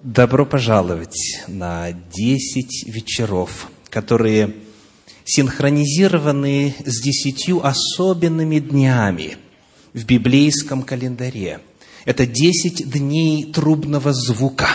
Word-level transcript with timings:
Добро 0.00 0.46
пожаловать 0.46 1.42
на 1.48 1.90
10 1.90 2.86
вечеров, 2.86 3.68
которые 3.90 4.54
синхронизированы 5.24 6.72
с 6.86 7.02
десятью 7.02 7.66
особенными 7.66 8.60
днями 8.60 9.38
в 9.94 10.04
библейском 10.04 10.84
календаре. 10.84 11.58
Это 12.04 12.26
10 12.26 12.88
дней 12.88 13.52
трубного 13.52 14.12
звука, 14.12 14.68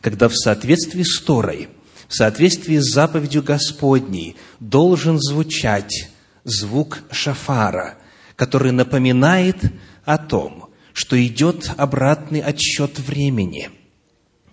когда 0.00 0.28
в 0.28 0.36
соответствии 0.36 1.02
с 1.02 1.20
Торой, 1.20 1.68
в 2.06 2.14
соответствии 2.14 2.78
с 2.78 2.94
заповедью 2.94 3.42
Господней 3.42 4.36
должен 4.60 5.18
звучать 5.20 6.08
звук 6.44 7.00
шафара, 7.10 7.98
который 8.36 8.70
напоминает 8.70 9.56
о 10.04 10.18
том, 10.18 10.68
что 10.92 11.20
идет 11.20 11.68
обратный 11.76 12.40
отсчет 12.40 13.00
времени. 13.00 13.68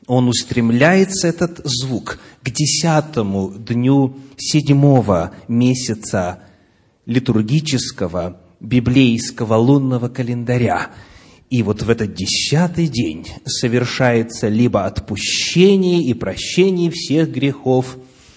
Он 0.09 0.27
устремляется, 0.27 1.27
этот 1.27 1.61
звук, 1.63 2.17
к 2.41 2.49
десятому 2.49 3.53
дню 3.53 4.17
седьмого 4.37 5.35
месяца 5.47 6.39
литургического 7.05 8.41
библейского 8.59 9.53
лунного 9.53 10.09
календаря. 10.09 10.89
И 11.51 11.61
вот 11.61 11.83
в 11.83 11.89
этот 11.91 12.15
десятый 12.15 12.87
день 12.87 13.27
совершается 13.45 14.47
либо 14.47 14.85
отпущение 14.85 16.01
и 16.01 16.15
прощение 16.15 16.89
всех 16.89 17.29
грехов, 17.31 17.95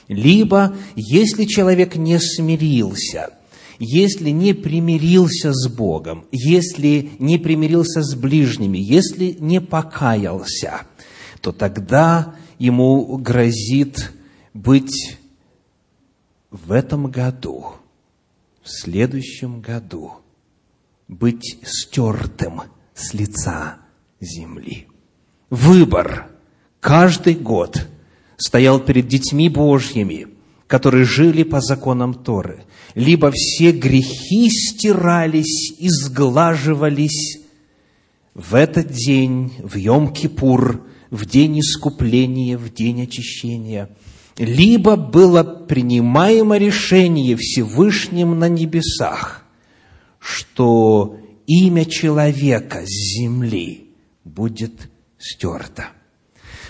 либо, 0.08 0.76
если 0.94 1.46
человек 1.46 1.96
не 1.96 2.18
смирился– 2.20 3.30
если 3.84 4.30
не 4.30 4.52
примирился 4.52 5.52
с 5.52 5.68
Богом, 5.68 6.24
если 6.30 7.10
не 7.18 7.36
примирился 7.36 8.02
с 8.02 8.14
ближними, 8.14 8.78
если 8.78 9.36
не 9.40 9.60
покаялся, 9.60 10.82
то 11.42 11.52
тогда 11.52 12.34
ему 12.58 13.18
грозит 13.18 14.12
быть 14.54 15.18
в 16.50 16.72
этом 16.72 17.10
году, 17.10 17.74
в 18.62 18.70
следующем 18.70 19.60
году, 19.60 20.12
быть 21.08 21.58
стертым 21.62 22.62
с 22.94 23.12
лица 23.12 23.78
земли. 24.20 24.86
Выбор 25.50 26.30
каждый 26.80 27.34
год 27.34 27.86
стоял 28.38 28.80
перед 28.80 29.08
детьми 29.08 29.50
Божьими, 29.50 30.28
которые 30.66 31.04
жили 31.04 31.42
по 31.42 31.60
законам 31.60 32.14
Торы– 32.14 32.64
либо 32.94 33.30
все 33.32 33.72
грехи 33.72 34.48
стирались 34.50 35.72
и 35.78 35.88
сглаживались 35.88 37.40
в 38.34 38.54
этот 38.54 38.88
день, 38.88 39.52
в 39.62 39.76
Йом-Кипур, 39.76 40.82
в 41.12 41.26
день 41.26 41.60
искупления, 41.60 42.58
в 42.58 42.74
день 42.74 43.02
очищения, 43.02 43.88
либо 44.36 44.96
было 44.96 45.44
принимаемо 45.44 46.58
решение 46.58 47.36
Всевышним 47.36 48.36
на 48.36 48.48
небесах, 48.48 49.44
что 50.18 51.20
имя 51.46 51.84
человека 51.84 52.82
с 52.84 53.20
земли 53.20 53.90
будет 54.24 54.90
стерто. 55.18 55.90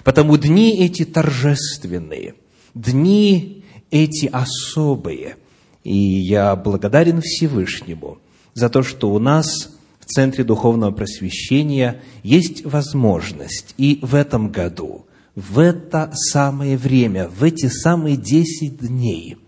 Потому 0.04 0.36
дни 0.36 0.84
эти 0.84 1.06
торжественные, 1.06 2.34
дни 2.74 3.64
эти 3.90 4.26
особые– 4.26 5.36
и 5.84 5.96
я 5.96 6.54
благодарен 6.54 7.20
Всевышнему 7.20 8.18
за 8.54 8.68
то, 8.68 8.82
что 8.82 9.12
у 9.12 9.18
нас 9.18 9.70
Центре 10.14 10.44
Духовного 10.44 10.90
Просвещения 10.92 12.02
есть 12.22 12.64
возможность 12.64 13.74
и 13.78 13.98
в 14.02 14.14
этом 14.14 14.50
году, 14.50 15.06
в 15.34 15.58
это 15.58 16.10
самое 16.12 16.76
время, 16.76 17.28
в 17.28 17.42
эти 17.42 17.66
самые 17.66 18.16
десять 18.16 18.78
дней 18.78 19.38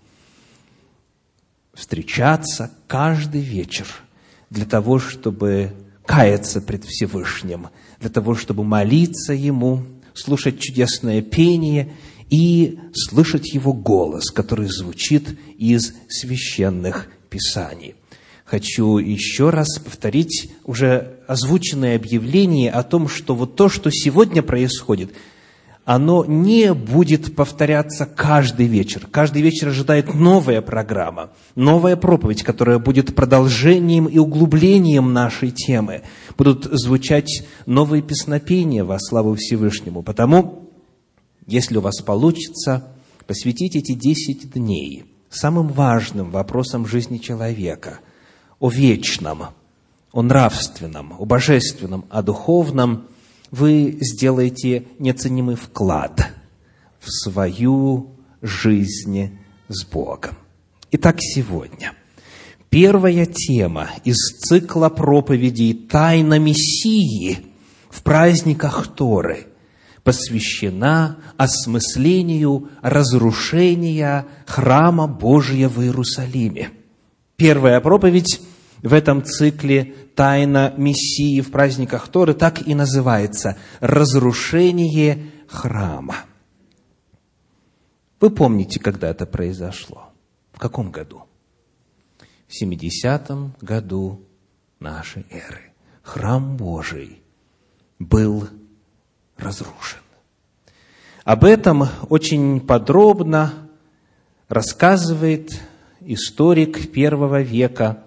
встречаться 1.75 2.71
каждый 2.87 3.41
вечер 3.41 3.87
для 4.51 4.65
того, 4.65 4.99
чтобы 4.99 5.73
каяться 6.07 6.61
пред 6.61 6.85
Всевышним, 6.85 7.69
для 8.01 8.11
того, 8.11 8.35
чтобы 8.35 8.65
молиться 8.65 9.33
Ему, 9.33 9.85
слушать 10.15 10.61
чудесное 10.61 11.23
пение 11.23 11.93
и 12.31 12.79
слышать 12.95 13.53
Его 13.53 13.73
голос, 13.73 14.31
который 14.31 14.69
звучит 14.69 15.39
из 15.59 15.95
священных 16.09 17.09
писаний. 17.29 17.95
Хочу 18.45 18.99
еще 18.99 19.51
раз 19.51 19.79
повторить 19.79 20.53
уже 20.65 21.19
озвученное 21.27 21.97
объявление 21.97 22.71
о 22.71 22.83
том, 22.83 23.09
что 23.09 23.35
вот 23.35 23.57
то, 23.57 23.69
что 23.69 23.91
сегодня 23.91 24.43
происходит, 24.43 25.13
оно 25.87 26.25
не 26.25 26.73
будет 26.73 27.35
повторяться 27.35 28.07
каждый 28.07 28.67
вечер. 28.67 29.07
Каждый 29.11 29.43
вечер 29.43 29.69
ожидает 29.69 30.15
новая 30.15 30.63
программа, 30.63 31.31
новая 31.55 31.97
проповедь, 31.97 32.43
которая 32.43 32.79
будет 32.79 33.15
продолжением 33.15 34.07
и 34.07 34.19
углублением 34.19 35.13
нашей 35.13 35.51
темы. 35.51 36.03
Будут 36.39 36.65
звучать 36.65 37.47
новые 37.67 38.03
песнопения 38.03 38.85
во 38.85 38.99
славу 38.99 39.35
Всевышнему. 39.35 40.03
Потому 40.03 40.65
если 41.47 41.77
у 41.77 41.81
вас 41.81 42.01
получится, 42.01 42.85
посвятить 43.27 43.77
эти 43.77 43.93
десять 43.93 44.51
дней 44.53 45.05
самым 45.29 45.69
важным 45.69 46.31
вопросам 46.31 46.87
жизни 46.87 47.19
человека, 47.19 48.01
о 48.65 48.71
вечном, 48.71 49.49
о 50.11 50.23
нравственном, 50.23 51.13
о 51.19 51.27
божественном, 51.27 52.07
о 52.09 52.23
духовном, 52.23 53.09
вы 53.51 53.99
сделаете 54.01 54.87
неоценимый 54.99 55.55
вклад 55.55 56.33
в 56.99 57.11
свою 57.11 58.13
жизнь 58.41 59.39
с 59.69 59.85
Богом. 59.85 60.39
Итак, 60.93 61.17
сегодня 61.21 61.93
первая 62.71 63.27
тема 63.27 63.91
из 64.03 64.17
цикла 64.39 64.89
проповедей 64.89 65.75
«Тайна 65.75 66.39
Мессии» 66.39 67.45
в 67.91 68.03
праздниках 68.03 68.95
Торы– 68.95 69.49
посвящена 70.05 71.19
осмыслению 71.37 72.71
разрушения 72.81 74.25
храма 74.47 75.07
Божия 75.07 75.69
в 75.69 75.83
Иерусалиме. 75.83 76.71
Первая 77.37 77.81
проповедь 77.81 78.41
в 78.85 78.93
этом 78.93 79.25
цикле 79.25 79.95
«Тайна 80.15 80.75
Мессии 80.77 81.41
в 81.41 81.51
праздниках 81.51 82.09
Торы» 82.09 82.35
так 82.35 82.69
и 82.69 82.75
называется 82.75 83.57
«Разрушение 83.81 85.31
храма». 85.49 86.17
Вы 88.21 88.31
помните, 88.31 88.79
когда 88.79 89.09
это 89.09 89.25
произошло? 89.25 90.11
В 90.53 90.59
каком 90.59 90.91
году? 90.91 91.25
В 92.47 92.63
70-м 92.63 93.55
году 93.63 94.21
нашей 94.81 95.25
эры. 95.31 95.73
Храм 96.03 96.57
Божий 96.59 97.23
был 97.99 98.49
разрушен. 99.39 100.01
Об 101.25 101.45
этом 101.45 101.89
очень 102.11 102.61
подробно 102.61 103.71
рассказывает 104.49 105.59
историк 106.01 106.93
первого 106.93 107.41
века 107.41 108.05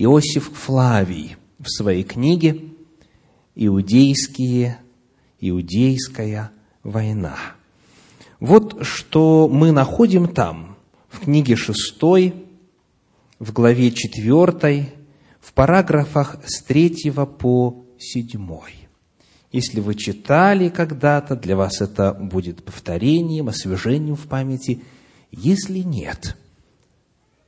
Иосиф 0.00 0.52
Флавий 0.52 1.34
в 1.58 1.68
своей 1.68 2.04
книге 2.04 2.62
«Иудейские, 3.56 4.78
«Иудейская 5.40 6.52
война». 6.84 7.36
Вот 8.38 8.86
что 8.86 9.48
мы 9.48 9.72
находим 9.72 10.28
там, 10.28 10.76
в 11.08 11.24
книге 11.24 11.56
6, 11.56 12.00
в 13.40 13.52
главе 13.52 13.90
4, 13.90 14.92
в 15.40 15.52
параграфах 15.52 16.38
с 16.46 16.62
3 16.62 17.10
по 17.36 17.84
7. 17.98 18.48
Если 19.50 19.80
вы 19.80 19.96
читали 19.96 20.68
когда-то, 20.68 21.34
для 21.34 21.56
вас 21.56 21.80
это 21.80 22.14
будет 22.14 22.64
повторением, 22.64 23.48
освежением 23.48 24.14
в 24.14 24.28
памяти. 24.28 24.80
Если 25.32 25.80
нет, 25.80 26.36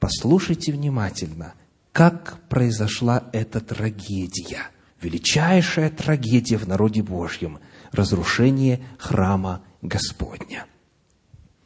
послушайте 0.00 0.72
внимательно, 0.72 1.54
как 1.92 2.40
произошла 2.48 3.24
эта 3.32 3.60
трагедия, 3.60 4.68
величайшая 5.00 5.90
трагедия 5.90 6.56
в 6.56 6.68
народе 6.68 7.02
Божьем, 7.02 7.58
разрушение 7.92 8.80
храма 8.98 9.62
Господня. 9.82 10.66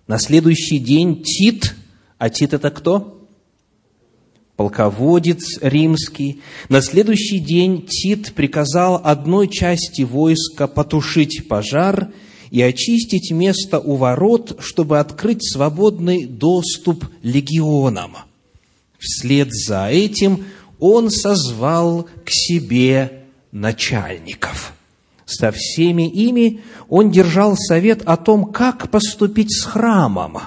На 0.06 0.18
следующий 0.18 0.78
день 0.78 1.22
Тит, 1.22 1.74
а 2.18 2.30
Тит 2.30 2.54
это 2.54 2.70
кто? 2.70 3.14
полководец 4.56 5.58
римский. 5.60 6.42
На 6.68 6.80
следующий 6.80 7.38
день 7.38 7.86
Тит 7.86 8.34
приказал 8.34 9.00
одной 9.02 9.48
части 9.48 10.02
войска 10.02 10.66
потушить 10.66 11.48
пожар 11.48 12.12
и 12.50 12.62
очистить 12.62 13.32
место 13.32 13.80
у 13.80 13.96
ворот, 13.96 14.56
чтобы 14.60 15.00
открыть 15.00 15.42
свободный 15.42 16.24
доступ 16.26 17.04
легионам. 17.22 18.16
Вслед 19.04 19.52
за 19.52 19.88
этим 19.88 20.44
он 20.80 21.10
созвал 21.10 22.08
к 22.24 22.30
себе 22.30 23.24
начальников. 23.52 24.72
Со 25.26 25.52
всеми 25.52 26.08
ими 26.08 26.62
он 26.88 27.10
держал 27.10 27.54
совет 27.54 28.02
о 28.06 28.16
том, 28.16 28.46
как 28.46 28.90
поступить 28.90 29.54
с 29.54 29.64
храмом. 29.64 30.38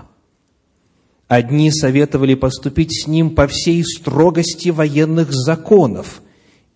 Одни 1.27 1.71
советовали 1.71 2.33
поступить 2.33 3.03
с 3.03 3.07
ним 3.07 3.35
по 3.35 3.47
всей 3.47 3.83
строгости 3.83 4.69
военных 4.69 5.31
законов, 5.31 6.21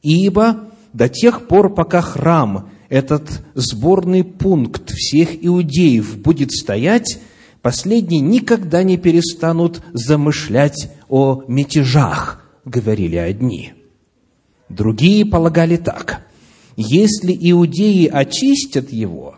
ибо 0.04 0.68
до 0.94 1.10
тех 1.10 1.48
пор, 1.48 1.74
пока 1.74 2.02
храм, 2.02 2.70
этот 2.90 3.28
сборный 3.56 4.24
пункт 4.24 4.92
всех 4.92 5.30
иудеев 5.44 6.18
будет 6.20 6.52
стоять, 6.52 7.20
последние 7.62 8.22
никогда 8.22 8.84
не 8.84 8.98
перестанут 8.98 9.84
замышлять 9.94 10.92
о 11.10 11.44
мятежах, 11.48 12.44
говорили 12.66 13.18
одни. 13.18 13.74
Другие 14.70 15.26
полагали 15.26 15.78
так. 15.78 16.26
Если 16.78 17.38
иудеи 17.40 18.08
очистят 18.08 18.92
его, 18.92 19.36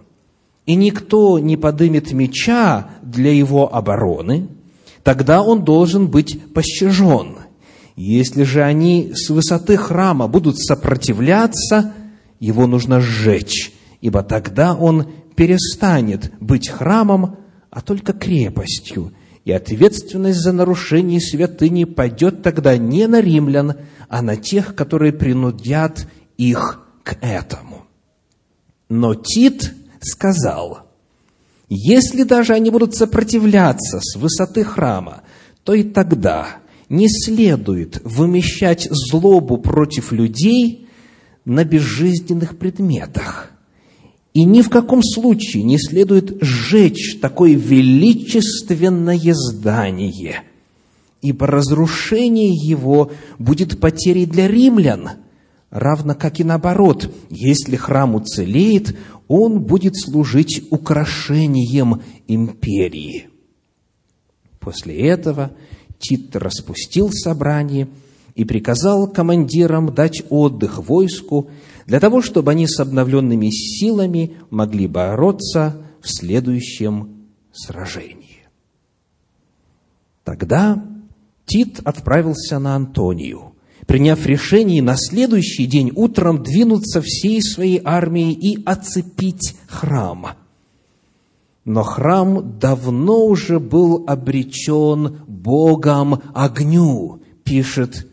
и 0.66 0.76
никто 0.76 1.40
не 1.40 1.58
подымет 1.58 2.14
меча 2.14 2.92
для 3.02 3.34
его 3.34 3.74
обороны, 3.74 4.48
тогда 5.04 5.42
он 5.42 5.66
должен 5.66 6.08
быть 6.08 6.54
пощажен. 6.54 7.38
Если 7.96 8.44
же 8.44 8.64
они 8.64 9.12
с 9.14 9.30
высоты 9.30 9.78
храма 9.78 10.28
будут 10.28 10.58
сопротивляться, 10.58 11.94
его 12.40 12.66
нужно 12.68 13.02
сжечь, 13.02 13.74
ибо 14.02 14.24
тогда 14.24 14.74
он 14.74 15.08
перестанет 15.36 16.32
быть 16.40 16.70
храмом, 16.70 17.38
а 17.74 17.82
только 17.82 18.14
крепостью, 18.14 19.14
и 19.46 19.52
ответственность 19.52 20.40
за 20.40 20.52
нарушение 20.54 21.20
святыни 21.20 21.86
пойдет 21.86 22.44
тогда 22.44 22.78
не 22.78 23.08
на 23.08 23.20
римлян, 23.20 23.78
а 24.08 24.22
на 24.22 24.36
тех, 24.36 24.76
которые 24.76 25.12
принудят 25.12 26.08
их 26.38 26.86
к 27.04 27.18
этому. 27.20 27.88
Но 28.90 29.16
Тит 29.16 29.74
сказал, 30.02 30.88
если 31.68 32.22
даже 32.22 32.54
они 32.54 32.70
будут 32.70 32.94
сопротивляться 32.94 34.00
с 34.02 34.18
высоты 34.18 34.64
храма, 34.64 35.24
то 35.64 35.74
и 35.74 35.82
тогда 35.82 36.58
не 36.90 37.10
следует 37.10 38.00
вымещать 38.04 38.88
злобу 38.92 39.58
против 39.58 40.12
людей 40.12 40.88
на 41.44 41.64
безжизненных 41.64 42.60
предметах. 42.60 43.53
И 44.34 44.44
ни 44.44 44.62
в 44.62 44.70
каком 44.70 45.04
случае 45.04 45.64
не 45.64 45.78
следует 45.78 46.38
сжечь 46.42 47.20
такое 47.22 47.54
величественное 47.54 49.34
здание, 49.34 50.44
ибо 51.22 51.48
разрушение 51.48 52.50
его 52.50 53.12
будет 53.38 53.80
потерей 53.80 54.26
для 54.26 54.48
римлян– 54.48 55.10
равно 55.74 56.14
как 56.14 56.40
и 56.40 56.44
наоборот. 56.44 57.12
Если 57.30 57.76
храм 57.76 58.16
уцелеет, 58.16 58.96
он 59.28 59.62
будет 59.62 59.98
служить 59.98 60.64
украшением 60.70 62.02
империи. 62.28 63.28
После 64.60 64.96
этого 65.08 65.52
Тит 66.00 66.36
распустил 66.36 67.10
собрание 67.12 67.90
и 68.36 68.46
приказал 68.46 69.08
командирам 69.08 69.94
дать 69.94 70.24
отдых 70.30 70.80
войску 70.88 71.50
для 71.86 72.00
того, 72.00 72.22
чтобы 72.22 72.52
они 72.52 72.68
с 72.68 72.80
обновленными 72.80 73.50
силами 73.50 74.38
могли 74.50 74.88
бороться 74.88 75.82
в 76.02 76.10
следующем 76.10 77.30
сражении. 77.52 78.48
Тогда 80.24 80.84
Тит 81.46 81.80
отправился 81.84 82.60
на 82.60 82.76
Антонию– 82.76 83.52
приняв 83.86 84.26
решение 84.26 84.82
на 84.82 84.96
следующий 84.98 85.66
день 85.66 85.92
утром 85.96 86.44
двинуться 86.44 87.02
всей 87.02 87.42
своей 87.42 87.82
армией 87.84 88.34
и 88.34 88.64
оцепить 88.64 89.56
храм. 89.68 90.28
Но 91.66 91.84
храм 91.84 92.60
давно 92.60 93.26
уже 93.26 93.60
был 93.60 94.04
обречен 94.08 95.22
Богом 95.28 96.22
огню, 96.34 97.22
пишет 97.44 98.08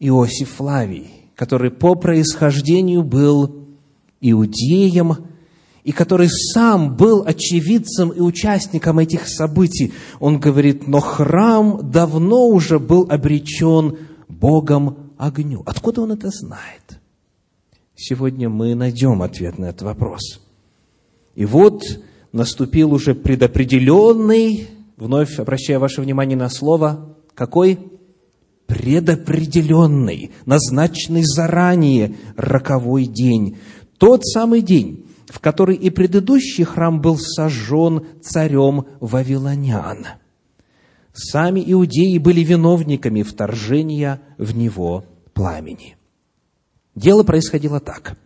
Иосиф 0.00 0.54
Флавий, 0.56 1.10
который 1.36 1.70
по 1.70 1.94
происхождению 1.94 3.02
был 3.02 3.66
иудеем, 4.20 5.16
и 5.84 5.92
который 5.92 6.28
сам 6.28 6.96
был 6.96 7.22
очевидцем 7.26 8.10
и 8.10 8.20
участником 8.20 8.98
этих 8.98 9.28
событий. 9.28 9.92
Он 10.18 10.38
говорит, 10.38 10.86
но 10.86 11.00
храм 11.00 11.90
давно 11.90 12.48
уже 12.48 12.78
был 12.78 13.06
обречен 13.08 13.96
Богом 14.28 15.12
огню. 15.16 15.62
Откуда 15.66 16.02
он 16.02 16.12
это 16.12 16.30
знает? 16.30 17.00
Сегодня 17.94 18.48
мы 18.48 18.74
найдем 18.74 19.22
ответ 19.22 19.58
на 19.58 19.66
этот 19.66 19.82
вопрос. 19.82 20.40
И 21.34 21.44
вот 21.44 21.82
наступил 22.32 22.92
уже 22.92 23.14
предопределенный, 23.14 24.68
вновь 24.96 25.38
обращая 25.38 25.78
ваше 25.78 26.00
внимание 26.00 26.36
на 26.36 26.48
слово, 26.48 27.16
какой? 27.34 27.78
Предопределенный, 28.70 30.30
назначенный 30.46 31.22
заранее 31.24 32.14
роковой 32.36 33.06
день. 33.06 33.58
Тот 33.98 34.24
самый 34.24 34.62
день, 34.62 35.06
в 35.28 35.40
который 35.40 35.76
и 35.76 35.90
предыдущий 35.90 36.64
храм 36.64 37.00
был 37.00 37.18
сожжен 37.18 38.06
царем 38.22 38.86
Вавилонян– 39.00 40.06
сами 41.12 41.62
иудеи 41.66 42.18
были 42.18 42.40
виновниками 42.40 43.22
вторжения 43.22 44.20
в 44.38 44.56
него 44.56 45.04
пламени. 45.34 45.96
Дело 46.94 47.22
происходило 47.22 47.80
так. 47.80 48.16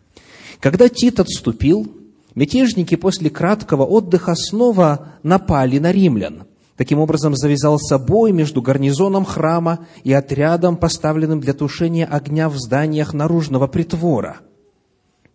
Когда 0.61 0.89
Тит 0.89 1.21
отступил, 1.21 1.93
мятежники 2.35 2.95
после 2.95 3.31
краткого 3.31 3.85
отдыха 3.85 4.35
снова 4.35 5.15
напали 5.23 5.79
на 5.79 5.93
римлян. 5.93 6.45
Таким 6.77 6.99
образом, 6.99 7.37
завязался 7.37 7.99
бой 7.99 8.33
между 8.33 8.61
гарнизоном 8.61 9.25
храма 9.25 9.87
и 10.03 10.13
отрядом, 10.13 10.77
поставленным 10.77 11.41
для 11.41 11.53
тушения 11.53 12.05
огня 12.05 12.49
в 12.49 12.57
зданиях 12.57 13.15
наружного 13.15 13.69
притвора. 13.69 14.39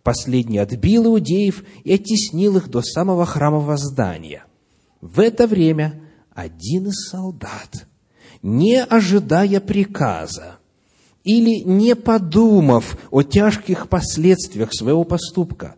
Последний 0.02 0.58
отбил 0.58 1.06
иудеев 1.06 1.64
и 1.84 1.94
оттеснил 1.94 2.58
их 2.58 2.68
до 2.68 2.82
самого 2.82 3.24
храмового 3.24 3.76
здания. 3.78 4.44
В 5.00 5.20
это 5.20 5.46
время 5.46 6.02
один 6.34 6.88
из 6.88 7.08
солдат, 7.08 7.86
не 8.42 8.82
ожидая 8.82 9.60
приказа 9.60 10.58
или 11.24 11.62
не 11.64 11.94
подумав 11.94 12.98
о 13.10 13.22
тяжких 13.22 13.88
последствиях 13.88 14.74
своего 14.74 15.04
поступка, 15.04 15.76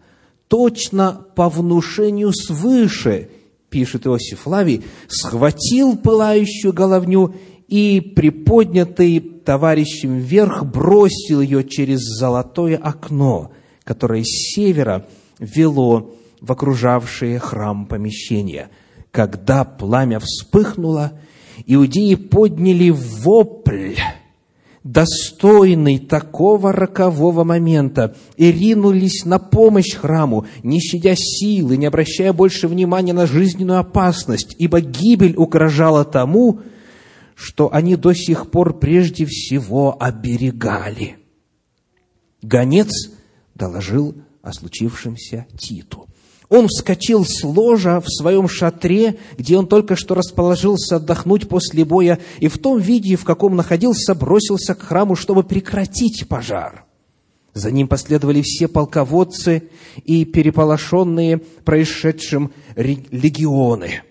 точно 0.48 1.24
по 1.34 1.48
внушению 1.48 2.32
свыше, 2.32 3.30
пишет 3.72 4.06
Иосиф 4.06 4.46
Лавий, 4.46 4.84
схватил 5.08 5.96
пылающую 5.96 6.72
головню 6.72 7.34
и, 7.66 8.00
приподнятый 8.00 9.18
товарищем 9.20 10.18
вверх, 10.18 10.64
бросил 10.64 11.40
ее 11.40 11.64
через 11.64 11.98
золотое 12.00 12.76
окно, 12.76 13.50
которое 13.82 14.22
с 14.22 14.54
севера 14.54 15.06
вело 15.40 16.14
в 16.40 16.52
окружавшее 16.52 17.40
храм 17.40 17.86
помещение– 17.86 18.68
когда 19.12 19.64
пламя 19.64 20.18
вспыхнуло, 20.18 21.12
иудеи 21.66 22.16
подняли 22.16 22.90
вопль, 22.90 23.94
достойный 24.84 25.98
такого 25.98 26.72
рокового 26.72 27.44
момента, 27.44 28.16
и 28.36 28.50
ринулись 28.50 29.24
на 29.24 29.38
помощь 29.38 29.94
храму, 29.94 30.46
не 30.62 30.80
щадя 30.80 31.14
силы, 31.16 31.76
не 31.76 31.86
обращая 31.86 32.32
больше 32.32 32.68
внимания 32.68 33.12
на 33.12 33.26
жизненную 33.26 33.78
опасность, 33.78 34.56
ибо 34.58 34.80
гибель 34.80 35.36
угрожала 35.36 36.04
тому, 36.04 36.60
что 37.34 37.72
они 37.72 37.96
до 37.96 38.12
сих 38.12 38.50
пор 38.50 38.78
прежде 38.78 39.24
всего 39.26 39.96
оберегали. 39.98 41.16
Гонец 42.42 42.90
доложил 43.54 44.16
о 44.42 44.52
случившемся 44.52 45.46
Титу. 45.56 46.08
Он 46.52 46.68
вскочил 46.68 47.24
с 47.24 47.42
ложа 47.44 48.02
в 48.02 48.10
своем 48.10 48.46
шатре, 48.46 49.16
где 49.38 49.56
он 49.56 49.66
только 49.66 49.96
что 49.96 50.14
расположился 50.14 50.96
отдохнуть 50.96 51.48
после 51.48 51.82
боя, 51.82 52.18
и 52.40 52.48
в 52.48 52.58
том 52.58 52.78
виде, 52.78 53.16
в 53.16 53.24
каком 53.24 53.56
находился, 53.56 54.14
бросился 54.14 54.74
к 54.74 54.82
храму, 54.82 55.16
чтобы 55.16 55.44
прекратить 55.44 56.28
пожар. 56.28 56.84
За 57.54 57.70
ним 57.70 57.88
последовали 57.88 58.42
все 58.42 58.68
полководцы 58.68 59.70
и 60.04 60.26
переполошенные 60.26 61.38
происшедшим 61.38 62.52
легионы. 62.76 64.02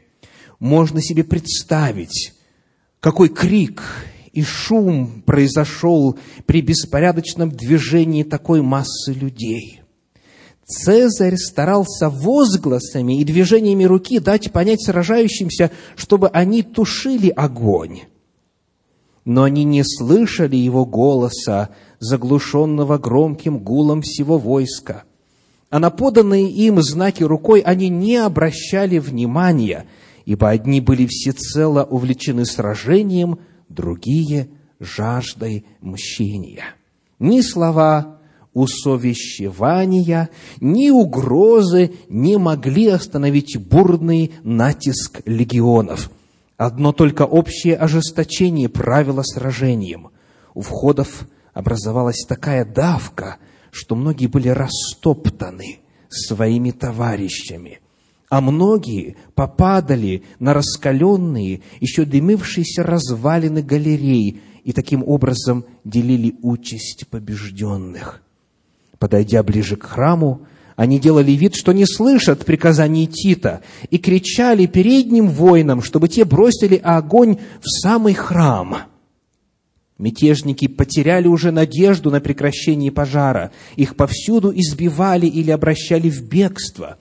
Можно 0.58 1.00
себе 1.00 1.24
представить, 1.24 2.34
какой 3.00 3.30
крик 3.30 3.84
и 4.34 4.42
шум 4.42 5.22
произошел 5.28 6.18
при 6.48 6.62
беспорядочном 6.62 7.52
движении 7.52 8.24
такой 8.24 8.64
массы 8.64 9.14
людей– 9.14 9.78
Цезарь 10.72 11.36
старался 11.36 12.10
возгласами 12.10 13.20
и 13.20 13.26
движениями 13.26 13.84
руки 13.84 14.20
дать 14.20 14.54
понять 14.54 14.82
сражающимся, 14.82 15.70
чтобы 15.98 16.30
они 16.30 16.64
тушили 16.64 17.30
огонь. 17.30 18.04
Но 19.26 19.44
они 19.44 19.66
не 19.66 19.84
слышали 19.84 20.56
его 20.56 20.86
голоса, 20.86 21.70
заглушенного 22.00 22.98
громким 22.98 23.60
гулом 23.60 24.02
всего 24.02 24.38
войска. 24.38 25.04
а 25.70 25.80
на 25.80 25.90
поданные 25.90 26.50
им 26.50 26.82
знаки 26.82 27.24
рукой 27.24 27.62
они 27.62 27.88
не 27.88 28.18
обращали 28.18 28.98
внимания, 28.98 29.88
ибо 30.26 30.50
одни 30.50 30.82
были 30.82 31.06
всецело 31.06 31.84
увлечены 31.84 32.46
сражением, 32.46 33.40
другие– 33.70 34.50
жаждой 34.80 35.66
мщения. 35.80 36.76
Ни 37.20 37.42
слова 37.42 38.21
усовещевания, 38.54 40.30
ни 40.60 40.90
угрозы 40.90 41.94
не 42.10 42.38
могли 42.38 42.88
остановить 42.88 43.58
бурный 43.58 44.34
натиск 44.44 45.22
легионов. 45.26 46.12
Одно 46.58 46.92
только 46.92 47.24
общее 47.24 47.76
ожесточение 47.76 48.70
правило 48.70 49.24
сражением. 49.24 50.10
У 50.54 50.62
входов 50.62 51.28
образовалась 51.54 52.26
такая 52.28 52.66
давка– 52.66 53.38
что 53.72 53.96
многие 53.96 54.28
были 54.28 54.50
растоптаны 54.50 55.80
своими 56.10 56.72
товарищами, 56.72 57.80
а 58.30 58.42
многие 58.42 59.16
попадали 59.34 60.24
на 60.40 60.54
раскаленные, 60.54 61.62
еще 61.80 62.06
дымившиеся 62.06 62.84
развалины 62.84 63.62
галерей 63.64 64.42
и 64.64 64.74
таким 64.74 65.04
образом 65.06 65.66
делили 65.84 66.36
участь 66.42 67.08
побежденных. 67.10 68.22
Подойдя 69.02 69.42
ближе 69.42 69.78
к 69.78 69.84
храму, 69.84 70.42
они 70.76 71.00
делали 71.00 71.32
вид, 71.32 71.56
что 71.56 71.72
не 71.72 71.88
слышат 71.88 72.46
приказаний 72.46 73.08
Тита, 73.08 73.62
и 73.90 73.98
кричали 73.98 74.68
передним 74.68 75.28
воинам, 75.28 75.82
чтобы 75.82 76.08
те 76.08 76.24
бросили 76.24 76.76
огонь 76.76 77.38
в 77.62 77.82
самый 77.82 78.14
храм– 78.14 78.78
Мятежники 79.98 80.68
потеряли 80.68 81.28
уже 81.28 81.52
надежду 81.52 82.10
на 82.10 82.20
прекращение 82.20 82.92
пожара. 82.92 83.52
Их 83.76 83.96
повсюду 83.96 84.52
избивали 84.52 85.28
или 85.28 85.52
обращали 85.52 86.10
в 86.10 86.28
бегство. 86.28 86.98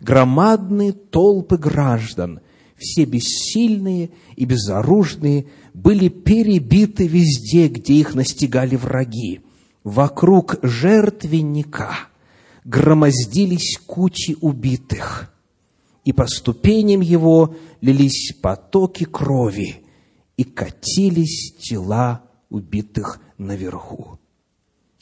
Громадные 0.00 0.90
толпы 0.90 1.56
граждан, 1.56 2.40
все 2.76 3.04
бессильные 3.04 4.10
и 4.34 4.46
безоружные, 4.46 5.46
были 5.74 6.08
перебиты 6.08 7.06
везде, 7.06 7.68
где 7.68 7.94
их 7.94 8.16
настигали 8.16 8.74
враги. 8.74 9.42
Вокруг 9.84 10.56
жертвенника 10.62 11.94
громоздились 12.64 13.78
кучи 13.86 14.36
убитых, 14.40 15.32
и 16.04 16.12
по 16.12 16.26
ступеням 16.26 17.00
его 17.00 17.54
лились 17.80 18.34
потоки 18.42 19.04
крови, 19.04 19.82
и 20.36 20.44
катились 20.44 21.54
тела 21.58 22.22
убитых 22.50 23.20
наверху. 23.38 24.18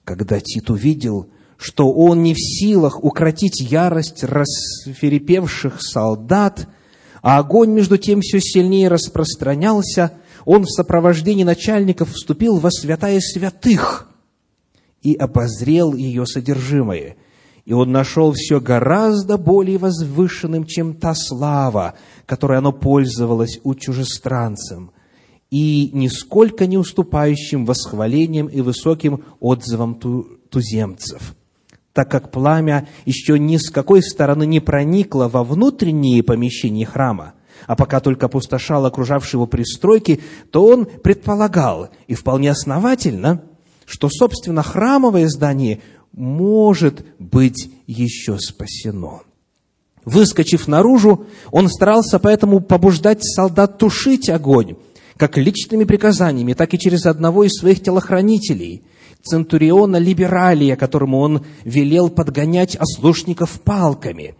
Когда 0.04 0.38
Тит 0.40 0.70
увидел, 0.70 1.28
что 1.56 1.92
он 1.92 2.22
не 2.22 2.34
в 2.34 2.38
силах 2.38 3.02
укротить 3.02 3.60
ярость 3.60 4.22
расферепевших 4.22 5.82
солдат, 5.82 6.68
а 7.20 7.38
огонь 7.38 7.70
между 7.70 7.98
тем 7.98 8.20
все 8.20 8.40
сильнее 8.40 8.86
распространялся, 8.88 10.12
он 10.44 10.62
в 10.62 10.70
сопровождении 10.70 11.42
начальников 11.42 12.12
вступил 12.12 12.58
во 12.58 12.70
святая 12.70 13.18
святых 13.18 14.07
и 15.02 15.14
обозрел 15.14 15.94
ее 15.94 16.26
содержимое. 16.26 17.16
И 17.64 17.72
он 17.72 17.92
нашел 17.92 18.32
все 18.32 18.60
гораздо 18.60 19.36
более 19.36 19.78
возвышенным, 19.78 20.64
чем 20.64 20.94
та 20.94 21.14
слава, 21.14 21.94
которой 22.26 22.58
оно 22.58 22.72
пользовалось 22.72 23.60
у 23.62 23.74
чужестранцам– 23.74 24.92
и 25.50 25.90
нисколько 25.92 26.66
не 26.66 26.76
уступающим 26.76 27.64
восхвалением 27.64 28.46
и 28.46 28.60
высоким 28.60 29.24
отзывам 29.40 29.98
туземцев, 30.50 31.34
так 31.92 32.10
как 32.10 32.30
пламя 32.30 32.88
еще 33.06 33.38
ни 33.38 33.56
с 33.56 33.70
какой 33.70 34.02
стороны 34.02 34.46
не 34.46 34.60
проникло 34.60 35.28
во 35.28 35.44
внутренние 35.44 36.22
помещения 36.22 36.84
храма, 36.84 37.34
а 37.66 37.76
пока 37.76 38.00
только 38.00 38.26
опустошал 38.26 38.84
окружавшие 38.86 39.38
его 39.38 39.46
пристройки, 39.46 40.20
то 40.52 40.66
он 40.66 40.84
предполагал, 40.86 41.88
и 42.06 42.14
вполне 42.14 42.50
основательно, 42.50 43.42
что, 43.88 44.10
собственно, 44.10 44.62
храмовое 44.62 45.28
здание 45.28 45.80
может 46.12 47.06
быть 47.18 47.70
еще 47.86 48.38
спасено. 48.38 49.22
Выскочив 50.04 50.68
наружу, 50.68 51.26
он 51.50 51.68
старался 51.68 52.18
поэтому 52.18 52.60
побуждать 52.60 53.20
солдат 53.22 53.78
тушить 53.78 54.28
огонь, 54.28 54.76
как 55.16 55.38
личными 55.38 55.84
приказаниями, 55.84 56.52
так 56.52 56.74
и 56.74 56.78
через 56.78 57.06
одного 57.06 57.44
из 57.44 57.52
своих 57.52 57.82
телохранителей, 57.82 58.82
центуриона 59.22 59.96
Либералия, 59.96 60.76
которому 60.76 61.20
он 61.20 61.44
велел 61.64 62.10
подгонять 62.10 62.76
ослушников 62.76 63.60
палками. 63.62 64.34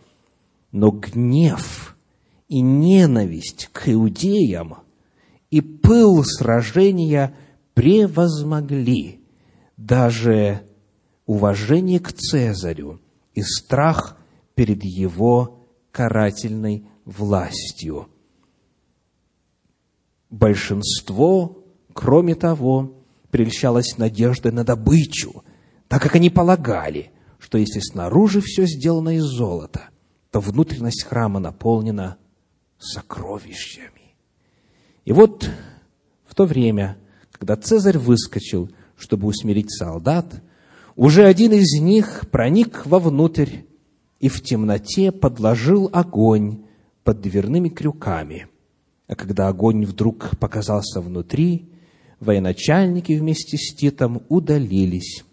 Но 0.73 0.91
гнев 0.91 1.97
и 2.49 2.61
ненависть 2.61 3.71
к 3.73 3.89
иудеям 3.89 4.77
и 5.51 5.63
пыл 5.63 6.23
сражения 6.25 7.35
превозмогли 7.75 9.19
даже 9.79 10.67
уважение 11.25 12.01
к 12.01 12.13
Цезарю 12.13 13.01
и 13.33 13.41
страх 13.41 14.19
перед 14.55 14.85
его 14.85 15.67
карательной 15.91 16.87
властью– 17.07 18.09
Большинство, 20.31 21.65
кроме 21.95 22.35
того, 22.35 23.03
прельщалось 23.31 23.97
надеждой 23.97 24.53
на 24.53 24.65
добычу, 24.65 25.43
так 25.89 26.03
как 26.03 26.17
они 26.17 26.29
полагали, 26.29 27.11
что 27.39 27.57
если 27.57 27.81
снаружи 27.81 28.41
все 28.43 28.67
сделано 28.67 29.17
из 29.17 29.25
золота, 29.25 29.89
то 30.31 30.41
внутренность 30.41 31.05
храма 31.05 31.41
наполнена 31.41 32.19
сокровищами. 32.79 34.17
И 35.07 35.13
вот 35.13 35.51
в 36.27 36.35
то 36.35 36.45
время, 36.45 36.99
когда 37.33 37.57
Цезарь 37.57 37.97
выскочил, 37.97 38.71
чтобы 38.99 39.29
усмирить 39.29 39.71
солдат, 39.71 40.43
уже 40.97 41.25
один 41.25 41.53
из 41.53 41.81
них 41.81 42.29
проник 42.31 42.85
вовнутрь 42.85 43.61
и 44.21 44.29
в 44.29 44.43
темноте 44.43 45.13
подложил 45.13 45.89
огонь 45.93 46.65
под 47.05 47.21
дверными 47.23 47.71
крюками– 47.71 48.49
а 49.09 49.17
когда 49.17 49.49
огонь 49.49 49.87
вдруг 49.87 50.39
показался 50.39 51.01
внутри, 51.01 51.71
военачальники 52.21 53.13
вместе 53.13 53.57
с 53.57 53.75
Титом 53.75 54.23
удалились, 54.29 55.25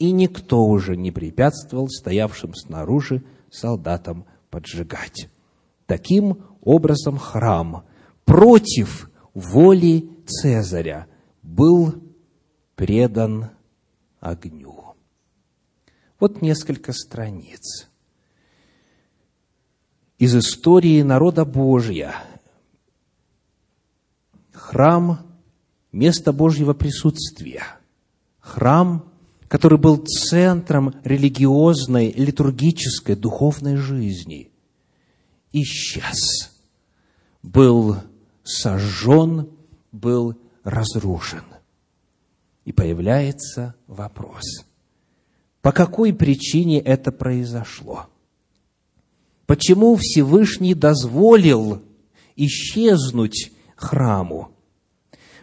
и 0.00 0.10
никто 0.10 0.66
уже 0.66 0.96
не 0.96 1.12
препятствовал 1.12 1.88
стоявшим 1.88 2.52
снаружи 2.54 3.22
солдатам 3.50 4.24
поджигать. 4.50 5.28
Таким 5.86 6.38
образом 6.62 7.16
храм 7.16 7.84
против 8.24 9.08
воли 9.34 10.08
Цезаря 10.26 11.06
был 11.42 11.94
предан 12.76 13.50
огню. 14.20 14.94
Вот 16.20 16.42
несколько 16.42 16.92
страниц 16.92 17.88
из 20.18 20.36
истории 20.36 21.02
народа 21.02 21.44
Божия– 21.44 22.14
храм– 24.52 25.26
место 25.94 26.32
Божьего 26.32 26.74
присутствия. 26.74 27.62
Храм, 28.40 29.10
который 29.48 29.78
был 29.78 30.04
центром 30.04 30.94
религиозной, 31.04 32.12
литургической, 32.12 33.14
духовной 33.14 33.76
жизни, 33.76 34.50
исчез, 35.52 36.52
был 37.42 37.96
сожжен, 38.42 39.48
был 39.92 40.36
разрушен. 40.64 41.44
И 42.64 42.72
появляется 42.72 43.74
вопрос, 43.86 44.64
по 45.60 45.72
какой 45.72 46.12
причине 46.12 46.80
это 46.80 47.12
произошло? 47.12 48.06
Почему 49.46 49.96
Всевышний 49.96 50.74
дозволил 50.74 51.82
исчезнуть 52.36 53.52
храму? 53.76 54.50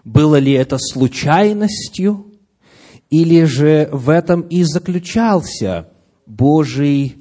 Было 0.03 0.37
ли 0.37 0.53
это 0.53 0.77
случайностью, 0.79 2.25
или 3.11 3.43
же 3.43 3.89
в 3.91 4.09
этом 4.09 4.41
и 4.41 4.63
заключался 4.63 5.89
Божий 6.25 7.17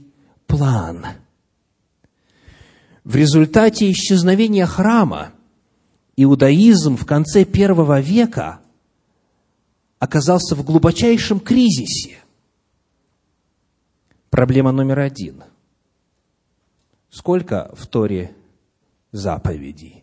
план? 0.46 1.04
В 3.04 3.16
результате 3.16 3.90
исчезновения 3.90 4.66
храма 4.66 5.32
иудаизм 6.16 6.96
в 6.96 7.04
конце 7.04 7.44
первого 7.44 8.00
века 8.00 8.60
оказался 10.00 10.56
в 10.56 10.64
глубочайшем 10.64 11.38
кризисе. 11.38 12.18
Проблема 14.30 14.72
номер 14.72 14.98
один. 14.98 15.44
Сколько 17.10 17.70
в 17.74 17.86
Торе 17.86 18.34
заповедей? 19.12 20.02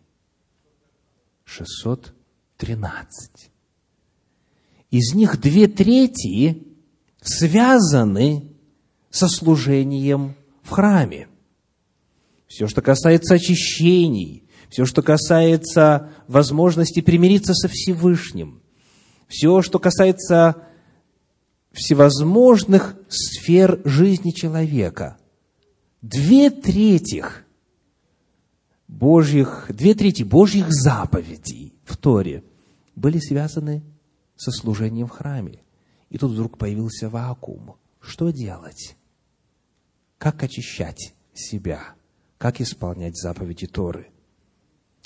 600 1.43 2.13
13. 2.57 3.51
Из 4.89 5.13
них 5.13 5.39
две 5.39 5.67
трети 5.67 6.63
связаны 7.21 8.51
со 9.09 9.27
служением 9.27 10.35
в 10.63 10.69
храме. 10.69 11.27
Все, 12.47 12.67
что 12.67 12.81
касается 12.81 13.35
очищений, 13.35 14.43
все, 14.69 14.85
что 14.85 15.01
касается 15.01 16.11
возможности 16.27 17.01
примириться 17.01 17.53
со 17.53 17.67
Всевышним, 17.67 18.61
все, 19.27 19.61
что 19.61 19.79
касается 19.79 20.67
всевозможных 21.71 22.95
сфер 23.09 23.81
жизни 23.85 24.31
человека, 24.31 25.17
две 26.01 26.49
трети 26.49 27.23
Божьих, 28.87 29.65
две 29.69 29.93
трети 29.93 30.23
Божьих 30.23 30.67
заповедей 30.69 31.75
в 31.83 31.97
Торе 31.97 32.43
были 32.95 33.19
связаны 33.19 33.83
со 34.35 34.51
служением 34.51 35.07
в 35.07 35.11
храме. 35.11 35.59
И 36.09 36.17
тут 36.17 36.31
вдруг 36.31 36.57
появился 36.57 37.09
вакуум. 37.09 37.75
Что 37.99 38.29
делать? 38.29 38.95
Как 40.17 40.41
очищать 40.41 41.13
себя? 41.33 41.95
Как 42.37 42.61
исполнять 42.61 43.17
заповеди 43.17 43.67
Торы? 43.67 44.07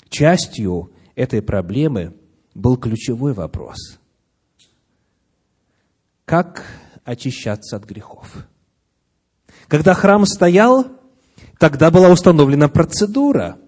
Частью 0.08 0.92
этой 1.16 1.42
проблемы 1.42 2.14
был 2.54 2.76
ключевой 2.76 3.32
вопрос. 3.32 3.98
Как 6.24 6.64
очищаться 7.04 7.76
от 7.76 7.84
грехов? 7.84 8.46
Когда 9.68 9.94
храм 9.94 10.24
стоял, 10.24 10.86
тогда 11.58 11.90
была 11.90 12.10
установлена 12.10 12.68
процедура. 12.68 13.58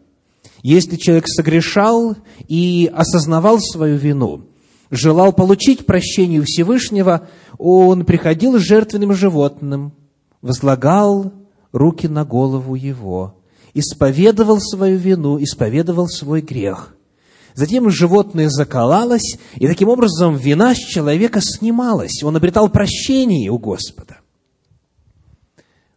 Если 0.62 0.96
человек 0.96 1.26
согрешал 1.26 2.16
и 2.48 2.90
осознавал 2.94 3.58
свою 3.60 3.96
вину, 3.96 4.46
желал 4.90 5.32
получить 5.32 5.84
прощение 5.84 6.42
Всевышнего, 6.42 7.28
он 7.58 8.04
приходил 8.04 8.58
с 8.58 8.62
жертвенным 8.62 9.14
животным, 9.14 9.92
возлагал 10.42 11.32
руки 11.72 12.06
на 12.06 12.24
голову 12.24 12.74
его, 12.74 13.36
исповедовал 13.74 14.60
свою 14.60 14.96
вину, 14.96 15.42
исповедовал 15.42 16.08
свой 16.08 16.40
грех. 16.40 16.94
Затем 17.54 17.88
животное 17.88 18.48
заколалось, 18.48 19.38
и 19.54 19.68
таким 19.68 19.88
образом 19.88 20.36
вина 20.36 20.74
с 20.74 20.78
человека 20.78 21.40
снималась. 21.40 22.22
Он 22.24 22.36
обретал 22.36 22.68
прощение 22.68 23.50
у 23.50 23.58
Господа. 23.58 24.18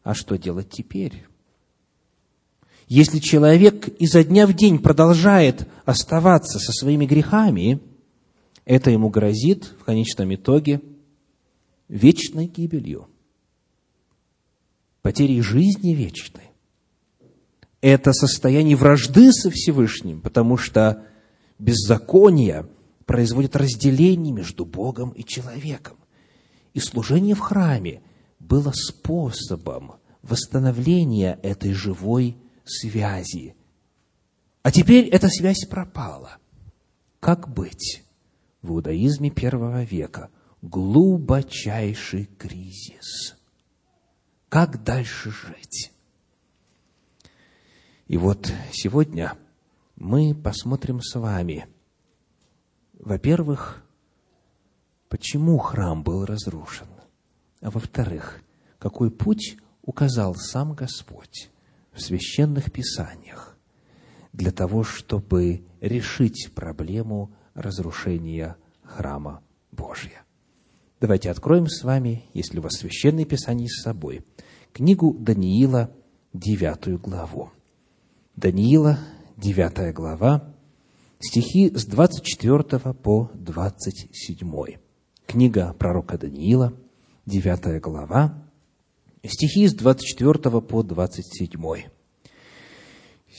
А 0.04 0.14
что 0.14 0.38
делать 0.38 0.70
теперь? 0.70 1.26
Если 2.88 3.20
человек 3.20 3.90
изо 4.00 4.24
дня 4.24 4.46
в 4.46 4.54
день 4.54 4.80
продолжает 4.80 5.68
оставаться 5.84 6.60
со 6.60 6.72
своими 6.72 7.06
грехами, 7.06 7.82
это 8.64 8.92
ему 8.92 9.10
грозит 9.10 9.74
в 9.80 9.84
конечном 9.84 10.34
итоге 10.36 10.82
вечной 11.90 12.46
гибелью, 12.46 13.08
потерей 15.02 15.42
жизни 15.42 15.94
вечной. 15.94 16.52
Это 17.82 18.14
состояние 18.14 18.78
вражды 18.78 19.34
со 19.34 19.50
Всевышним, 19.50 20.22
потому 20.22 20.58
что 20.58 21.04
беззаконие 21.60 22.68
производит 23.06 23.56
разделение 23.56 24.34
между 24.34 24.66
Богом 24.66 25.12
и 25.12 25.24
человеком. 25.24 25.98
И 26.74 26.80
служение 26.80 27.36
в 27.36 27.40
храме 27.40 28.02
было 28.40 28.72
способом 28.74 29.96
восстановления 30.22 31.40
этой 31.42 31.74
живой 31.74 32.38
связи. 32.66 33.56
А 34.62 34.72
теперь 34.72 35.08
эта 35.08 35.30
связь 35.30 35.66
пропала. 35.66 36.38
Как 37.20 37.48
быть? 37.48 38.04
В 38.62 38.72
иудаизме 38.72 39.30
первого 39.30 39.84
века 39.84 40.30
глубочайший 40.62 42.26
кризис. 42.38 43.38
Как 44.50 44.84
дальше 44.84 45.32
жить? 45.32 45.92
И 48.08 48.18
вот 48.18 48.52
сегодня 48.72 49.38
мы 49.98 50.36
посмотрим 50.36 51.02
с 51.02 51.20
вами, 51.20 51.68
во-первых, 52.94 53.84
почему 55.10 55.58
храм 55.58 56.04
был 56.04 56.24
разрушен, 56.24 56.88
а 57.62 57.72
во-вторых, 57.72 58.42
какой 58.78 59.10
путь 59.10 59.58
указал 59.82 60.36
сам 60.36 60.74
Господь 60.74 61.50
в 61.92 62.02
священных 62.02 62.72
писаниях 62.72 63.58
для 64.34 64.52
того, 64.52 64.84
чтобы 64.84 65.66
решить 65.82 66.52
проблему 66.54 67.34
разрушения 67.56 68.56
храма 68.84 69.42
Божия. 69.72 70.24
Давайте 71.02 71.32
откроем 71.32 71.68
с 71.68 71.84
вами, 71.84 72.26
если 72.34 72.60
у 72.60 72.62
вас 72.62 72.74
священное 72.74 73.26
писание 73.26 73.68
с 73.68 73.82
собой, 73.82 74.24
книгу 74.74 75.14
Даниила, 75.14 75.92
девятую 76.34 77.00
главу. 77.00 77.52
Даниила, 78.36 79.00
девятая 79.38 79.94
глава, 79.94 80.52
стихи 81.20 81.72
с 81.74 81.86
24 81.86 82.94
по 82.94 83.30
27. 83.36 84.78
Книга 85.28 85.76
пророка 85.78 86.18
Даниила, 86.18 86.74
девятая 87.26 87.80
глава, 87.80 88.44
стихи 89.24 89.68
с 89.68 89.76
24 89.76 90.62
по 90.62 90.84
27. 90.84 91.52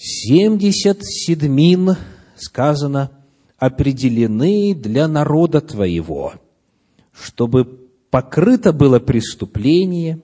«Семьдесят 0.01 1.05
седмин, 1.05 1.97
сказано, 2.37 3.11
определены 3.59 4.75
для 4.75 5.09
народа 5.09 5.61
твоего, 5.61 6.35
чтобы 7.11 7.65
покрыто 8.11 8.73
было 8.73 9.01
преступление, 9.01 10.23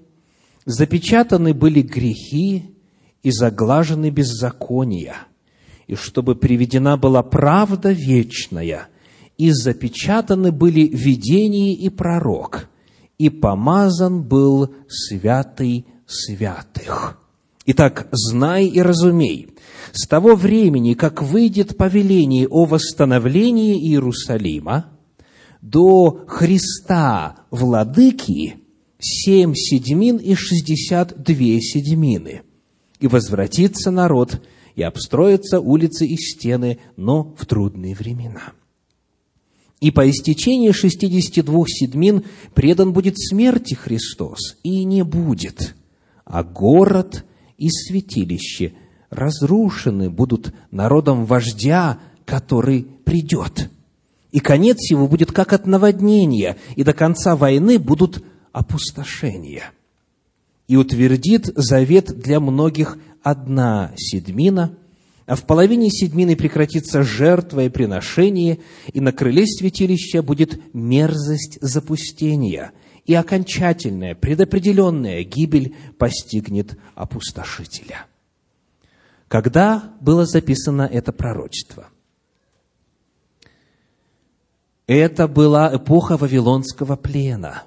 запечатаны 0.65 1.53
были 1.53 1.83
грехи 1.83 2.77
и 3.25 3.31
заглажены 3.33 4.11
беззакония, 4.11 5.27
и 5.87 5.95
чтобы 5.95 6.35
приведена 6.35 6.97
была 6.97 7.23
правда 7.23 7.93
вечная, 7.93 8.89
и 9.37 9.51
запечатаны 9.51 10.53
были 10.53 10.87
видение 10.87 11.75
и 11.75 11.89
пророк, 11.89 12.69
и 13.19 13.31
помазан 13.31 14.23
был 14.23 14.75
святый 14.89 15.87
святых. 16.07 17.21
Итак, 17.67 18.09
знай 18.13 18.67
и 18.67 18.81
разумей, 18.81 19.49
с 19.93 20.07
того 20.07 20.35
времени, 20.35 20.95
как 20.95 21.23
выйдет 21.23 21.77
повеление 21.77 22.47
о 22.47 22.67
восстановлении 22.67 23.79
Иерусалима, 23.89 24.91
до 25.63 26.25
Христа, 26.27 27.37
Владыки, 27.51 28.57
семь 28.99 29.55
седьмин 29.55 30.19
и 30.19 30.35
шестьдесят 30.35 31.15
две 31.23 31.61
седьмины. 31.61 32.43
И 33.01 33.07
возвратится 33.07 33.91
народ, 33.91 34.43
и 34.75 34.83
обстроятся 34.83 35.61
улицы 35.61 36.07
и 36.07 36.17
стены, 36.17 36.79
но 36.97 37.35
в 37.39 37.47
трудные 37.47 37.95
времена. 37.95 38.53
И 39.81 39.91
по 39.91 40.09
истечении 40.09 40.71
шестидесяти 40.71 41.43
двух 41.43 41.69
седьмин 41.69 42.25
предан 42.55 42.93
будет 42.93 43.19
смерти 43.19 43.75
Христос, 43.75 44.57
и 44.63 44.85
не 44.85 45.03
будет, 45.03 45.75
а 46.25 46.43
город 46.43 47.25
и 47.59 47.69
святилище 47.69 48.73
разрушены 49.11 50.11
будут 50.11 50.55
народом 50.71 51.25
вождя, 51.27 51.99
который 52.25 52.87
придет. 53.05 53.71
И 54.33 54.41
конец 54.41 54.91
его 54.91 55.07
будет 55.07 55.31
как 55.31 55.53
от 55.53 55.67
наводнения, 55.67 56.57
и 56.75 56.83
до 56.83 56.93
конца 56.93 57.37
войны 57.37 57.79
будут 57.79 58.25
опустошения. 58.53 59.71
И 60.67 60.77
утвердит 60.77 61.51
завет 61.55 62.19
для 62.19 62.41
многих 62.41 62.99
одна 63.25 63.93
седьмина, 63.97 64.77
а 65.27 65.35
в 65.35 65.45
половине 65.45 65.91
седьмины 65.91 66.37
прекратится 66.37 67.03
жертва 67.03 67.65
и 67.65 67.69
приношение, 67.71 68.61
и 68.93 69.01
на 69.01 69.11
крыле 69.11 69.47
святилища 69.47 70.23
будет 70.23 70.61
мерзость 70.75 71.59
запустения, 71.61 72.73
и 73.07 73.15
окончательная, 73.15 74.15
предопределенная 74.15 75.25
гибель 75.25 75.75
постигнет 75.99 76.79
опустошителя. 76.95 78.07
Когда 79.29 79.95
было 80.01 80.27
записано 80.27 80.83
это 80.83 81.13
пророчество? 81.13 81.89
Это 84.87 85.27
была 85.27 85.75
эпоха 85.75 86.19
Вавилонского 86.19 86.97
плена. 86.97 87.65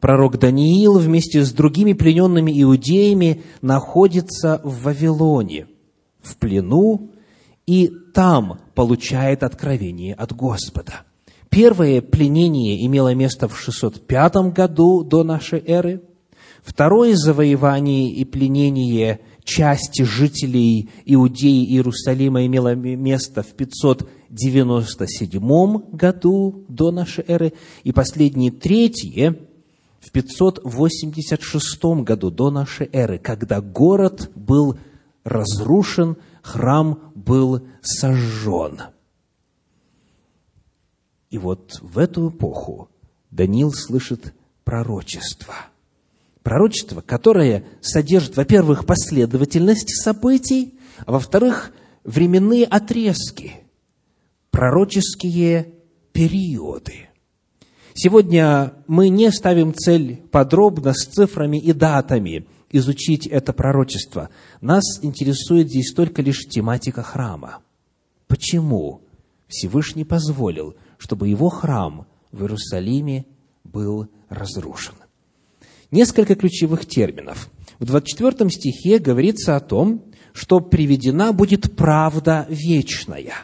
Пророк 0.00 0.38
Даниил 0.38 0.98
вместе 0.98 1.44
с 1.44 1.52
другими 1.52 1.92
плененными 1.92 2.50
иудеями 2.62 3.42
находится 3.60 4.62
в 4.64 4.84
Вавилоне, 4.84 5.66
в 6.22 6.36
плену, 6.36 7.10
и 7.66 7.92
там 8.14 8.60
получает 8.74 9.42
откровение 9.42 10.14
от 10.14 10.34
Господа. 10.34 11.02
Первое 11.50 12.00
пленение 12.00 12.86
имело 12.86 13.14
место 13.14 13.46
в 13.46 13.58
605 13.58 14.54
году 14.54 15.04
до 15.04 15.22
нашей 15.22 15.62
эры. 15.66 16.00
Второе 16.62 17.14
завоевание 17.14 18.10
и 18.10 18.24
пленение 18.24 19.20
части 19.44 20.00
жителей 20.02 20.88
Иудеи 21.04 21.66
Иерусалима 21.66 22.46
имело 22.46 22.74
место 22.74 23.42
в 23.42 23.48
597 23.48 25.78
году 25.92 26.64
до 26.68 26.90
нашей 26.90 27.26
эры, 27.26 27.52
и 27.84 27.92
последнее 27.92 28.50
третье 28.50 29.36
в 30.00 30.10
586 30.10 31.84
году 32.02 32.30
до 32.30 32.50
нашей 32.50 32.88
эры, 32.92 33.18
когда 33.18 33.60
город 33.60 34.30
был 34.34 34.78
разрушен, 35.24 36.16
храм 36.42 37.12
был 37.14 37.66
сожжен. 37.82 38.80
И 41.28 41.38
вот 41.38 41.78
в 41.80 41.98
эту 41.98 42.30
эпоху 42.30 42.88
Даниил 43.30 43.72
слышит 43.72 44.34
пророчество. 44.64 45.54
Пророчество, 46.42 47.02
которое 47.02 47.66
содержит, 47.82 48.36
во-первых, 48.36 48.86
последовательность 48.86 50.02
событий, 50.02 50.78
а 51.04 51.12
во-вторых, 51.12 51.72
временные 52.02 52.64
отрезки, 52.64 53.52
пророческие 54.50 55.74
периоды. 56.12 57.09
Сегодня 57.94 58.74
мы 58.86 59.08
не 59.08 59.30
ставим 59.30 59.74
цель 59.74 60.22
подробно 60.30 60.92
с 60.94 61.06
цифрами 61.06 61.56
и 61.58 61.72
датами 61.72 62.46
изучить 62.70 63.26
это 63.26 63.52
пророчество. 63.52 64.30
Нас 64.60 64.84
интересует 65.02 65.68
здесь 65.68 65.92
только 65.92 66.22
лишь 66.22 66.46
тематика 66.48 67.02
храма. 67.02 67.58
Почему 68.28 69.02
Всевышний 69.48 70.04
позволил, 70.04 70.76
чтобы 70.98 71.28
его 71.28 71.48
храм 71.48 72.06
в 72.30 72.42
Иерусалиме 72.42 73.26
был 73.64 74.08
разрушен? 74.28 74.94
Несколько 75.90 76.36
ключевых 76.36 76.86
терминов. 76.86 77.50
В 77.80 77.84
24 77.84 78.48
стихе 78.50 78.98
говорится 78.98 79.56
о 79.56 79.60
том, 79.60 80.04
что 80.32 80.60
приведена 80.60 81.32
будет 81.32 81.74
правда 81.74 82.46
вечная. 82.48 83.34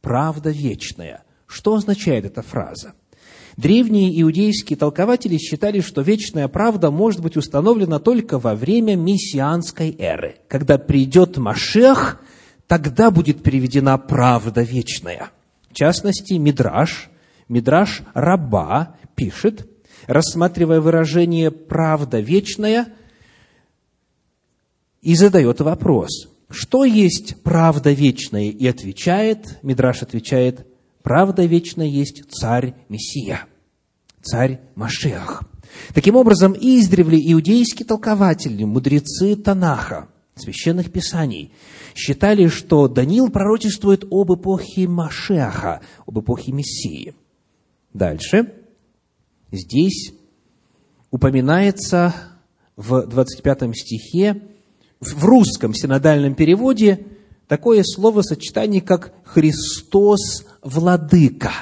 Правда 0.00 0.50
вечная. 0.50 1.24
Что 1.46 1.74
означает 1.74 2.24
эта 2.24 2.42
фраза? 2.42 2.94
Древние 3.56 4.20
иудейские 4.20 4.76
толкователи 4.76 5.38
считали, 5.38 5.80
что 5.80 6.02
вечная 6.02 6.46
правда 6.46 6.90
может 6.90 7.22
быть 7.22 7.36
установлена 7.38 7.98
только 7.98 8.38
во 8.38 8.54
время 8.54 8.96
мессианской 8.96 9.96
эры. 9.98 10.36
Когда 10.48 10.76
придет 10.76 11.38
Машех, 11.38 12.20
тогда 12.66 13.10
будет 13.10 13.42
приведена 13.42 13.96
правда 13.96 14.60
вечная. 14.60 15.30
В 15.70 15.74
частности, 15.74 16.34
Мидраш, 16.34 17.08
Мидраш 17.48 18.02
Раба 18.12 18.96
пишет, 19.14 19.66
рассматривая 20.06 20.80
выражение 20.80 21.50
«правда 21.50 22.20
вечная», 22.20 22.88
и 25.00 25.14
задает 25.14 25.60
вопрос, 25.60 26.28
что 26.50 26.84
есть 26.84 27.42
правда 27.42 27.92
вечная? 27.92 28.50
И 28.50 28.66
отвечает, 28.66 29.58
Мидраш 29.62 30.02
отвечает, 30.02 30.66
правда 31.06 31.44
вечная 31.44 31.86
есть 31.86 32.24
царь 32.32 32.74
Мессия, 32.88 33.46
царь 34.22 34.58
Машех. 34.74 35.44
Таким 35.94 36.16
образом, 36.16 36.52
издревле 36.52 37.16
иудейские 37.32 37.86
толкователи, 37.86 38.64
мудрецы 38.64 39.36
Танаха, 39.36 40.08
священных 40.34 40.90
писаний, 40.90 41.52
считали, 41.94 42.48
что 42.48 42.88
Даниил 42.88 43.30
пророчествует 43.30 44.04
об 44.10 44.32
эпохе 44.34 44.88
Машеха, 44.88 45.80
об 46.06 46.18
эпохе 46.18 46.50
Мессии. 46.50 47.14
Дальше. 47.94 48.52
Здесь 49.52 50.12
упоминается 51.12 52.16
в 52.74 53.06
25 53.06 53.76
стихе 53.76 54.42
в 54.98 55.24
русском 55.24 55.72
синодальном 55.72 56.34
переводе 56.34 57.06
такое 57.48 57.82
словосочетание, 57.82 58.80
как 58.80 59.12
«Христос 59.24 60.44
Владыка». 60.62 61.52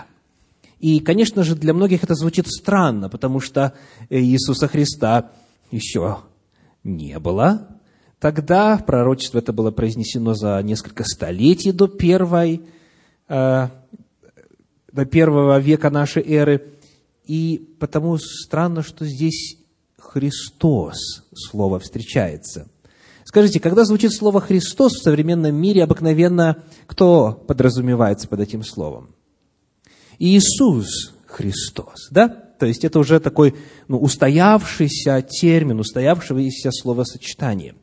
И, 0.78 1.00
конечно 1.00 1.44
же, 1.44 1.54
для 1.54 1.72
многих 1.72 2.04
это 2.04 2.14
звучит 2.14 2.46
странно, 2.46 3.08
потому 3.08 3.40
что 3.40 3.72
Иисуса 4.10 4.68
Христа 4.68 5.30
еще 5.70 6.18
не 6.82 7.18
было. 7.18 7.68
Тогда 8.18 8.76
пророчество 8.78 9.38
это 9.38 9.52
было 9.52 9.70
произнесено 9.70 10.34
за 10.34 10.60
несколько 10.62 11.04
столетий 11.04 11.72
до 11.72 11.88
первой, 11.88 12.62
э, 13.28 13.68
до 14.92 15.04
первого 15.06 15.58
века 15.58 15.90
нашей 15.90 16.22
эры. 16.22 16.74
И 17.24 17.76
потому 17.80 18.18
странно, 18.18 18.82
что 18.82 19.06
здесь 19.06 19.56
Христос 19.98 21.24
слово 21.34 21.78
встречается. 21.80 22.68
Скажите, 23.34 23.58
когда 23.58 23.84
звучит 23.84 24.12
слово 24.12 24.40
«Христос» 24.40 24.92
в 24.92 25.02
современном 25.02 25.56
мире, 25.56 25.82
обыкновенно 25.82 26.62
кто 26.86 27.32
подразумевается 27.32 28.28
под 28.28 28.38
этим 28.38 28.62
словом? 28.62 29.08
Иисус 30.20 31.12
Христос, 31.26 32.10
да? 32.12 32.28
То 32.28 32.66
есть 32.66 32.84
это 32.84 33.00
уже 33.00 33.18
такой 33.18 33.56
ну, 33.88 33.98
устоявшийся 33.98 35.20
термин, 35.20 35.80
устоявшееся 35.80 36.70
словосочетание. 36.70 37.74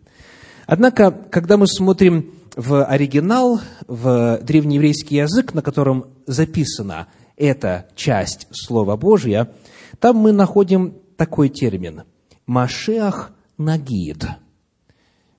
Однако, 0.67 1.11
когда 1.11 1.57
мы 1.57 1.67
смотрим 1.67 2.33
в 2.55 2.85
оригинал, 2.85 3.59
в 3.89 4.39
древнееврейский 4.41 5.17
язык, 5.17 5.53
на 5.53 5.61
котором 5.61 6.05
записана 6.27 7.07
эта 7.35 7.87
часть 7.97 8.47
Слова 8.51 8.95
Божия, 8.95 9.51
там 9.99 10.15
мы 10.15 10.31
находим 10.31 10.95
такой 11.17 11.49
термин– 11.49 12.03
«Машеах 12.45 13.33
Нагид» 13.57 14.25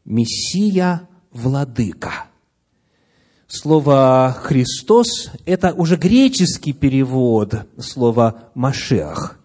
Мессия 0.04 1.08
Владыка. 1.30 2.26
Слово 3.46 4.36
«Христос»– 4.42 5.30
это 5.46 5.74
уже 5.74 5.96
греческий 5.96 6.72
перевод 6.72 7.66
слова 7.78 8.50
«Машех». 8.54 9.38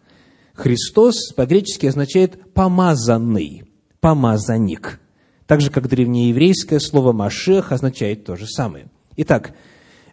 Христос 0.54 1.32
по-гречески 1.34 1.86
означает 1.86 2.54
«помазанный», 2.54 3.66
«помазанник». 4.00 5.00
Так 5.46 5.62
же, 5.62 5.70
как 5.70 5.88
древнееврейское 5.88 6.80
слово 6.80 7.12
«машех» 7.12 7.72
означает 7.72 8.26
то 8.26 8.36
же 8.36 8.48
самое. 8.48 8.88
Итак, 9.18 9.54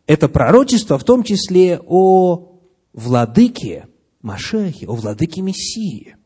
это 0.06 0.28
пророчество 0.28 0.98
в 0.98 1.04
том 1.04 1.22
числе 1.22 1.80
о 1.86 2.60
владыке 2.92 3.86
Машехе, 4.20 4.86
о 4.86 4.94
владыке 4.94 5.40
Мессии– 5.40 6.16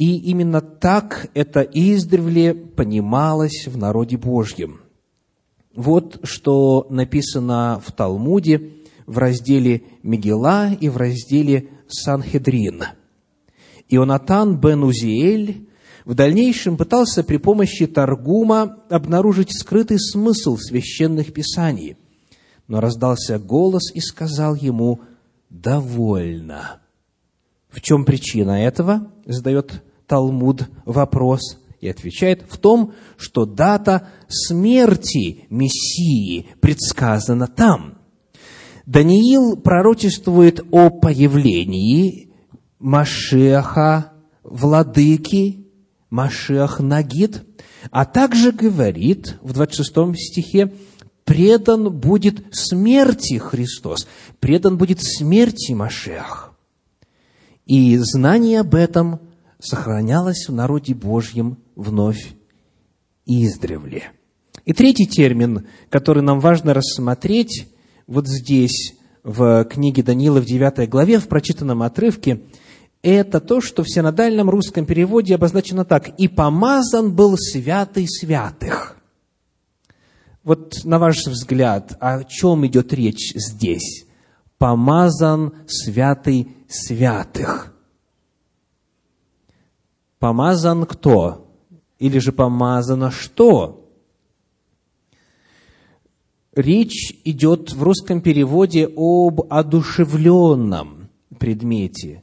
и 0.00 0.16
именно 0.16 0.62
так 0.62 1.28
это 1.34 1.60
издревле 1.60 2.54
понималось 2.54 3.66
в 3.66 3.76
народе 3.76 4.16
Божьем. 4.16 4.80
Вот 5.76 6.20
что 6.22 6.86
написано 6.88 7.82
в 7.84 7.92
Талмуде 7.92 8.72
в 9.06 9.18
разделе 9.18 9.82
Мегила 10.02 10.72
и 10.72 10.88
в 10.88 10.96
разделе 10.96 11.68
Санхедрин. 11.86 12.84
Ионатан 13.90 14.58
бен 14.58 14.84
Узиэль 14.84 15.68
в 16.06 16.14
дальнейшем 16.14 16.78
пытался 16.78 17.22
при 17.22 17.36
помощи 17.36 17.86
Таргума 17.86 18.78
обнаружить 18.88 19.52
скрытый 19.52 19.98
смысл 20.00 20.56
священных 20.56 21.34
писаний, 21.34 21.98
но 22.68 22.80
раздался 22.80 23.38
голос 23.38 23.92
и 23.92 24.00
сказал 24.00 24.54
ему 24.54 25.02
«довольно». 25.50 26.80
В 27.68 27.82
чем 27.82 28.06
причина 28.06 28.64
этого? 28.64 29.12
Задает 29.26 29.82
Талмуд 30.10 30.68
вопрос 30.86 31.60
и 31.80 31.88
отвечает 31.88 32.42
в 32.50 32.58
том, 32.58 32.94
что 33.16 33.46
дата 33.46 34.08
смерти 34.26 35.46
Мессии 35.50 36.48
предсказана 36.60 37.46
там. 37.46 37.98
Даниил 38.86 39.56
пророчествует 39.56 40.66
о 40.72 40.90
появлении 40.90 42.32
Машеха, 42.80 44.12
владыки, 44.42 45.64
Машех 46.10 46.80
Нагид, 46.80 47.44
а 47.92 48.04
также 48.04 48.50
говорит 48.50 49.36
в 49.42 49.52
26 49.52 49.92
стихе, 50.16 50.72
предан 51.24 51.92
будет 51.92 52.52
смерти 52.52 53.38
Христос, 53.38 54.08
предан 54.40 54.76
будет 54.76 55.00
смерти 55.00 55.70
Машех. 55.70 56.52
И 57.64 57.96
знание 57.98 58.58
об 58.58 58.74
этом 58.74 59.20
сохранялось 59.60 60.48
в 60.48 60.52
народе 60.52 60.94
Божьем 60.94 61.58
вновь 61.76 62.34
издревле. 63.26 64.12
И 64.64 64.72
третий 64.72 65.06
термин, 65.06 65.66
который 65.88 66.22
нам 66.22 66.40
важно 66.40 66.74
рассмотреть 66.74 67.68
вот 68.06 68.26
здесь, 68.26 68.94
в 69.22 69.64
книге 69.64 70.02
Даниила 70.02 70.40
в 70.40 70.46
9 70.46 70.88
главе, 70.88 71.18
в 71.18 71.28
прочитанном 71.28 71.82
отрывке, 71.82 72.42
это 73.02 73.40
то, 73.40 73.60
что 73.60 73.82
в 73.82 73.90
синодальном 73.90 74.50
русском 74.50 74.84
переводе 74.84 75.34
обозначено 75.34 75.84
так. 75.84 76.08
«И 76.18 76.28
помазан 76.28 77.14
был 77.14 77.36
святый 77.36 78.06
святых». 78.08 78.96
Вот 80.42 80.84
на 80.84 80.98
ваш 80.98 81.26
взгляд, 81.26 81.96
о 82.00 82.24
чем 82.24 82.66
идет 82.66 82.92
речь 82.92 83.32
здесь? 83.34 84.06
Помазан 84.58 85.52
святый 85.66 86.48
святых. 86.68 87.74
Помазан 90.20 90.84
кто? 90.84 91.50
Или 91.98 92.18
же 92.18 92.30
помазано 92.30 93.10
что? 93.10 93.90
Речь 96.54 97.20
идет 97.24 97.72
в 97.72 97.82
русском 97.82 98.20
переводе 98.20 98.88
об 98.96 99.40
одушевленном 99.50 101.08
предмете. 101.38 102.22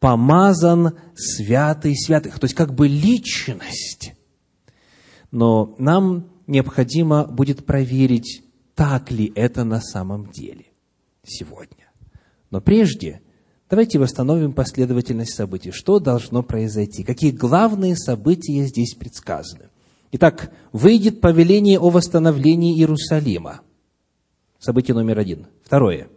помазан 0.00 0.98
святый 1.14 1.94
святых, 1.94 2.40
то 2.40 2.46
есть 2.46 2.54
как 2.54 2.74
бы 2.74 2.88
личность. 2.88 4.14
Но 5.30 5.74
нам 5.78 6.30
необходимо 6.46 7.26
будет 7.26 7.66
проверить, 7.66 8.42
так 8.74 9.10
ли 9.10 9.30
это 9.36 9.62
на 9.62 9.80
самом 9.80 10.30
деле 10.30 10.64
сегодня. 11.22 11.92
Но 12.50 12.62
прежде 12.62 13.20
давайте 13.70 13.98
восстановим 13.98 14.52
последовательность 14.52 15.34
событий. 15.34 15.70
Что 15.70 16.00
должно 16.00 16.42
произойти? 16.42 17.04
Какие 17.04 17.30
главные 17.30 17.96
события 17.96 18.66
здесь 18.66 18.94
предсказаны? 18.94 19.70
Итак, 20.12 20.52
выйдет 20.72 21.20
повеление 21.20 21.78
о 21.78 21.88
восстановлении 21.88 22.76
Иерусалима. 22.76 23.60
Событие 24.58 24.94
номер 24.94 25.20
один. 25.20 25.46
Второе. 25.64 26.08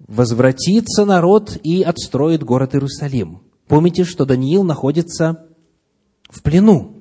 Возвратится 0.00 1.04
народ 1.04 1.56
и 1.62 1.82
отстроит 1.82 2.42
город 2.42 2.74
Иерусалим. 2.74 3.42
Помните, 3.68 4.04
что 4.04 4.24
Даниил 4.24 4.64
находится 4.64 5.46
в 6.28 6.42
плену. 6.42 6.96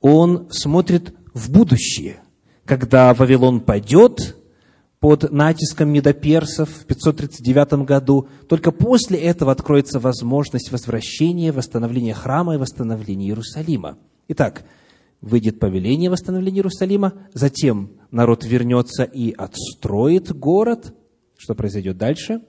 Он 0.00 0.48
смотрит 0.50 1.14
в 1.32 1.50
будущее. 1.50 2.20
Когда 2.64 3.14
Вавилон 3.14 3.60
пойдет 3.60 4.36
под 5.00 5.30
натиском 5.30 5.90
медоперсов 5.90 6.68
в 6.70 6.86
539 6.86 7.84
году, 7.84 8.28
только 8.48 8.72
после 8.72 9.18
этого 9.18 9.52
откроется 9.52 10.00
возможность 10.00 10.72
возвращения, 10.72 11.52
восстановления 11.52 12.14
храма 12.14 12.54
и 12.54 12.58
восстановления 12.58 13.26
Иерусалима. 13.26 13.98
Итак, 14.28 14.64
выйдет 15.20 15.60
повеление 15.60 16.10
восстановления 16.10 16.58
Иерусалима, 16.58 17.28
затем 17.32 17.92
народ 18.10 18.44
вернется 18.44 19.04
и 19.04 19.32
отстроит 19.32 20.32
город. 20.32 20.94
Что 21.36 21.54
произойдет 21.54 21.96
дальше? 21.96 22.42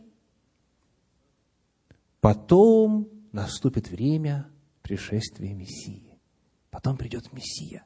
Потом 2.20 3.08
наступит 3.32 3.90
время 3.90 4.48
пришествия 4.82 5.54
Мессии. 5.54 6.18
Потом 6.72 6.98
придет 6.98 7.32
Мессия. 7.32 7.84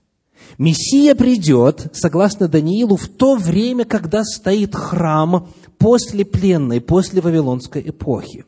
Мессия 0.58 1.16
придет, 1.16 1.88
согласно 1.94 2.48
Даниилу, 2.48 2.96
в 2.96 3.08
то 3.08 3.36
время, 3.36 3.86
когда 3.86 4.24
стоит 4.24 4.76
храм 4.76 5.50
после 5.78 6.26
пленной, 6.26 6.82
после 6.82 7.22
Вавилонской 7.22 7.82
эпохи. 7.90 8.46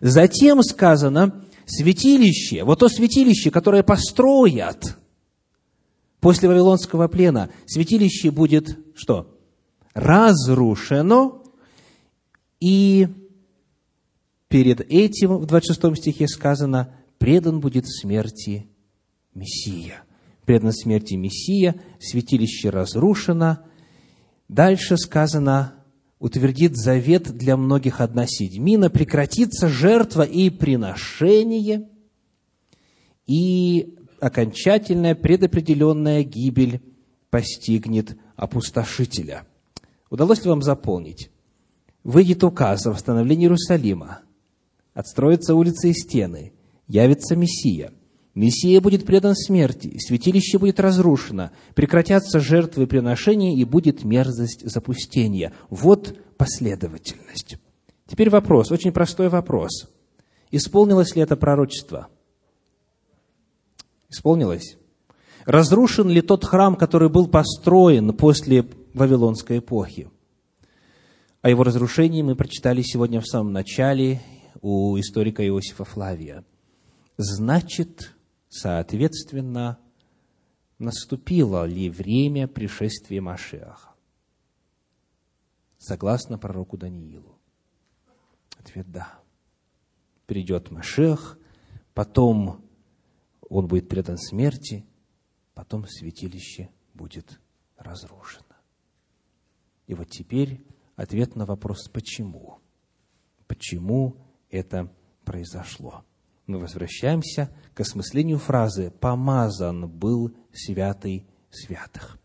Затем 0.00 0.62
сказано, 0.62 1.44
святилище, 1.66 2.64
вот 2.64 2.80
то 2.80 2.88
святилище, 2.88 3.50
которое 3.50 3.82
построят 3.82 4.96
после 6.20 6.48
Вавилонского 6.48 7.08
плена, 7.08 7.50
святилище 7.66 8.30
будет 8.30 8.78
что? 8.94 9.36
Разрушено, 9.94 11.42
и 12.60 13.08
перед 14.48 14.80
этим 14.80 15.38
в 15.38 15.46
26 15.46 15.96
стихе 15.96 16.28
сказано, 16.28 16.94
предан 17.18 17.60
будет 17.60 17.88
смерти 17.88 18.66
Мессия. 19.34 20.02
Предан 20.44 20.72
смерти 20.72 21.14
Мессия, 21.14 21.76
святилище 22.00 22.70
разрушено. 22.70 23.58
Дальше 24.48 24.96
сказано, 24.96 25.74
утвердит 26.18 26.76
завет 26.76 27.36
для 27.36 27.56
многих 27.56 28.00
одна 28.00 28.26
седьмина, 28.26 28.90
прекратится 28.90 29.68
жертва 29.68 30.22
и 30.22 30.50
приношение, 30.50 31.88
и 33.26 33.96
окончательная 34.20 35.14
предопределенная 35.14 36.24
гибель 36.24 36.82
постигнет 37.30 38.18
опустошителя. 38.34 39.46
Удалось 40.10 40.42
ли 40.42 40.50
вам 40.50 40.62
заполнить? 40.62 41.30
Выйдет 42.02 42.42
указ 42.42 42.86
о 42.86 42.90
восстановлении 42.90 43.44
Иерусалима, 43.44 44.22
отстроятся 44.94 45.54
улицы 45.54 45.90
и 45.90 45.92
стены, 45.92 46.52
явится 46.88 47.36
Мессия– 47.36 47.92
Мессия 48.40 48.80
будет 48.80 49.04
предан 49.04 49.34
смерти, 49.34 49.98
святилище 49.98 50.56
будет 50.58 50.80
разрушено, 50.80 51.50
прекратятся 51.74 52.40
жертвы 52.40 52.84
и 52.84 52.86
приношения, 52.86 53.54
и 53.54 53.64
будет 53.64 54.02
мерзость 54.02 54.66
запустения. 54.66 55.52
Вот 55.68 56.18
последовательность. 56.38 57.58
Теперь 58.06 58.30
вопрос, 58.30 58.70
очень 58.70 58.92
простой 58.92 59.28
вопрос. 59.28 59.90
Исполнилось 60.50 61.14
ли 61.14 61.20
это 61.20 61.36
пророчество? 61.36 62.08
Исполнилось? 64.08 64.78
Разрушен 65.44 66.08
ли 66.08 66.22
тот 66.22 66.46
храм, 66.46 66.76
который 66.76 67.10
был 67.10 67.28
построен 67.28 68.14
после 68.14 68.64
Вавилонской 68.94 69.58
эпохи? 69.58 70.08
О 71.42 71.50
его 71.50 71.62
разрушении 71.62 72.22
мы 72.22 72.36
прочитали 72.36 72.80
сегодня 72.80 73.20
в 73.20 73.26
самом 73.26 73.52
начале 73.52 74.22
у 74.62 74.98
историка 74.98 75.46
Иосифа 75.46 75.84
Флавия. 75.84 76.42
Значит, 77.18 78.14
Соответственно, 78.50 79.78
наступило 80.78 81.64
ли 81.64 81.88
время 81.88 82.48
пришествия 82.48 83.22
Машеха? 83.22 83.94
Согласно 85.78 86.36
пророку 86.36 86.76
Даниилу. 86.76 87.38
Ответ– 88.58 88.90
да. 88.92 89.20
Придет 90.26 90.70
Машех, 90.70 91.38
потом 91.94 92.68
он 93.48 93.68
будет 93.68 93.88
предан 93.88 94.18
смерти, 94.18 94.84
потом 95.54 95.86
святилище 95.86 96.70
будет 96.92 97.40
разрушено. 97.76 98.44
И 99.86 99.94
вот 99.94 100.10
теперь 100.10 100.60
ответ 100.96 101.36
на 101.36 101.46
вопрос 101.46 101.88
«почему?». 101.88 102.58
Почему 103.46 104.16
это 104.50 104.92
произошло? 105.24 106.04
Мы 106.50 106.58
возвращаемся 106.58 107.48
к 107.74 107.80
осмыслению 107.80 108.38
фразы 108.38 108.92
«помазан 109.00 109.88
был 109.88 110.32
святый 110.52 111.24
святых». 111.50 112.18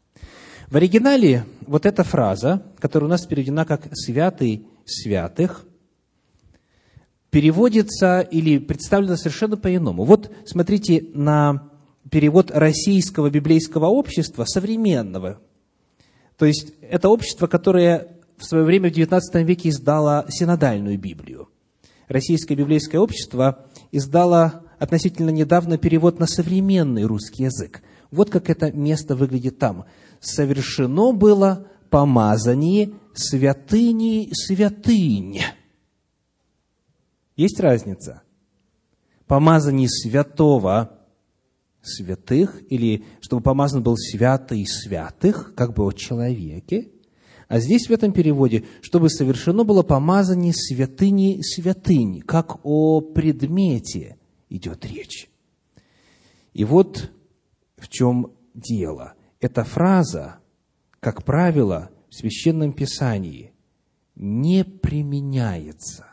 В 0.67 0.75
оригинале 0.75 1.45
вот 1.61 1.85
эта 1.85 2.03
фраза, 2.03 2.63
которая 2.79 3.07
у 3.07 3.09
нас 3.11 3.25
переведена 3.25 3.65
как 3.65 3.87
«святый 3.93 4.65
святых», 4.85 5.65
переводится 7.29 8.21
или 8.21 8.57
представлена 8.57 9.17
совершенно 9.17 9.57
по-иному. 9.57 10.05
Вот 10.05 10.31
смотрите 10.45 11.05
на 11.13 11.69
перевод 12.09 12.49
российского 12.51 13.29
библейского 13.29 13.87
общества, 13.87 14.45
современного. 14.45 15.39
То 16.37 16.45
есть 16.45 16.73
это 16.81 17.09
общество, 17.09 17.47
которое 17.47 18.15
в 18.37 18.45
свое 18.45 18.63
время 18.63 18.89
в 18.89 18.93
XIX 18.93 19.21
веке 19.43 19.69
издало 19.69 20.25
синодальную 20.29 20.97
Библию. 20.97 21.49
Российское 22.07 22.55
библейское 22.55 23.01
общество 23.01 23.65
издала 23.95 24.63
относительно 24.77 25.29
недавно 25.29 25.77
перевод 25.77 26.19
на 26.19 26.27
современный 26.27 27.03
русский 27.03 27.43
язык. 27.43 27.81
Вот 28.11 28.29
как 28.29 28.49
это 28.49 28.71
место 28.71 29.15
выглядит 29.15 29.57
там. 29.57 29.85
«Совершено 30.19 31.13
было 31.13 31.67
помазание 31.89 32.91
святыни 33.13 34.29
святынь». 34.33 35.41
Есть 37.35 37.59
разница? 37.59 38.21
Помазание 39.27 39.89
святого 39.89 40.99
святых, 41.81 42.61
или 42.69 43.05
чтобы 43.21 43.43
помазан 43.43 43.83
был 43.83 43.97
святый 43.97 44.65
святых, 44.65 45.53
как 45.55 45.73
бы 45.73 45.83
о 45.83 45.91
человеке, 45.91 46.91
а 47.47 47.59
здесь 47.59 47.87
в 47.87 47.91
этом 47.91 48.11
переводе, 48.11 48.65
чтобы 48.81 49.09
совершено 49.09 49.63
было 49.63 49.83
помазание 49.83 50.53
святыни 50.53 51.41
святынь, 51.41 52.21
как 52.21 52.59
о 52.63 53.01
предмете 53.01 54.17
идет 54.49 54.85
речь. 54.85 55.29
И 56.53 56.63
вот 56.63 57.11
в 57.77 57.87
чем 57.89 58.31
дело. 58.53 59.13
Эта 59.39 59.63
фраза, 59.63 60.39
как 60.99 61.23
правило, 61.23 61.91
в 62.09 62.15
Священном 62.15 62.73
Писании 62.73 63.51
не 64.15 64.63
применяется. 64.63 66.05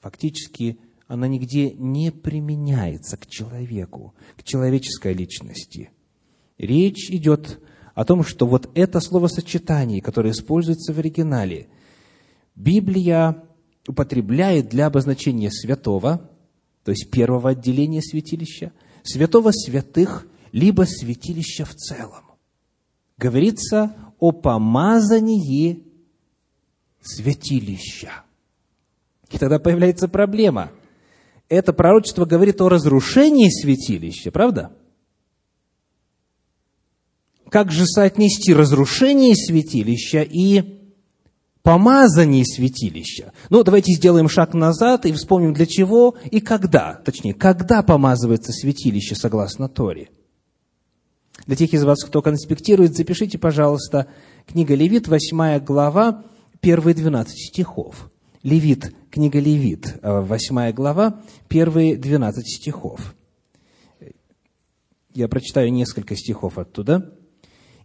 Фактически 0.00 0.78
она 1.06 1.28
нигде 1.28 1.72
не 1.72 2.10
применяется 2.10 3.16
к 3.16 3.26
человеку, 3.26 4.14
к 4.36 4.42
человеческой 4.42 5.14
личности. 5.14 5.90
Речь 6.58 7.10
идет 7.10 7.60
о 7.94 8.04
том, 8.04 8.24
что 8.24 8.46
вот 8.46 8.70
это 8.74 9.00
словосочетание, 9.00 10.00
которое 10.00 10.30
используется 10.32 10.92
в 10.92 10.98
оригинале, 10.98 11.68
Библия 12.56 13.44
употребляет 13.86 14.68
для 14.68 14.86
обозначения 14.86 15.50
святого, 15.50 16.30
то 16.84 16.90
есть 16.90 17.10
первого 17.10 17.50
отделения 17.50 18.02
святилища, 18.02 18.72
святого 19.02 19.50
святых, 19.52 20.26
либо 20.52 20.82
святилища 20.82 21.64
в 21.64 21.74
целом. 21.74 22.24
Говорится 23.16 23.94
о 24.18 24.32
помазании 24.32 25.84
святилища. 27.00 28.24
И 29.30 29.38
тогда 29.38 29.58
появляется 29.58 30.08
проблема. 30.08 30.70
Это 31.48 31.72
пророчество 31.72 32.24
говорит 32.24 32.60
о 32.60 32.68
разрушении 32.68 33.48
святилища, 33.50 34.30
правда? 34.30 34.72
Как 37.54 37.70
же 37.70 37.86
соотнести 37.86 38.52
разрушение 38.52 39.36
святилища 39.36 40.22
и 40.22 40.80
помазании 41.62 42.42
святилища. 42.42 43.32
Ну, 43.48 43.62
давайте 43.62 43.92
сделаем 43.92 44.28
шаг 44.28 44.54
назад 44.54 45.06
и 45.06 45.12
вспомним, 45.12 45.54
для 45.54 45.66
чего 45.66 46.16
и 46.32 46.40
когда, 46.40 46.94
точнее, 47.04 47.32
когда 47.32 47.84
помазывается 47.84 48.50
святилище 48.50 49.14
согласно 49.14 49.68
Торе. 49.68 50.10
Для 51.46 51.54
тех 51.54 51.72
из 51.72 51.84
вас, 51.84 52.02
кто 52.02 52.22
конспектирует, 52.22 52.96
запишите, 52.96 53.38
пожалуйста, 53.38 54.08
книга 54.48 54.74
Левит, 54.74 55.06
8 55.06 55.60
глава, 55.60 56.24
первые 56.58 56.96
12 56.96 57.38
стихов. 57.38 58.10
Левит, 58.42 58.92
книга 59.12 59.38
Левит, 59.38 60.00
8 60.02 60.58
э, 60.58 60.72
глава, 60.72 61.20
первые 61.46 61.96
12 61.96 62.48
стихов. 62.48 63.14
Я 65.14 65.28
прочитаю 65.28 65.72
несколько 65.72 66.16
стихов 66.16 66.58
оттуда. 66.58 67.12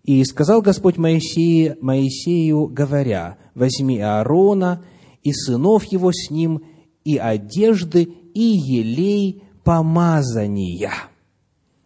«И 0.10 0.26
сказал 0.26 0.64
Господь 0.64 0.98
Моисею, 0.98 1.78
Моисею, 1.82 2.66
говоря, 2.66 3.38
возьми 3.54 4.00
Аарона 4.00 4.84
и 5.22 5.32
сынов 5.32 5.84
его 5.84 6.12
с 6.12 6.32
ним, 6.32 6.64
и 7.04 7.18
одежды, 7.18 8.10
и 8.34 8.42
елей 8.42 9.44
помазания». 9.64 10.94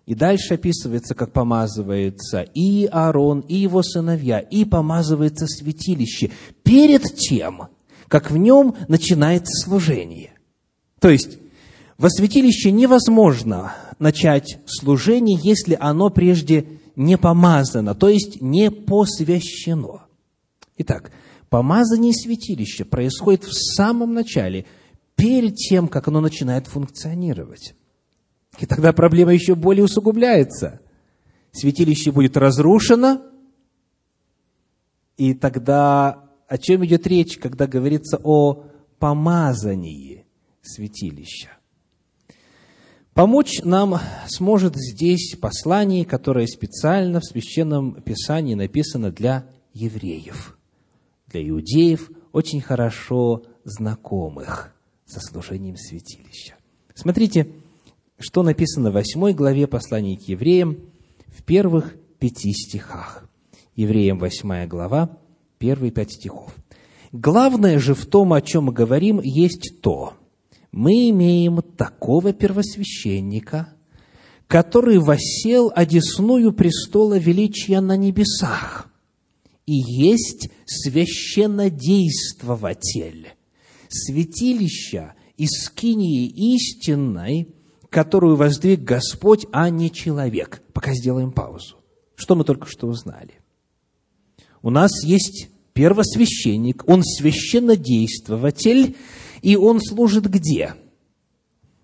И 0.05 0.15
дальше 0.15 0.53
описывается, 0.53 1.15
как 1.15 1.33
помазывается 1.33 2.43
и 2.43 2.85
Аарон, 2.85 3.41
и 3.41 3.55
его 3.55 3.83
сыновья, 3.83 4.39
и 4.39 4.63
помазывается 4.63 5.45
святилище 5.45 6.31
перед 6.63 7.03
тем, 7.17 7.63
как 8.07 8.31
в 8.31 8.37
нем 8.37 8.77
начинается 8.87 9.51
служение. 9.65 10.31
То 11.01 11.09
есть, 11.09 11.39
во 11.97 12.09
святилище 12.09 12.71
невозможно 12.71 13.73
начать 13.99 14.59
служение, 14.65 15.37
если 15.43 15.77
оно 15.77 16.09
прежде 16.09 16.79
не 16.95 17.17
помазано, 17.17 17.95
то 17.95 18.09
есть 18.09 18.41
не 18.41 18.71
посвящено. 18.71 20.05
Итак, 20.77 21.11
помазание 21.49 22.13
святилища 22.13 22.85
происходит 22.85 23.43
в 23.43 23.53
самом 23.53 24.13
начале, 24.13 24.65
перед 25.15 25.55
тем, 25.55 25.87
как 25.87 26.07
оно 26.07 26.21
начинает 26.21 26.67
функционировать. 26.67 27.75
И 28.59 28.65
тогда 28.65 28.93
проблема 28.93 29.33
еще 29.33 29.55
более 29.55 29.83
усугубляется. 29.83 30.81
Святилище 31.51 32.11
будет 32.11 32.35
разрушено, 32.35 33.21
и 35.17 35.33
тогда 35.33 36.29
о 36.47 36.57
чем 36.57 36.85
идет 36.85 37.07
речь, 37.07 37.37
когда 37.37 37.67
говорится 37.67 38.19
о 38.23 38.65
помазании 38.99 40.25
святилища? 40.61 41.49
Помочь 43.13 43.61
нам 43.63 43.99
сможет 44.27 44.75
здесь 44.75 45.35
послание, 45.39 46.03
которое 46.03 46.47
специально 46.47 47.19
в 47.19 47.25
Священном 47.25 48.01
Писании 48.01 48.55
написано 48.55 49.11
для 49.11 49.45
евреев, 49.73 50.57
для 51.27 51.47
иудеев, 51.47 52.09
очень 52.31 52.61
хорошо 52.61 53.43
знакомых 53.63 54.73
со 55.05 55.19
служением 55.19 55.77
святилища. 55.77 56.55
Смотрите, 56.95 57.49
что 58.17 58.41
написано 58.41 58.89
в 58.89 58.95
восьмой 58.95 59.33
главе 59.33 59.67
послания 59.67 60.17
к 60.17 60.27
евреям 60.27 60.79
в 61.27 61.43
первых 61.43 61.95
пяти 62.17 62.51
стихах. 62.51 63.29
Евреям 63.75 64.17
восьмая 64.17 64.65
глава, 64.65 65.17
первые 65.59 65.91
пять 65.91 66.13
стихов. 66.13 66.55
Главное 67.11 67.77
же 67.77 67.93
в 67.93 68.07
том, 68.07 68.33
о 68.33 68.41
чем 68.41 68.65
мы 68.65 68.73
говорим, 68.73 69.19
есть 69.21 69.81
то. 69.81 70.13
Мы 70.73 71.09
имеем 71.11 71.61
такого 71.61 72.33
первосвященника, 72.33 73.69
который 74.47 74.97
восел 74.97 75.71
одесную 75.73 76.51
престола 76.51 77.17
величия 77.17 77.79
на 77.79 77.95
небесах 77.95 78.89
и 79.65 79.75
есть 79.75 80.49
священнодействователь, 80.65 83.29
святилища 83.87 85.15
из 85.37 85.51
скинии 85.63 86.27
истинной– 86.27 87.47
которую 87.93 88.35
воздвиг 88.35 88.81
Господь, 88.81 89.45
а 89.51 89.69
не 89.69 89.91
человек. 89.91 90.63
Пока 90.73 90.93
сделаем 90.93 91.31
паузу. 91.31 91.77
Что 92.15 92.35
мы 92.35 92.43
только 92.43 92.67
что 92.67 92.87
узнали? 92.87 93.35
У 94.61 94.71
нас 94.71 95.03
есть 95.03 95.49
первосвященник, 95.73 96.83
он 96.89 97.03
священнодействователь, 97.03 98.95
и 99.43 99.55
он 99.57 99.79
служит 99.81 100.27
где? 100.27 100.73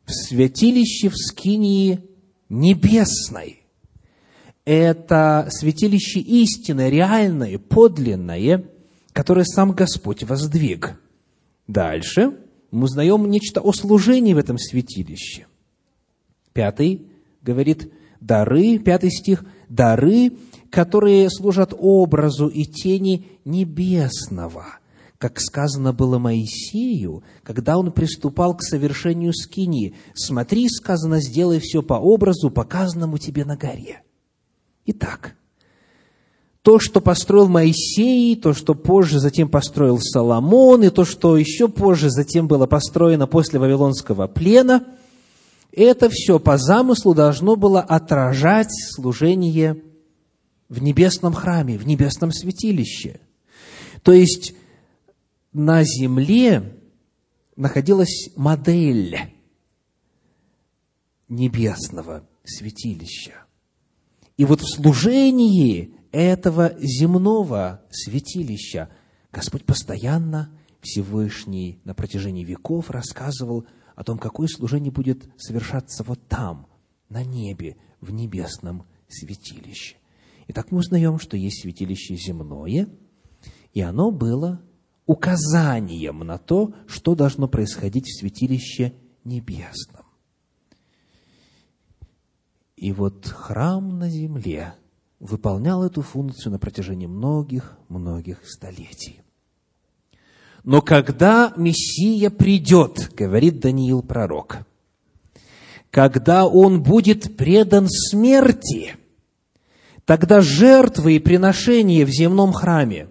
В 0.06 0.12
святилище 0.12 1.10
в 1.10 1.16
Скинии 1.16 2.00
небесной. 2.48 3.64
Это 4.66 5.48
святилище 5.52 6.20
истинное, 6.22 6.90
реальное, 6.90 7.60
подлинное, 7.60 8.66
которое 9.12 9.44
сам 9.44 9.74
Господь 9.74 10.24
воздвиг. 10.24 11.00
Дальше 11.68 12.38
мы 12.72 12.86
узнаем 12.86 13.30
нечто 13.30 13.62
о 13.62 13.74
служении 13.74 14.34
в 14.34 14.38
этом 14.38 14.58
святилище. 14.58 15.46
Пятый 16.54 17.08
говорит 17.42 17.92
дары, 18.22 18.80
пятый 18.80 19.12
стих, 19.12 19.44
дары, 19.68 20.32
которые 20.72 21.30
служат 21.30 21.74
образу 21.78 22.48
и 22.48 22.64
тени 22.64 23.28
небесного, 23.44 24.79
как 25.20 25.40
сказано 25.40 25.94
было 25.94 26.18
Моисею, 26.18 27.24
когда 27.44 27.78
он 27.78 27.92
приступал 27.92 28.56
к 28.58 28.64
совершению 28.64 29.34
скини. 29.34 29.94
«Смотри, 30.16 30.68
сказано, 30.68 31.22
сделай 31.22 31.60
все 31.60 31.84
по 31.84 31.94
образу, 31.94 32.50
показанному 32.50 33.20
тебе 33.20 33.46
на 33.46 33.56
горе». 33.56 34.02
Итак, 34.86 35.36
то, 36.64 36.80
что 36.80 37.00
построил 37.02 37.48
Моисей, 37.48 38.36
то, 38.36 38.54
что 38.54 38.74
позже 38.74 39.20
затем 39.20 39.50
построил 39.50 40.00
Соломон, 40.00 40.84
и 40.84 40.90
то, 40.90 41.06
что 41.06 41.38
еще 41.38 41.68
позже 41.68 42.10
затем 42.10 42.48
было 42.48 42.66
построено 42.66 43.28
после 43.28 43.60
Вавилонского 43.60 44.26
плена– 44.26 44.88
это 45.72 46.10
все 46.10 46.40
по 46.40 46.58
замыслу 46.58 47.14
должно 47.14 47.56
было 47.56 47.82
отражать 47.82 48.72
служение 48.96 49.82
в 50.68 50.82
небесном 50.82 51.34
храме, 51.34 51.78
в 51.78 51.86
небесном 51.86 52.32
святилище. 52.32 53.20
То 54.04 54.12
есть 54.12 54.54
на 55.52 55.84
земле 55.84 56.78
находилась 57.56 58.30
модель 58.36 59.18
небесного 61.28 62.28
святилища. 62.44 63.46
И 64.38 64.46
вот 64.46 64.62
в 64.62 64.68
служении 64.68 65.96
этого 66.12 66.76
земного 66.80 67.84
святилища 67.92 68.90
Господь 69.32 69.66
постоянно, 69.66 70.52
Всевышний 70.82 71.82
на 71.84 71.94
протяжении 71.94 72.44
веков 72.44 72.90
рассказывал– 72.90 73.66
о 74.00 74.04
том, 74.06 74.18
какое 74.18 74.48
служение 74.48 74.94
будет 74.94 75.30
совершаться 75.36 76.06
вот 76.06 76.26
там, 76.30 76.68
на 77.10 77.22
небе, 77.22 77.76
в 78.00 78.14
небесном 78.14 78.86
святилище. 79.10 79.98
Итак, 80.48 80.72
мы 80.72 80.78
узнаем, 80.78 81.20
что 81.20 81.36
есть 81.36 81.64
святилище 81.64 82.16
земное, 82.16 82.88
и 83.74 83.82
оно 83.82 84.12
было 84.12 84.62
указанием 85.10 86.20
на 86.20 86.38
то, 86.38 86.72
что 86.86 87.16
должно 87.16 87.48
происходить 87.48 88.06
в 88.06 88.20
святилище 88.20 88.94
небесном. 89.24 90.06
И 92.78 92.92
вот 92.92 93.26
храм 93.26 93.98
на 93.98 94.08
земле 94.08 94.76
выполнял 95.20 95.84
эту 95.84 96.04
функцию 96.04 96.52
на 96.52 96.60
протяжении 96.60 97.08
многих-многих 97.08 98.48
столетий. 98.48 99.22
Но 100.64 100.84
когда 100.84 101.54
Мессия 101.58 102.30
придет, 102.30 103.12
говорит 103.16 103.60
Даниил 103.62 104.04
пророк, 104.04 104.60
когда 105.90 106.46
он 106.46 106.84
будет 106.84 107.36
предан 107.36 107.88
смерти, 107.90 108.96
тогда 110.06 110.42
жертвы 110.42 111.16
и 111.16 111.20
приношения 111.20 112.06
в 112.06 112.10
земном 112.10 112.54
храме 112.54 113.08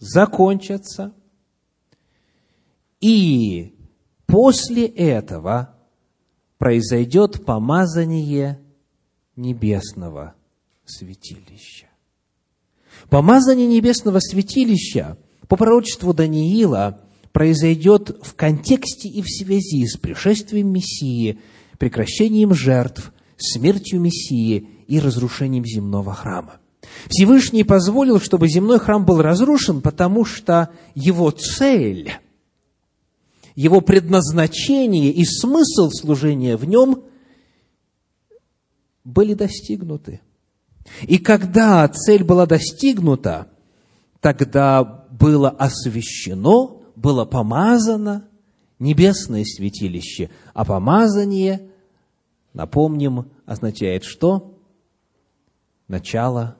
закончатся, 0.00 1.14
и 3.00 3.74
после 4.26 4.86
этого 4.86 5.76
произойдет 6.58 7.44
помазание 7.46 8.60
небесного 9.36 10.34
святилища. 10.84 11.86
Помазание 13.08 13.68
небесного 13.68 14.18
святилища– 14.18 15.16
по 15.50 15.56
пророчеству 15.56 16.14
Даниила 16.14 17.00
произойдет 17.32 18.16
в 18.22 18.36
контексте 18.36 19.08
и 19.08 19.20
в 19.20 19.28
связи 19.28 19.84
с 19.84 19.96
пришествием 19.96 20.72
Мессии, 20.72 21.40
прекращением 21.76 22.54
жертв, 22.54 23.12
смертью 23.36 24.00
Мессии 24.00 24.68
и 24.86 25.00
разрушением 25.00 25.64
земного 25.66 26.14
храма. 26.14 26.59
Всевышний 27.08 27.64
позволил, 27.64 28.20
чтобы 28.20 28.48
земной 28.48 28.78
храм 28.78 29.04
был 29.04 29.20
разрушен, 29.20 29.80
потому 29.82 30.24
что 30.24 30.70
его 30.94 31.30
цель, 31.30 32.12
его 33.54 33.80
предназначение 33.80 35.10
и 35.10 35.24
смысл 35.24 35.90
служения 35.90 36.56
в 36.56 36.64
нем 36.64 37.04
были 39.04 39.34
достигнуты. 39.34 40.20
И 41.02 41.18
когда 41.18 41.86
цель 41.88 42.24
была 42.24 42.46
достигнута, 42.46 43.48
тогда 44.20 44.82
было 45.10 45.50
освящено, 45.50 46.80
было 46.96 47.24
помазано 47.24 48.28
небесное 48.78 49.44
святилище, 49.44 50.30
а 50.54 50.64
помазание, 50.64 51.70
напомним, 52.52 53.30
означает 53.46 54.04
что? 54.04 54.58
Начало 55.86 56.56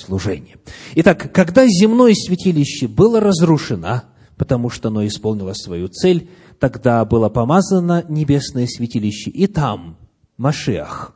служения. 0.00 0.56
Итак, 0.96 1.32
когда 1.32 1.66
земное 1.66 2.14
святилище 2.14 2.88
было 2.88 3.20
разрушено, 3.20 4.02
потому 4.36 4.70
что 4.70 4.88
оно 4.88 5.06
исполнило 5.06 5.52
свою 5.52 5.88
цель, 5.88 6.30
тогда 6.58 7.04
было 7.04 7.28
помазано 7.28 8.04
небесное 8.08 8.66
святилище, 8.66 9.30
и 9.30 9.46
там 9.46 9.98
Машиах 10.36 11.14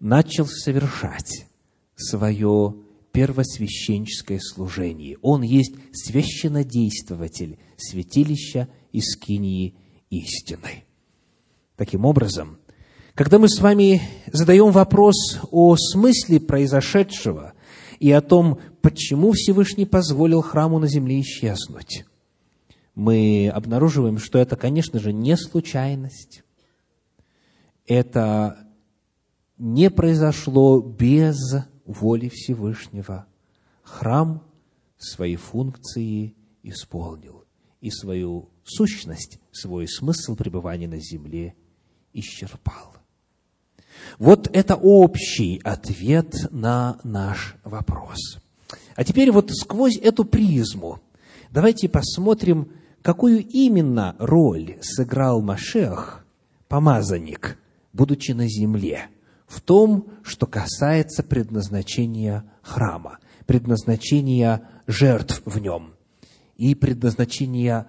начал 0.00 0.46
совершать 0.46 1.46
свое 1.94 2.74
первосвященческое 3.12 4.40
служение. 4.40 5.18
Он 5.22 5.42
есть 5.42 5.74
священнодействователь 5.92 7.58
святилища 7.76 8.68
из 8.90 9.16
Кинии 9.16 9.76
истины. 10.10 10.84
Таким 11.76 12.04
образом, 12.04 12.58
когда 13.14 13.38
мы 13.38 13.48
с 13.48 13.60
вами 13.60 14.00
задаем 14.32 14.70
вопрос 14.70 15.38
о 15.50 15.76
смысле 15.76 16.40
произошедшего 16.40 17.52
и 18.00 18.10
о 18.10 18.22
том, 18.22 18.58
почему 18.80 19.32
Всевышний 19.32 19.86
позволил 19.86 20.40
храму 20.40 20.78
на 20.78 20.86
земле 20.86 21.20
исчезнуть, 21.20 22.04
мы 22.94 23.50
обнаруживаем, 23.52 24.18
что 24.18 24.38
это, 24.38 24.56
конечно 24.56 24.98
же, 24.98 25.12
не 25.12 25.36
случайность. 25.36 26.42
Это 27.86 28.66
не 29.58 29.90
произошло 29.90 30.80
без 30.80 31.38
воли 31.84 32.28
Всевышнего. 32.28 33.26
Храм 33.82 34.42
свои 34.96 35.36
функции 35.36 36.34
исполнил 36.62 37.44
и 37.80 37.90
свою 37.90 38.50
сущность, 38.64 39.38
свой 39.50 39.88
смысл 39.88 40.36
пребывания 40.36 40.88
на 40.88 40.98
земле 40.98 41.54
исчерпал. 42.12 42.91
Вот 44.18 44.48
это 44.52 44.76
общий 44.76 45.60
ответ 45.64 46.34
на 46.50 46.98
наш 47.02 47.56
вопрос. 47.64 48.38
А 48.94 49.04
теперь 49.04 49.30
вот 49.30 49.50
сквозь 49.50 49.96
эту 49.96 50.24
призму 50.24 51.00
давайте 51.50 51.88
посмотрим, 51.88 52.72
какую 53.02 53.44
именно 53.46 54.16
роль 54.18 54.76
сыграл 54.80 55.40
Машех, 55.42 56.24
помазанник, 56.68 57.58
будучи 57.92 58.32
на 58.32 58.48
земле, 58.48 59.08
в 59.46 59.60
том, 59.60 60.08
что 60.22 60.46
касается 60.46 61.22
предназначения 61.22 62.44
храма, 62.62 63.18
предназначения 63.46 64.68
жертв 64.86 65.42
в 65.44 65.58
нем 65.58 65.94
и 66.56 66.74
предназначения 66.74 67.86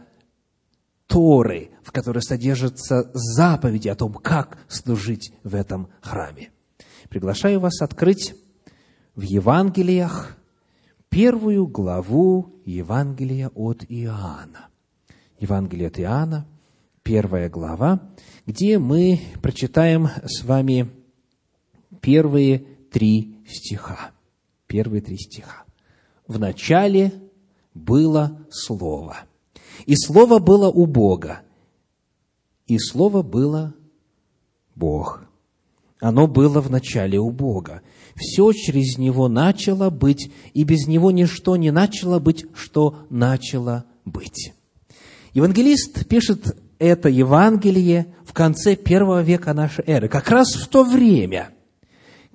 Торы, 1.14 1.70
в 1.84 1.92
которой 1.92 2.24
содержатся 2.24 3.12
заповеди 3.14 3.88
о 3.88 3.94
том, 3.94 4.16
как 4.16 4.58
служить 4.68 5.32
в 5.44 5.54
этом 5.54 5.90
храме. 6.02 6.50
Приглашаю 7.08 7.60
вас 7.60 7.84
открыть 7.84 8.34
в 9.14 9.22
Евангелиях 9.22 10.36
первую 11.10 11.68
главу 11.68 12.56
Евангелия 12.66 13.50
от 13.54 13.86
Иоанна. 13.90 14.70
Евангелие 15.38 15.90
от 15.90 16.00
Иоанна, 16.00 16.48
первая 17.04 17.48
глава, 17.48 18.02
где 18.48 18.80
мы 18.80 19.22
прочитаем 19.44 20.10
с 20.26 20.44
вами 20.44 20.90
первые 22.02 22.66
три 22.92 23.38
стиха. 23.48 24.14
Первые 24.66 25.04
три 25.04 25.18
стиха. 25.18 25.66
В 26.26 26.40
начале 26.40 27.14
было 27.76 28.48
Слово– 28.50 29.18
и 29.86 29.96
Слово 29.96 30.40
было 30.40 30.70
у 30.70 30.86
Бога, 30.86 31.42
и 32.68 32.78
Слово 32.80 33.22
было 33.22 33.74
Бог. 34.76 35.24
Оно 36.00 36.28
было 36.28 36.60
в 36.60 36.70
начале 36.70 37.18
у 37.18 37.32
Бога. 37.32 37.82
Все 38.16 38.52
через 38.52 38.98
Него 38.98 39.30
начало 39.30 39.90
быть, 39.90 40.32
и 40.54 40.66
без 40.66 40.86
Него 40.88 41.12
ничто 41.12 41.56
не 41.56 41.72
начало 41.72 42.20
быть, 42.20 42.46
что 42.54 43.06
начало 43.10 43.86
быть. 44.04 44.54
Евангелист 45.34 46.06
пишет 46.08 46.58
это 46.78 47.08
Евангелие 47.08 48.14
в 48.26 48.34
конце 48.34 48.76
первого 48.76 49.22
века 49.22 49.54
нашей 49.54 49.86
эры, 49.86 50.10
как 50.10 50.30
раз 50.30 50.54
в 50.56 50.68
то 50.68 50.84
время, 50.84 51.52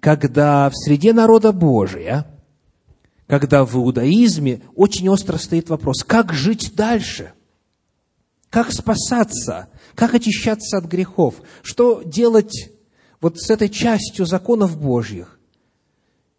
когда 0.00 0.70
в 0.70 0.74
среде 0.74 1.12
народа 1.12 1.52
Божия, 1.52 2.26
когда 3.28 3.64
в 3.64 3.76
иудаизме 3.76 4.62
очень 4.74 5.08
остро 5.08 5.36
стоит 5.36 5.68
вопрос, 5.68 6.02
как 6.02 6.32
жить 6.32 6.72
дальше– 6.74 7.32
как 8.50 8.72
спасаться? 8.72 9.68
Как 9.94 10.14
очищаться 10.14 10.78
от 10.78 10.84
грехов? 10.84 11.42
Что 11.62 12.02
делать 12.02 12.72
вот 13.20 13.38
с 13.38 13.50
этой 13.50 13.68
частью 13.68 14.26
законов 14.26 14.80
Божьих? 14.80 15.38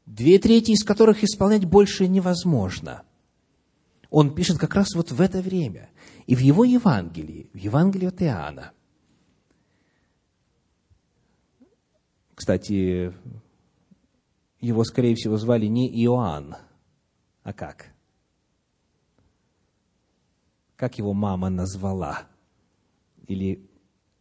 Две 0.06 0.40
трети 0.40 0.72
из 0.72 0.84
которых 0.84 1.24
исполнять 1.24 1.66
больше 1.66 2.08
невозможно. 2.08 3.04
Он 4.10 4.34
пишет 4.34 4.58
как 4.58 4.74
раз 4.74 4.96
вот 4.96 5.12
в 5.12 5.22
это 5.22 5.42
время. 5.42 5.90
И 6.26 6.36
в 6.36 6.40
его 6.40 6.64
Евангелии, 6.64 7.50
в 7.54 7.58
Евангелии 7.58 8.08
от 8.08 8.22
Иоанна, 8.24 8.72
кстати, 12.34 13.14
его, 14.60 14.84
скорее 14.84 15.14
всего, 15.16 15.38
звали 15.38 15.68
не 15.68 15.88
Иоанн, 16.06 16.56
а 17.50 17.54
как? 17.54 17.88
как 20.80 20.98
его 20.98 21.12
мама 21.12 21.50
назвала, 21.50 22.22
или 23.28 23.70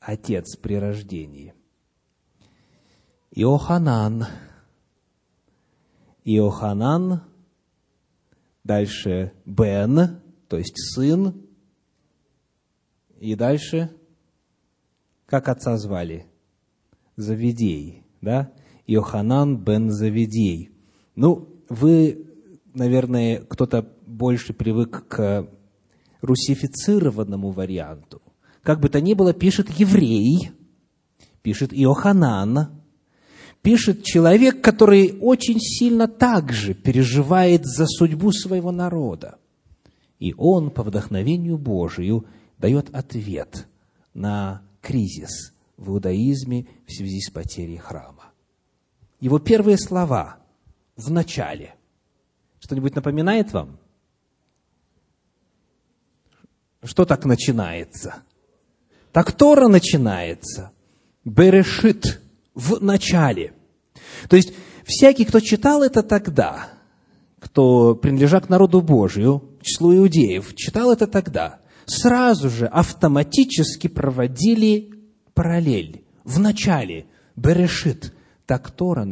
отец 0.01 0.57
при 0.57 0.75
рождении. 0.75 1.55
Иоханан. 3.31 4.27
Иоханан, 6.25 7.23
дальше 8.65 9.33
Бен, 9.45 10.21
то 10.49 10.59
есть 10.59 10.75
сын, 10.95 11.47
и 13.21 13.37
дальше, 13.37 13.95
как 15.27 15.49
отца 15.49 15.77
звали? 15.77 16.27
Завидей, 17.15 18.03
да? 18.21 18.53
Иоханан 18.89 19.59
бен 19.59 19.93
Завидей. 19.93 20.73
Ну, 21.15 21.63
вы, 21.69 22.28
наверное, 22.79 23.41
кто-то 23.41 23.87
больше 24.07 24.53
привык 24.55 25.07
к 25.09 25.49
русифицированному 26.23 27.51
варианту. 27.51 28.23
Как 28.63 28.81
бы 28.81 28.89
то 28.89 29.01
ни 29.01 29.15
было, 29.15 29.33
пишет 29.33 29.69
еврей, 29.71 30.51
пишет 31.43 31.73
Иоханан, 31.73 32.81
пишет 33.63 34.05
человек, 34.05 34.63
который 34.63 35.19
очень 35.21 35.59
сильно 35.61 36.09
также 36.09 36.75
переживает 36.75 37.65
за 37.65 37.87
судьбу 37.87 38.33
своего 38.33 38.73
народа. 38.73 39.39
И 40.19 40.35
он 40.37 40.71
по 40.71 40.83
вдохновению 40.83 41.59
Божию 41.59 42.27
дает 42.59 42.95
ответ 42.95 43.67
на 44.15 44.63
кризис 44.81 45.55
в 45.77 45.91
иудаизме 45.91 46.67
в 46.87 46.93
связи 46.93 47.21
с 47.21 47.31
потерей 47.31 47.77
храма. 47.77 48.33
Его 49.21 49.39
первые 49.39 49.79
слова 49.79 50.39
в 50.97 51.11
начале. 51.11 51.78
Что-нибудь 52.61 52.95
напоминает 52.95 53.53
вам? 53.53 53.79
Что 56.83 57.05
так 57.05 57.25
начинается? 57.25 58.23
Так 59.13 59.33
Тора 59.33 59.69
начинается. 59.69 60.73
Берешит 61.25 62.21
в 62.55 62.83
начале. 62.83 63.53
То 64.29 64.37
есть, 64.37 64.53
всякий, 64.85 65.25
кто 65.25 65.41
читал 65.41 65.83
это 65.83 66.03
тогда, 66.03 66.71
кто 67.41 67.95
принадлежал 67.95 68.41
к 68.41 68.49
народу 68.49 68.81
Божию, 68.81 69.43
числу 69.63 69.95
иудеев, 69.95 70.55
читал 70.55 70.93
это 70.93 71.07
тогда, 71.07 71.61
сразу 71.87 72.51
же 72.51 72.67
автоматически 72.67 73.89
проводили 73.89 74.95
параллель. 75.35 76.05
В 76.25 76.39
начале 76.39 77.07
Берешит. 77.37 78.15
Так 78.47 78.71
Тора 78.71 79.05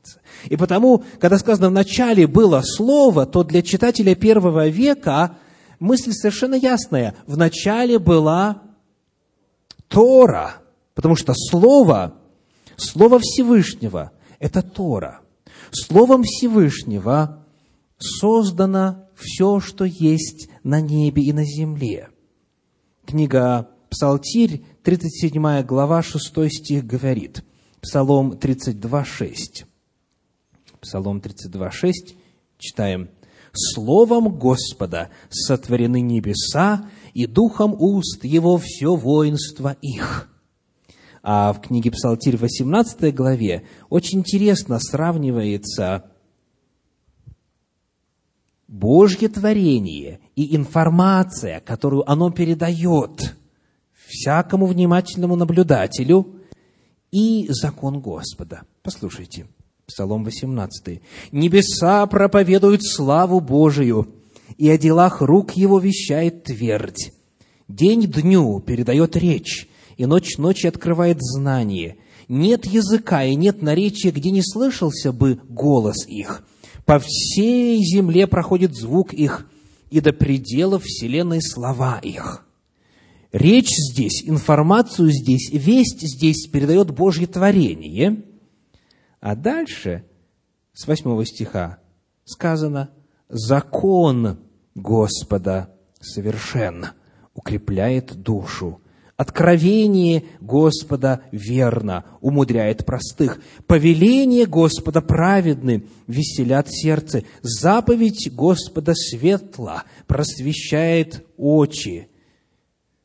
начинается. 0.00 0.20
И 0.48 0.56
потому, 0.56 1.04
когда 1.18 1.38
сказано 1.38 1.68
«в 1.68 1.72
начале 1.72 2.26
было 2.26 2.62
Слово», 2.64 3.26
то 3.26 3.44
для 3.44 3.62
читателя 3.62 4.14
первого 4.14 4.68
века– 4.68 5.36
мысль 5.78 6.12
совершенно 6.12 6.54
ясная. 6.54 7.14
Вначале 7.26 7.98
была 7.98 8.62
Тора, 9.88 10.56
потому 10.94 11.16
что 11.16 11.32
Слово, 11.34 12.14
Слово 12.76 13.18
Всевышнего– 13.18 14.12
это 14.38 14.62
Тора. 14.62 15.20
Словом 15.70 16.22
Всевышнего 16.24 17.44
создано 17.98 19.08
все, 19.14 19.60
что 19.60 19.84
есть 19.84 20.48
на 20.64 20.80
небе 20.80 21.22
и 21.22 21.32
на 21.32 21.44
земле. 21.44 22.08
Книга 23.06 23.68
Псалтирь, 23.90 24.64
37 24.82 25.62
глава, 25.62 26.02
6 26.02 26.50
стих 26.50 26.86
говорит, 26.86 27.44
Псалом 27.80 28.36
32, 28.36 29.04
6. 29.04 29.64
Псалом 30.80 31.20
32, 31.20 31.70
6, 31.70 32.16
читаем– 32.58 33.08
Словом 33.52 34.38
Господа 34.38 35.10
сотворены 35.28 36.00
небеса, 36.00 36.88
и 37.14 37.26
духом 37.26 37.74
уст 37.78 38.24
Его 38.24 38.58
все 38.58 38.94
воинство 38.94 39.76
их». 39.82 40.28
А 41.22 41.52
в 41.52 41.60
книге 41.60 41.90
Псалтирь, 41.90 42.38
18 42.38 43.14
главе, 43.14 43.66
очень 43.90 44.20
интересно 44.20 44.78
сравнивается 44.78 46.10
Божье 48.66 49.28
творение 49.28 50.20
и 50.34 50.56
информация, 50.56 51.60
которую 51.60 52.10
оно 52.10 52.30
передает 52.30 53.36
всякому 54.06 54.64
внимательному 54.64 55.36
наблюдателю, 55.36 56.36
и 57.10 57.46
закон 57.50 58.00
Господа. 58.00 58.62
Послушайте, 58.82 59.46
Псалом 59.90 60.24
18. 60.24 61.00
«Небеса 61.32 62.06
проповедуют 62.06 62.84
славу 62.84 63.40
Божию, 63.40 64.08
и 64.56 64.68
о 64.70 64.78
делах 64.78 65.20
рук 65.20 65.52
его 65.52 65.78
вещает 65.80 66.44
твердь. 66.44 67.12
День 67.66 68.02
дню 68.02 68.60
передает 68.60 69.16
речь, 69.16 69.68
и 69.96 70.06
ночь 70.06 70.38
ночи 70.38 70.66
открывает 70.66 71.18
знание. 71.20 71.96
Нет 72.28 72.66
языка 72.66 73.24
и 73.24 73.34
нет 73.34 73.62
наречия, 73.62 74.12
где 74.12 74.30
не 74.30 74.42
слышался 74.42 75.12
бы 75.12 75.40
голос 75.48 76.06
их. 76.06 76.44
По 76.84 77.00
всей 77.00 77.78
земле 77.78 78.28
проходит 78.28 78.76
звук 78.76 79.12
их, 79.12 79.48
и 79.90 80.00
до 80.00 80.12
пределов 80.12 80.84
вселенной 80.84 81.42
слова 81.42 81.98
их». 81.98 82.46
Речь 83.32 83.70
здесь, 83.70 84.24
информацию 84.24 85.10
здесь, 85.12 85.50
весть 85.52 86.00
здесь 86.00 86.48
передает 86.48 86.90
Божье 86.90 87.28
творение. 87.28 88.24
А 89.20 89.36
дальше, 89.36 90.04
с 90.72 90.86
восьмого 90.86 91.24
стиха, 91.26 91.78
сказано, 92.24 92.90
«Закон 93.28 94.38
Господа 94.74 95.74
совершен, 96.00 96.86
укрепляет 97.34 98.14
душу. 98.14 98.80
Откровение 99.16 100.24
Господа 100.40 101.20
верно, 101.30 102.06
умудряет 102.22 102.86
простых. 102.86 103.38
Повеление 103.66 104.46
Господа 104.46 105.02
праведны, 105.02 105.84
веселят 106.06 106.68
сердце. 106.70 107.24
Заповедь 107.42 108.32
Господа 108.32 108.94
светла, 108.94 109.84
просвещает 110.06 111.26
очи. 111.36 112.08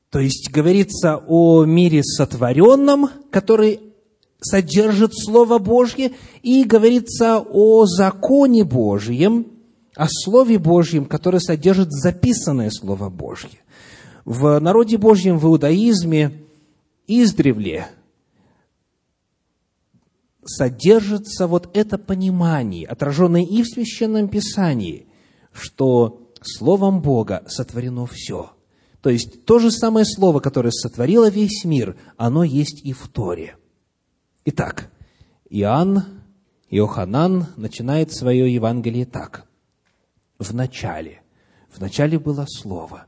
То 0.10 0.20
есть 0.20 0.50
говорится 0.50 1.18
о 1.28 1.66
мире 1.66 2.02
сотворенном, 2.02 3.10
который 3.30 3.85
содержит 4.50 5.14
Слово 5.16 5.58
Божье, 5.58 6.12
и 6.42 6.64
говорится 6.64 7.40
о 7.40 7.86
законе 7.86 8.64
Божьем, 8.64 9.48
о 9.96 10.08
Слове 10.10 10.60
Божьем, 10.60 11.06
которое 11.06 11.40
содержит 11.40 11.92
записанное 11.92 12.70
Слово 12.70 13.10
Божье. 13.10 13.60
В 14.26 14.60
народе 14.60 14.98
Божьем, 14.98 15.38
в 15.38 15.46
иудаизме, 15.46 16.44
издревле 17.08 17.88
содержится 20.44 21.48
вот 21.48 21.76
это 21.76 21.98
понимание, 21.98 22.86
отраженное 22.88 23.44
и 23.44 23.64
в 23.64 23.68
Священном 23.68 24.28
Писании, 24.28 25.08
что 25.52 26.30
Словом 26.42 27.02
Бога 27.02 27.44
сотворено 27.48 28.06
все– 28.06 28.52
то 29.06 29.12
есть 29.12 29.46
то 29.46 29.60
же 29.60 29.70
самое 29.70 30.04
слово, 30.04 30.40
которое 30.40 30.72
сотворило 30.72 31.30
весь 31.30 31.64
мир, 31.64 31.96
оно 32.18 32.44
есть 32.44 32.84
и 32.84 32.92
в 32.92 33.08
Торе. 33.08 33.56
Итак, 34.46 34.92
Иоанн, 35.50 36.22
Иоханан 36.70 37.48
начинает 37.58 38.14
свое 38.14 38.54
Евангелие 38.54 39.06
так. 39.06 39.48
В 40.40 40.54
начале. 40.54 41.22
В 41.70 41.80
начале 41.80 42.20
было 42.20 42.46
Слово. 42.48 43.08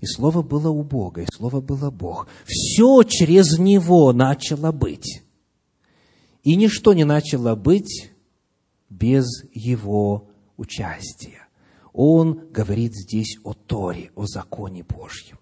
И 0.00 0.06
Слово 0.06 0.42
было 0.42 0.70
у 0.70 0.82
Бога, 0.82 1.22
и 1.22 1.26
Слово 1.30 1.60
было 1.60 1.90
Бог. 1.90 2.28
Все 2.44 3.02
через 3.02 3.58
Него 3.58 4.12
начало 4.12 4.72
быть. 4.72 5.22
И 6.42 6.54
ничто 6.56 6.94
не 6.94 7.04
начало 7.04 7.54
быть 7.56 8.12
без 8.88 9.26
Его 9.52 10.28
участия 10.56 11.46
он 11.98 12.48
говорит 12.50 12.94
здесь 12.94 13.38
о 13.42 13.54
Торе, 13.54 14.10
о 14.14 14.26
законе 14.26 14.84
Божьем. 14.84 15.38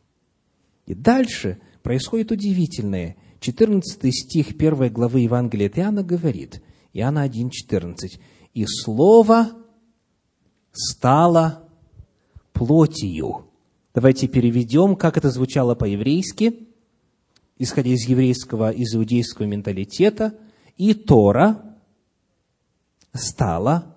И 0.86 0.94
дальше 0.94 1.60
происходит 1.82 2.30
удивительное. 2.30 3.16
14 3.44 4.10
стих 4.10 4.52
1 4.52 4.90
главы 4.90 5.20
Евангелия 5.20 5.68
от 5.68 5.78
Иоанна 5.78 6.02
говорит, 6.02 6.62
Иоанна 6.94 7.26
1,14, 7.26 8.18
«И 8.54 8.64
Слово 8.66 9.50
стало 10.72 11.68
плотью». 12.54 13.50
Давайте 13.92 14.28
переведем, 14.28 14.96
как 14.96 15.18
это 15.18 15.28
звучало 15.30 15.74
по-еврейски, 15.74 16.68
исходя 17.58 17.90
из 17.90 18.08
еврейского, 18.08 18.70
из 18.70 18.94
иудейского 18.94 19.44
менталитета. 19.44 20.38
«И 20.78 20.94
Тора 20.94 21.76
стала 23.12 23.94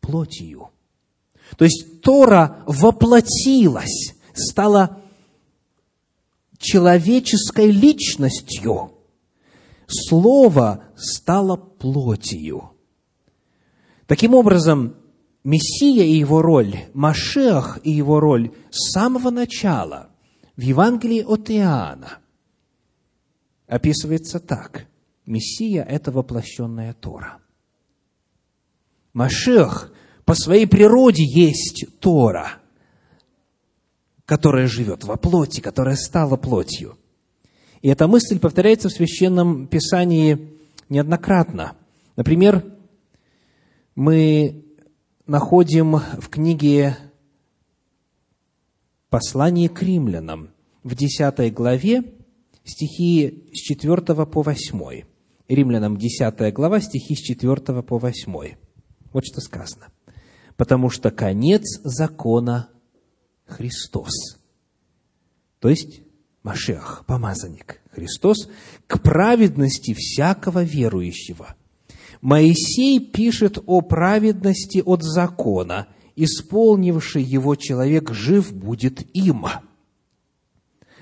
плотью». 0.00 0.68
То 1.56 1.64
есть 1.64 2.02
Тора 2.02 2.62
воплотилась, 2.66 4.14
стала 4.34 5.00
человеческой 6.58 7.70
личностью. 7.70 8.92
Слово 9.86 10.84
стало 10.96 11.56
плотью. 11.56 12.72
Таким 14.06 14.34
образом, 14.34 14.96
Мессия 15.44 16.04
и 16.04 16.18
его 16.18 16.42
роль, 16.42 16.74
Машех 16.94 17.78
и 17.84 17.90
его 17.90 18.20
роль 18.20 18.52
с 18.70 18.92
самого 18.92 19.30
начала 19.30 20.10
в 20.56 20.60
Евангелии 20.60 21.22
от 21.22 21.50
Иоанна 21.50 22.18
описывается 23.66 24.40
так. 24.40 24.86
Мессия– 25.26 25.84
это 25.88 26.10
воплощенная 26.10 26.94
Тора. 26.94 27.38
Машех 29.12 29.92
по 30.24 30.34
своей 30.34 30.66
природе 30.66 31.24
есть 31.24 31.86
Тора, 32.00 32.57
которая 34.28 34.66
живет 34.66 35.04
во 35.04 35.16
плоти, 35.16 35.62
которая 35.62 35.96
стала 35.96 36.36
плотью. 36.36 36.98
И 37.80 37.88
эта 37.88 38.06
мысль 38.06 38.38
повторяется 38.38 38.90
в 38.90 38.92
Священном 38.92 39.66
Писании 39.66 40.52
неоднократно. 40.90 41.72
Например, 42.14 42.62
мы 43.94 44.66
находим 45.26 46.02
в 46.18 46.28
книге 46.28 46.98
«Послание 49.08 49.70
к 49.70 49.82
римлянам» 49.82 50.50
в 50.84 50.94
10 50.94 51.54
главе 51.54 52.04
стихи 52.64 53.48
с 53.54 53.60
4 53.60 54.26
по 54.26 54.42
8. 54.42 55.04
Римлянам 55.48 55.96
10 55.96 56.52
глава, 56.52 56.80
стихи 56.80 57.14
с 57.14 57.20
4 57.20 57.82
по 57.82 57.98
8. 57.98 58.56
Вот 59.14 59.24
что 59.24 59.40
сказано 59.40 59.86
потому 60.58 60.90
что 60.90 61.12
конец 61.12 61.62
закона– 61.84 62.68
Христос. 63.48 64.38
То 65.60 65.68
есть 65.68 66.02
Машех, 66.42 67.04
помазанник, 67.06 67.80
Христос, 67.90 68.48
к 68.86 69.02
праведности 69.02 69.92
всякого 69.94 70.62
верующего. 70.62 71.56
Моисей 72.20 73.00
пишет 73.00 73.58
о 73.66 73.80
праведности 73.80 74.82
от 74.84 75.02
закона, 75.02 75.88
исполнивший 76.16 77.22
его 77.22 77.54
человек 77.56 78.12
жив 78.12 78.52
будет 78.54 79.02
им. 79.14 79.46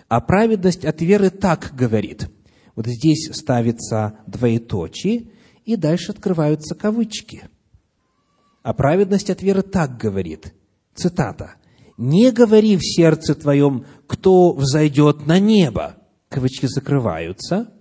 А 0.09 0.21
праведность 0.21 0.85
от 0.85 1.01
веры 1.01 1.31
так 1.31 1.73
говорит. 1.75 2.29
Вот 2.75 2.87
здесь 2.87 3.31
ставится 3.33 4.19
двоеточие, 4.27 5.31
и 5.65 5.77
дальше 5.77 6.13
открываются 6.13 6.75
кавычки– 6.75 7.49
а 8.67 8.75
праведность 8.75 9.31
от 9.31 9.43
веры 9.43 9.63
так 9.63 9.97
говорит, 9.97 10.53
цитата, 10.93 11.55
«Не 11.97 12.31
говори 12.31 12.77
в 12.77 12.83
сердце 12.83 13.35
твоем, 13.35 13.87
кто 14.07 14.53
взойдет 14.53 15.27
на 15.27 15.39
небо». 15.39 15.97
Кавычки 16.29 16.67
закрываются. 16.67 17.73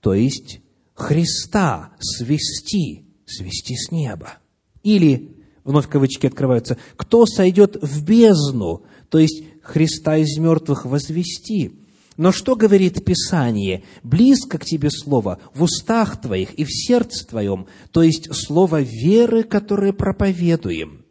То 0.00 0.14
есть, 0.14 0.60
Христа 0.94 1.90
свести, 1.98 3.06
свести 3.26 3.74
с 3.76 3.90
неба. 3.90 4.34
Или, 4.82 5.36
вновь 5.64 5.88
кавычки 5.88 6.26
открываются, 6.26 6.76
кто 6.96 7.26
сойдет 7.26 7.76
в 7.80 8.04
бездну, 8.04 8.84
то 9.08 9.18
есть 9.18 9.42
Христа 9.62 10.18
из 10.18 10.36
мертвых 10.38 10.84
возвести. 10.84 11.80
Но 12.16 12.30
что 12.30 12.56
говорит 12.56 13.04
Писание? 13.04 13.84
Близко 14.02 14.58
к 14.58 14.64
тебе 14.64 14.90
слово 14.90 15.40
в 15.54 15.62
устах 15.62 16.20
твоих 16.20 16.52
и 16.54 16.64
в 16.64 16.68
сердце 16.70 17.26
твоем, 17.26 17.66
то 17.90 18.02
есть 18.02 18.34
слово 18.34 18.82
веры, 18.82 19.44
которое 19.44 19.92
проповедуем. 19.92 21.01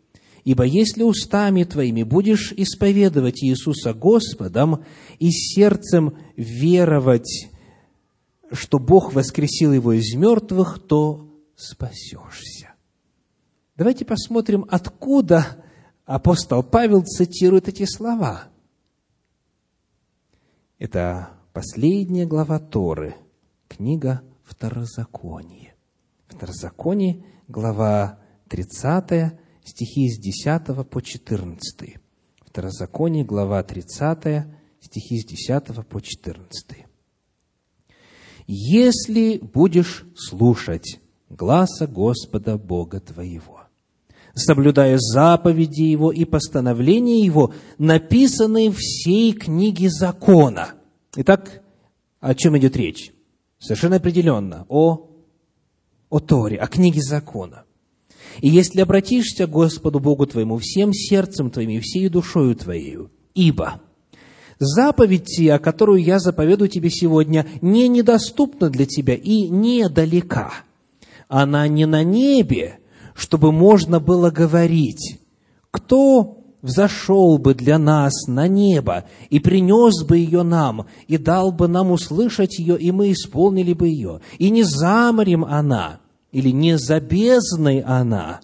Ибо 0.44 0.64
если 0.64 1.04
устами 1.04 1.64
твоими 1.64 2.04
будешь 2.04 2.52
исповедовать 2.52 3.44
Иисуса 3.44 3.94
Господом 3.94 4.84
и 5.20 5.30
сердцем 5.30 6.18
веровать, 6.36 7.50
что 8.52 8.80
Бог 8.80 9.14
воскресил 9.14 9.72
его 9.72 9.94
из 9.94 10.16
мертвых, 10.16 10.80
то 10.80 11.30
спасешься. 11.56 12.74
Давайте 13.78 14.04
посмотрим, 14.04 14.66
откуда 14.70 15.64
апостол 16.06 16.64
Павел 16.64 17.04
цитирует 17.04 17.68
эти 17.68 17.86
слова. 17.86 18.46
Это 20.80 21.30
последняя 21.54 22.26
глава 22.26 22.58
Торы, 22.60 23.16
книга 23.68 24.22
Второзаконие. 24.44 25.76
Второзаконие, 26.28 27.24
глава 27.48 28.20
30, 28.50 29.34
стихи 29.64 30.10
с 30.10 30.20
10 30.20 30.90
по 30.90 31.02
14. 31.02 31.98
Второзаконие, 32.46 33.24
глава 33.24 33.64
30, 33.64 34.46
стихи 34.82 35.20
с 35.20 35.26
10 35.26 35.88
по 35.88 36.02
14. 36.02 36.86
«Если 38.48 39.38
будешь 39.38 40.06
слушать 40.16 41.00
гласа 41.30 41.88
Господа 41.88 42.58
Бога 42.58 43.00
твоего, 43.00 43.62
соблюдая 44.34 44.98
заповеди 45.00 45.84
Его 45.84 46.12
и 46.12 46.26
постановления 46.26 47.24
Его, 47.24 47.54
написанные 47.78 48.72
всей 48.72 49.34
книге 49.34 49.90
закона». 49.90 50.74
Итак, 51.16 51.62
о 52.20 52.36
чем 52.36 52.58
идет 52.58 52.76
речь? 52.76 53.14
Совершенно 53.60 53.98
определенно 53.98 54.66
о, 54.70 55.10
о 56.10 56.20
Торе, 56.20 56.58
о 56.58 56.68
книге 56.68 57.02
закона. 57.02 57.66
И 58.40 58.50
если 58.50 58.82
обратишься 58.82 59.48
к 59.48 59.52
Господу 59.52 60.00
Богу 60.00 60.26
твоему 60.26 60.58
всем 60.58 60.94
сердцем 60.94 61.52
твоим 61.52 61.72
и 61.72 61.80
всей 61.80 62.08
душою 62.10 62.56
твоею, 62.56 63.12
ибо 63.36 63.82
заповедь 64.60 65.30
сия, 65.30 65.58
которую 65.58 66.04
я 66.04 66.20
заповедую 66.20 66.70
тебе 66.70 66.90
сегодня, 66.90 67.48
не 67.62 67.88
недоступна 67.88 68.70
для 68.70 68.86
тебя 68.86 69.16
и 69.16 69.50
недалека. 69.50 70.54
Она 71.28 71.68
не 71.68 71.86
на 71.86 72.04
небе, 72.04 72.80
чтобы 73.16 73.52
можно 73.52 74.00
было 74.00 74.30
говорить, 74.30 75.20
кто 75.72 76.38
взошел 76.62 77.38
бы 77.38 77.56
для 77.56 77.78
нас 77.78 78.28
на 78.28 78.48
небо 78.48 79.06
и 79.30 79.40
принес 79.40 80.04
бы 80.06 80.18
ее 80.18 80.44
нам, 80.44 80.88
и 81.08 81.18
дал 81.18 81.52
бы 81.52 81.68
нам 81.68 81.92
услышать 81.92 82.60
ее, 82.60 82.78
и 82.78 82.92
мы 82.92 83.12
исполнили 83.12 83.74
бы 83.74 83.88
ее. 83.88 84.22
И 84.38 84.50
не 84.50 84.64
заморем 84.64 85.44
она, 85.44 86.00
или 86.32 86.50
не 86.50 86.78
за 86.78 87.00
бездной 87.00 87.82
она, 87.82 88.42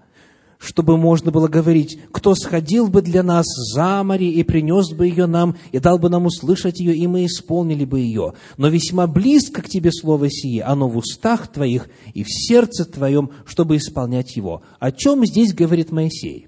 чтобы 0.58 0.98
можно 0.98 1.32
было 1.32 1.48
говорить, 1.48 2.00
кто 2.12 2.36
сходил 2.36 2.88
бы 2.88 3.02
для 3.02 3.24
нас 3.24 3.46
за 3.74 4.04
море 4.04 4.30
и 4.30 4.44
принес 4.44 4.92
бы 4.92 5.08
ее 5.08 5.26
нам, 5.28 5.56
и 5.72 5.80
дал 5.80 6.00
бы 6.00 6.10
нам 6.10 6.26
услышать 6.26 6.80
ее, 6.80 6.96
и 6.96 7.08
мы 7.08 7.26
исполнили 7.26 7.86
бы 7.86 8.00
ее. 8.00 8.34
Но 8.58 8.68
весьма 8.68 9.08
близко 9.08 9.62
к 9.62 9.70
тебе 9.70 9.92
слово 9.92 10.30
сие, 10.30 10.64
оно 10.64 10.90
в 10.90 10.98
устах 10.98 11.52
твоих 11.52 11.90
и 12.14 12.24
в 12.24 12.28
сердце 12.30 12.86
твоем, 12.86 13.32
чтобы 13.46 13.78
исполнять 13.78 14.36
его. 14.36 14.64
О 14.80 14.92
чем 14.92 15.26
здесь 15.26 15.54
говорит 15.54 15.92
Моисей? 15.92 16.48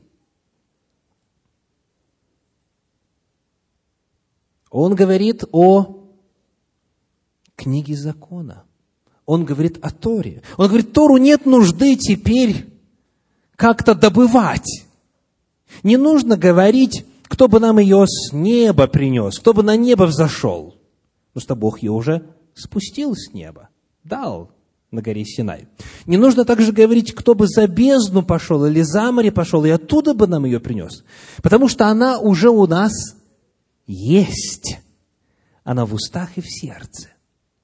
Он 4.72 4.94
говорит 4.94 5.44
о 5.52 6.08
книге 7.56 7.96
закона. 7.96 8.66
Он 9.30 9.46
говорит 9.46 9.78
о 9.84 9.92
Торе. 9.92 10.42
Он 10.58 10.70
говорит, 10.70 10.92
Тору 10.92 11.18
нет 11.18 11.46
нужды 11.46 11.96
теперь 11.96 12.66
как-то 13.56 13.94
добывать. 13.94 14.86
Не 15.84 15.98
нужно 15.98 16.36
говорить, 16.36 17.06
кто 17.26 17.48
бы 17.48 17.60
нам 17.60 17.78
ее 17.78 18.08
с 18.08 18.34
неба 18.34 18.88
принес, 18.88 19.38
кто 19.38 19.54
бы 19.54 19.62
на 19.62 19.76
небо 19.76 20.06
взошел. 20.06 20.78
Потому 21.28 21.44
что 21.44 21.56
Бог 21.56 21.84
ее 21.84 21.92
уже 21.92 22.26
спустил 22.56 23.14
с 23.14 23.32
неба, 23.32 23.70
дал 24.04 24.50
на 24.90 25.04
горе 25.04 25.24
Синай. 25.26 25.68
Не 26.08 26.18
нужно 26.18 26.44
также 26.44 26.72
говорить, 26.72 27.14
кто 27.14 27.36
бы 27.36 27.46
за 27.48 27.68
бездну 27.68 28.24
пошел 28.24 28.66
или 28.66 28.82
за 28.82 29.12
море 29.12 29.32
пошел, 29.32 29.64
и 29.64 29.70
оттуда 29.70 30.16
бы 30.16 30.26
нам 30.26 30.46
ее 30.46 30.60
принес. 30.60 31.04
Потому 31.44 31.68
что 31.68 31.86
она 31.86 32.18
уже 32.18 32.50
у 32.50 32.66
нас 32.66 32.94
есть. 33.86 34.80
Она 35.64 35.86
в 35.86 35.94
устах 35.94 36.36
и 36.38 36.42
в 36.42 36.48
сердце. 36.50 37.10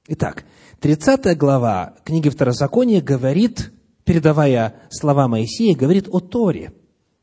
Итак, 0.06 0.44
30 0.80 1.36
глава 1.38 1.94
книги 2.04 2.28
Второзакония 2.28 3.00
говорит, 3.00 3.72
передавая 4.04 4.74
слова 4.90 5.26
Моисея, 5.26 5.74
говорит 5.74 6.06
о 6.10 6.20
Торе, 6.20 6.72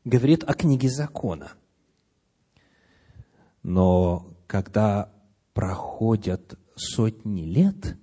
говорит 0.04 0.42
о 0.44 0.54
книге 0.54 0.90
закона. 0.90 1.52
Но 3.62 4.26
когда 4.48 5.12
проходят 5.52 6.58
сотни 6.74 7.42
лет, 7.42 7.96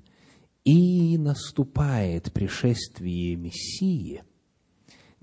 и 0.64 1.18
наступает 1.18 2.32
пришествие 2.32 3.36
Мессии, 3.36 4.24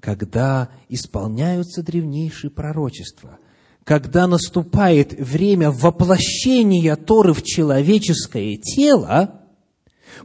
когда 0.00 0.68
исполняются 0.88 1.82
древнейшие 1.82 2.50
пророчества– 2.50 3.38
когда 3.88 4.26
наступает 4.26 5.14
время 5.18 5.70
воплощения 5.70 6.94
Торы 6.94 7.32
в 7.32 7.42
человеческое 7.42 8.58
тело, 8.58 9.47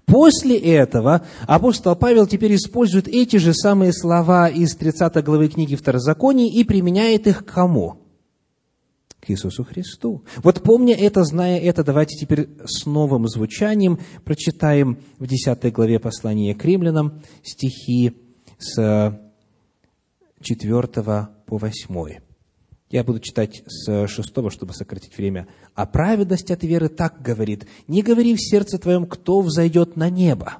после 0.05 0.57
этого 0.57 1.25
апостол 1.47 1.95
Павел 1.95 2.27
теперь 2.27 2.55
использует 2.55 3.07
эти 3.07 3.37
же 3.37 3.53
самые 3.53 3.93
слова 3.93 4.47
из 4.49 4.75
30 4.75 5.23
главы 5.23 5.49
книги 5.49 5.75
Второзакония 5.75 6.51
и 6.51 6.63
применяет 6.63 7.27
их 7.27 7.45
к 7.45 7.53
кому? 7.53 7.97
К 9.19 9.29
Иисусу 9.29 9.63
Христу. 9.63 10.23
Вот 10.37 10.61
помня 10.63 10.95
это, 10.95 11.23
зная 11.23 11.59
это, 11.59 11.83
давайте 11.83 12.17
теперь 12.17 12.49
с 12.65 12.85
новым 12.85 13.27
звучанием 13.27 13.99
прочитаем 14.25 14.97
в 15.17 15.27
10 15.27 15.71
главе 15.71 15.99
послания 15.99 16.53
к 16.53 16.65
римлянам 16.65 17.21
стихи 17.41 18.17
с 18.57 19.19
4 20.41 20.87
по 21.45 21.57
8. 21.57 22.32
Я 22.93 23.03
буду 23.03 23.19
читать 23.19 23.63
с 23.65 24.07
шестого, 24.07 24.51
чтобы 24.51 24.75
сократить 24.75 25.17
время. 25.17 25.47
«А 25.73 25.87
праведность 25.87 26.51
от 26.51 26.63
веры 26.63 26.89
так 26.89 27.23
говорит, 27.23 27.65
не 27.87 28.03
говори 28.03 28.35
в 28.35 28.39
сердце 28.39 28.77
твоем, 28.77 29.07
кто 29.07 29.41
взойдет 29.41 29.95
на 29.95 30.11
небо». 30.11 30.57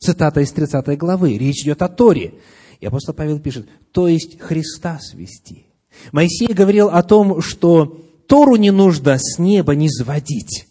Цитата 0.00 0.40
из 0.40 0.50
30 0.50 0.98
главы. 0.98 1.38
Речь 1.38 1.62
идет 1.62 1.82
о 1.82 1.88
Торе. 1.88 2.34
И 2.80 2.86
апостол 2.86 3.14
Павел 3.14 3.38
пишет, 3.38 3.68
то 3.92 4.08
есть 4.08 4.40
Христа 4.40 4.98
свести. 5.00 5.66
Моисей 6.10 6.52
говорил 6.52 6.88
о 6.88 7.04
том, 7.04 7.40
что 7.40 8.04
Тору 8.26 8.56
не 8.56 8.72
нужно 8.72 9.16
с 9.16 9.38
неба 9.38 9.76
не 9.76 9.88
сводить. 9.88 10.66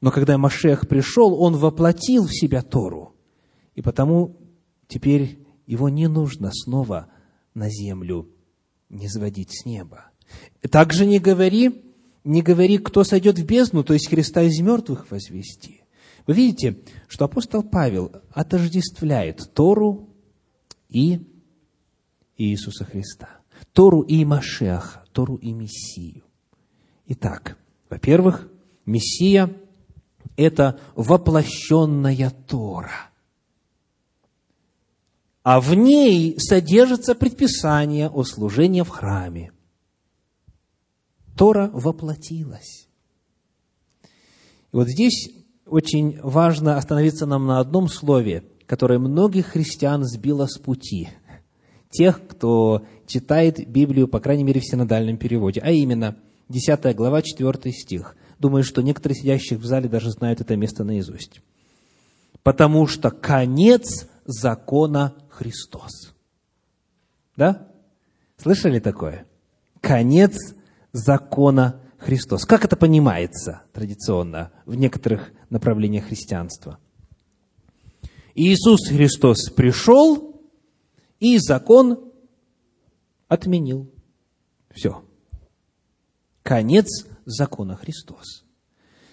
Но 0.00 0.10
когда 0.10 0.38
Машех 0.38 0.88
пришел, 0.88 1.34
он 1.42 1.58
воплотил 1.58 2.26
в 2.26 2.32
себя 2.32 2.62
Тору. 2.62 3.14
И 3.74 3.82
потому 3.82 4.38
теперь 4.88 5.46
его 5.66 5.90
не 5.90 6.06
нужно 6.08 6.52
снова 6.54 7.08
на 7.52 7.68
землю 7.68 8.30
не 8.88 9.10
сводить 9.10 9.50
с 9.52 9.66
неба. 9.66 10.06
Также 10.70 11.06
не 11.06 11.18
говори, 11.18 11.84
не 12.24 12.42
говори, 12.42 12.78
кто 12.78 13.02
сойдет 13.04 13.38
в 13.38 13.44
бездну, 13.44 13.82
то 13.82 13.94
есть 13.94 14.08
Христа 14.08 14.42
из 14.42 14.60
мертвых 14.60 15.10
возвести. 15.10 15.82
Вы 16.26 16.34
видите, 16.34 16.78
что 17.08 17.24
апостол 17.24 17.64
Павел 17.64 18.12
отождествляет 18.30 19.52
Тору 19.54 20.08
и 20.88 21.26
Иисуса 22.36 22.84
Христа. 22.84 23.28
Тору 23.72 24.02
и 24.02 24.24
Машеха, 24.24 25.04
Тору 25.12 25.36
и 25.36 25.52
Мессию. 25.52 26.22
Итак, 27.06 27.58
во-первых, 27.90 28.48
Мессия– 28.86 29.52
это 30.36 30.78
воплощенная 30.94 32.30
Тора. 32.46 33.10
А 35.42 35.60
в 35.60 35.74
ней 35.74 36.38
содержится 36.38 37.16
предписание 37.16 38.08
о 38.08 38.22
служении 38.22 38.82
в 38.82 38.88
храме– 38.88 39.50
Тора 41.42 41.70
воплотилась. 41.72 42.86
И 44.04 44.76
вот 44.76 44.86
здесь 44.86 45.28
очень 45.66 46.20
важно 46.22 46.76
остановиться 46.76 47.26
нам 47.26 47.46
на 47.46 47.58
одном 47.58 47.88
слове, 47.88 48.44
которое 48.66 49.00
многих 49.00 49.46
христиан 49.46 50.04
сбило 50.04 50.46
с 50.46 50.56
пути. 50.56 51.08
Тех, 51.90 52.24
кто 52.28 52.86
читает 53.08 53.68
Библию, 53.68 54.06
по 54.06 54.20
крайней 54.20 54.44
мере, 54.44 54.60
в 54.60 54.64
синодальном 54.64 55.16
переводе, 55.16 55.60
а 55.64 55.72
именно 55.72 56.16
10 56.48 56.94
глава, 56.94 57.22
4 57.22 57.72
стих. 57.72 58.14
Думаю, 58.38 58.62
что 58.62 58.80
некоторые 58.80 59.18
сидящих 59.18 59.58
в 59.58 59.64
зале 59.64 59.88
даже 59.88 60.12
знают 60.12 60.40
это 60.40 60.54
место 60.54 60.84
наизусть. 60.84 61.40
«Потому 62.44 62.86
что 62.86 63.10
конец 63.10 64.06
закона 64.26 65.16
Христос». 65.28 66.14
Да? 67.36 67.66
Слышали 68.36 68.78
такое? 68.78 69.26
Конец 69.80 70.36
закона 70.92 71.80
Христос. 71.98 72.44
Как 72.44 72.64
это 72.64 72.76
понимается 72.76 73.62
традиционно 73.72 74.52
в 74.66 74.74
некоторых 74.74 75.32
направлениях 75.50 76.06
христианства? 76.06 76.78
Иисус 78.34 78.88
Христос 78.88 79.50
пришел 79.50 80.40
и 81.20 81.38
закон 81.38 82.12
отменил. 83.28 83.90
Все. 84.70 85.02
Конец 86.42 87.06
закона 87.24 87.76
Христос. 87.76 88.44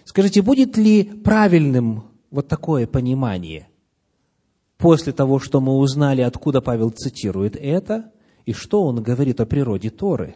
Скажите, 0.05 0.41
будет 0.41 0.77
ли 0.77 1.03
правильным 1.03 2.05
вот 2.32 2.47
такое 2.47 2.88
понимание 2.88 3.69
после 4.77 5.13
того, 5.13 5.39
что 5.39 5.59
мы 5.59 5.75
узнали, 5.77 6.21
откуда 6.21 6.61
Павел 6.61 6.89
цитирует 6.89 7.55
это, 7.55 8.11
И 8.45 8.53
что 8.53 8.84
он 8.84 9.03
говорит 9.03 9.39
о 9.41 9.45
природе 9.45 9.91
Торы? 9.91 10.36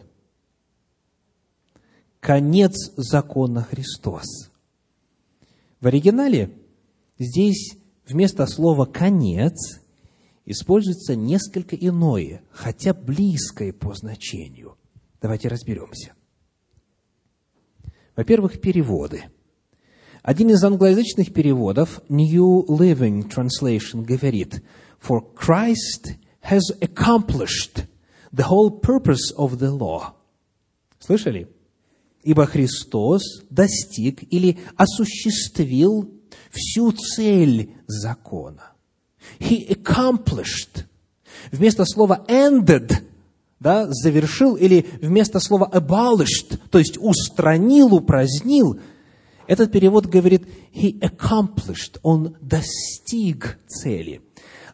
Конец 2.24 2.90
закона 2.96 3.62
Христос. 3.62 4.50
В 5.82 5.86
оригинале 5.86 6.56
здесь 7.18 7.76
вместо 8.08 8.46
слова 8.46 8.86
«конец» 8.86 9.82
используется 10.46 11.16
несколько 11.16 11.76
иное, 11.76 12.42
хотя 12.50 12.94
близкое 12.94 13.74
по 13.74 13.92
значению. 13.92 14.78
Давайте 15.20 15.48
разберемся. 15.48 16.14
Во-первых, 18.16 18.58
переводы. 18.58 19.24
Один 20.22 20.48
из 20.48 20.64
англоязычных 20.64 21.30
переводов, 21.30 22.00
New 22.08 22.64
Living 22.68 23.30
Translation, 23.30 24.02
говорит, 24.02 24.64
«For 24.98 25.20
Christ 25.34 26.16
has 26.50 26.62
accomplished 26.80 27.86
the 28.32 28.48
whole 28.48 28.80
purpose 28.80 29.30
of 29.36 29.58
the 29.58 29.70
law». 29.70 30.14
Слышали? 30.98 31.53
Ибо 32.24 32.46
Христос 32.46 33.42
достиг 33.50 34.22
или 34.32 34.58
осуществил 34.76 36.10
всю 36.50 36.92
цель 36.92 37.74
закона. 37.86 38.72
He 39.38 39.68
accomplished. 39.68 40.84
Вместо 41.52 41.84
слова 41.84 42.24
ended, 42.28 42.94
да, 43.60 43.86
завершил, 43.90 44.56
или 44.56 44.86
вместо 45.02 45.38
слова 45.38 45.68
abolished, 45.72 46.58
то 46.70 46.78
есть 46.78 46.96
устранил, 46.98 47.94
упразднил, 47.94 48.80
этот 49.46 49.70
перевод 49.70 50.06
говорит 50.06 50.46
he 50.72 50.98
accomplished, 51.00 51.98
он 52.02 52.36
достиг 52.40 53.58
цели. 53.66 54.22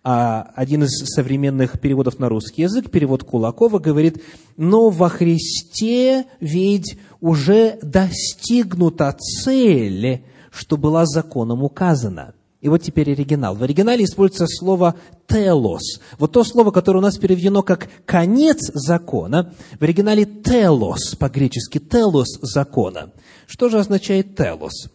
А 0.02 0.50
один 0.54 0.84
из 0.84 0.98
современных 1.14 1.78
переводов 1.78 2.18
на 2.18 2.30
русский 2.30 2.62
язык, 2.62 2.90
перевод 2.90 3.22
Кулакова, 3.22 3.78
говорит, 3.78 4.22
но 4.56 4.88
во 4.88 5.10
Христе 5.10 6.24
ведь 6.40 6.98
уже 7.20 7.78
достигнута 7.82 9.12
цель, 9.12 10.24
что 10.50 10.78
была 10.78 11.04
законом 11.04 11.62
указана. 11.62 12.32
И 12.62 12.68
вот 12.68 12.82
теперь 12.82 13.12
оригинал. 13.12 13.54
В 13.54 13.62
оригинале 13.62 14.04
используется 14.04 14.46
слово 14.46 14.94
«телос». 15.26 16.00
Вот 16.18 16.32
то 16.32 16.44
слово, 16.44 16.70
которое 16.70 16.98
у 16.98 17.02
нас 17.02 17.16
переведено 17.16 17.62
как 17.62 17.88
«конец 18.04 18.70
закона», 18.74 19.54
в 19.78 19.82
оригинале 19.82 20.26
«телос», 20.26 21.14
по-гречески 21.14 21.78
«телос 21.78 22.38
закона». 22.42 23.12
Что 23.46 23.70
же 23.70 23.78
означает 23.78 24.36
«телос»? 24.36 24.90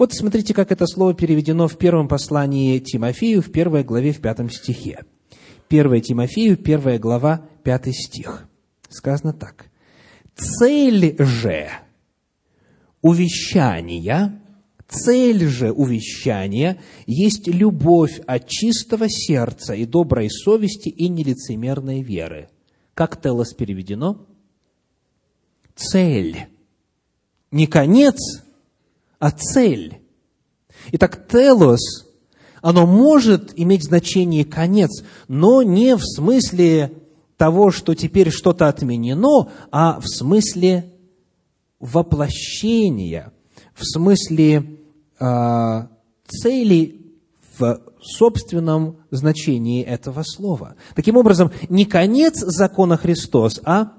Вот 0.00 0.14
смотрите, 0.14 0.54
как 0.54 0.72
это 0.72 0.86
слово 0.86 1.12
переведено 1.12 1.68
в 1.68 1.76
первом 1.76 2.08
послании 2.08 2.78
Тимофею, 2.78 3.42
в 3.42 3.52
первой 3.52 3.84
главе, 3.84 4.12
в 4.12 4.22
пятом 4.22 4.48
стихе. 4.48 5.04
1 5.68 6.00
Тимофею, 6.00 6.56
первая 6.56 6.98
глава, 6.98 7.46
пятый 7.62 7.92
стих. 7.92 8.48
Сказано 8.88 9.34
так. 9.34 9.66
«Цель 10.34 11.22
же 11.22 11.68
увещания 13.02 14.40
Цель 14.88 15.46
же 15.46 15.70
увещания 15.70 16.80
есть 17.06 17.46
любовь 17.46 18.22
от 18.26 18.48
чистого 18.48 19.06
сердца 19.06 19.74
и 19.74 19.84
доброй 19.84 20.30
совести 20.30 20.88
и 20.88 21.10
нелицемерной 21.10 22.00
веры. 22.00 22.48
Как 22.94 23.20
телос 23.20 23.52
переведено? 23.52 24.26
Цель. 25.76 26.46
Не 27.50 27.66
конец, 27.66 28.16
а 29.20 29.30
цель. 29.30 30.00
Итак, 30.92 31.28
телос, 31.28 32.08
оно 32.62 32.86
может 32.86 33.52
иметь 33.54 33.84
значение 33.84 34.44
конец, 34.44 35.04
но 35.28 35.62
не 35.62 35.94
в 35.94 36.02
смысле 36.02 36.92
того, 37.36 37.70
что 37.70 37.94
теперь 37.94 38.30
что-то 38.30 38.66
отменено, 38.66 39.50
а 39.70 40.00
в 40.00 40.06
смысле 40.08 40.92
воплощения, 41.78 43.32
в 43.74 43.84
смысле 43.84 44.78
э, 45.18 45.86
цели 46.26 47.00
в 47.58 47.80
собственном 48.00 48.96
значении 49.10 49.82
этого 49.82 50.22
слова. 50.22 50.76
Таким 50.94 51.16
образом, 51.16 51.50
не 51.68 51.84
конец 51.84 52.38
закона 52.38 52.96
Христос, 52.96 53.60
а 53.64 53.92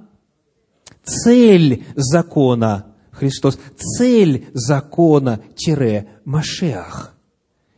цель 1.03 1.85
закона 1.95 2.90
Христос, 3.21 3.57
цель 3.77 4.47
закона-Машеах. 4.53 7.15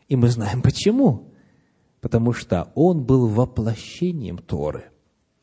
И 0.07 0.15
мы 0.15 0.29
знаем 0.29 0.61
почему. 0.61 1.33
Потому 1.99 2.31
что 2.31 2.71
Он 2.75 3.03
был 3.03 3.27
воплощением 3.27 4.37
Торы. 4.37 4.85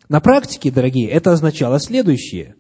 На 0.09 0.21
практике, 0.21 0.71
дорогие, 0.71 1.11
это 1.11 1.33
означало 1.33 1.79
следующее. 1.79 2.55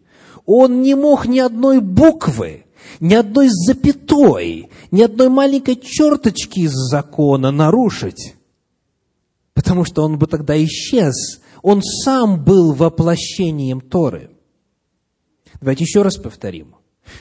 Он 0.45 0.83
не 0.83 0.95
мог 0.95 1.25
ни 1.27 1.39
одной 1.39 1.81
буквы 1.81 2.67
ни 2.99 3.15
одной 3.15 3.49
запятой, 3.51 4.71
ни 4.91 5.03
одной 5.03 5.29
маленькой 5.29 5.77
черточки 5.77 6.61
из 6.61 6.73
закона 6.73 7.51
нарушить, 7.51 8.37
потому 9.53 9.85
что 9.85 10.03
он 10.03 10.19
бы 10.19 10.27
тогда 10.27 10.57
исчез. 10.65 11.43
Он 11.63 11.83
сам 11.83 12.43
был 12.43 12.73
воплощением 12.73 13.83
Торы. 13.83 14.31
Давайте 15.61 15.85
еще 15.85 16.01
раз 16.01 16.17
повторим. 16.17 16.75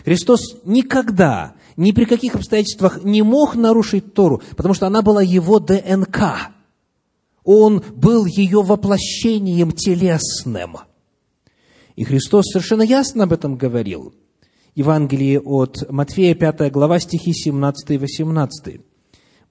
Христос 0.06 0.58
никогда, 0.66 1.56
ни 1.78 1.92
при 1.92 2.06
каких 2.06 2.36
обстоятельствах 2.36 3.04
не 3.04 3.22
мог 3.22 3.56
нарушить 3.56 4.14
Тору, 4.14 4.42
потому 4.56 4.74
что 4.74 4.88
она 4.88 5.02
была 5.02 5.22
его 5.22 5.60
ДНК. 5.60 6.52
Он 7.44 7.84
был 7.96 8.26
ее 8.26 8.62
воплощением 8.62 9.72
телесным. 9.72 10.78
И 11.96 12.04
Христос 12.04 12.46
совершенно 12.52 12.84
ясно 12.84 13.24
об 13.24 13.34
этом 13.34 13.58
говорил– 13.58 14.14
Евангелии 14.80 15.38
от 15.44 15.90
Матфея, 15.90 16.36
5 16.36 16.72
глава, 16.72 17.00
стихи 17.00 17.34
17 17.34 17.92
и 17.92 17.98
18. 17.98 18.82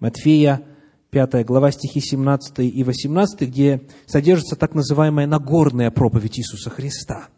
Матфея, 0.00 0.62
5 1.10 1.44
глава, 1.44 1.70
стихи 1.70 2.00
17 2.00 2.60
и 2.60 2.82
18, 2.82 3.42
где 3.42 3.82
содержится 4.06 4.56
так 4.56 4.74
называемая 4.74 5.26
Нагорная 5.26 5.90
проповедь 5.90 6.38
Иисуса 6.38 6.70
Христа. 6.70 7.28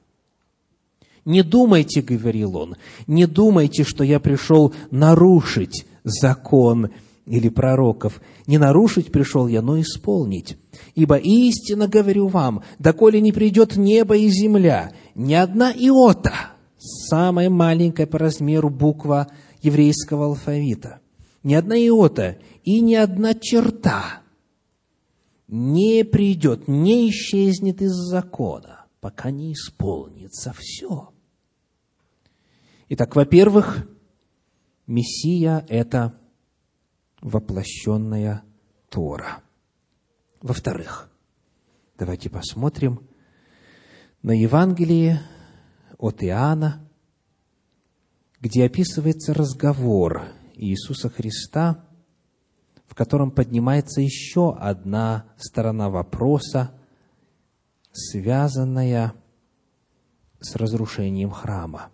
«Не 1.25 1.43
думайте,— 1.43 2.01
говорил 2.03 2.57
он,— 2.57 2.77
не 3.07 3.27
думайте, 3.27 3.85
что 3.85 4.05
я 4.05 4.21
пришел 4.21 4.75
нарушить 4.91 5.87
закон 6.03 6.91
или 7.27 7.49
пророков. 7.49 8.21
Не 8.47 8.59
нарушить 8.59 9.13
пришел 9.13 9.47
я, 9.47 9.63
но 9.63 9.81
исполнить. 9.81 10.57
Ибо 10.95 11.17
истинно 11.17 11.89
говорю 11.89 12.29
вам, 12.29 12.63
доколе 12.79 13.21
не 13.21 13.33
придет 13.33 13.77
небо 13.77 14.17
и 14.17 14.29
земля, 14.29 14.93
ни 15.15 15.35
одна 15.35 15.71
иота— 15.73 16.53
самая 16.79 17.51
маленькая 17.51 18.07
по 18.07 18.19
размеру 18.19 18.71
буква 18.71 19.29
еврейского 19.63 20.27
алфавита. 20.27 21.01
Ни 21.43 21.55
одна 21.55 21.77
иота 21.77 22.39
и 22.65 22.81
ни 22.81 22.95
одна 22.95 23.35
черта 23.35 24.21
не 25.51 26.05
придет, 26.05 26.69
не 26.69 27.11
исчезнет 27.11 27.83
из 27.83 27.93
закона, 27.93 28.87
пока 29.01 29.31
не 29.31 29.53
исполнится 29.53 30.55
все. 30.57 31.10
Итак, 32.93 33.15
во-первых, 33.15 33.89
Мессия– 34.89 35.65
это 35.69 36.19
воплощенная 37.21 38.43
Тора. 38.89 39.45
Во-вторых, 40.43 41.09
давайте 41.97 42.31
посмотрим 42.31 43.09
на 44.23 44.33
Евангелие 44.33 45.23
от 45.99 46.25
Иоанна, 46.25 46.85
где 48.41 48.65
описывается 48.65 49.35
разговор 49.35 50.25
Иисуса 50.57 51.09
Христа, 51.11 51.85
в 52.89 52.97
котором 52.97 53.31
поднимается 53.31 54.01
еще 54.01 54.53
одна 54.57 55.27
сторона 55.37 55.91
вопроса, 55.91 56.73
связанная 57.93 59.15
с 60.41 60.57
разрушением 60.57 61.31
храма. 61.31 61.93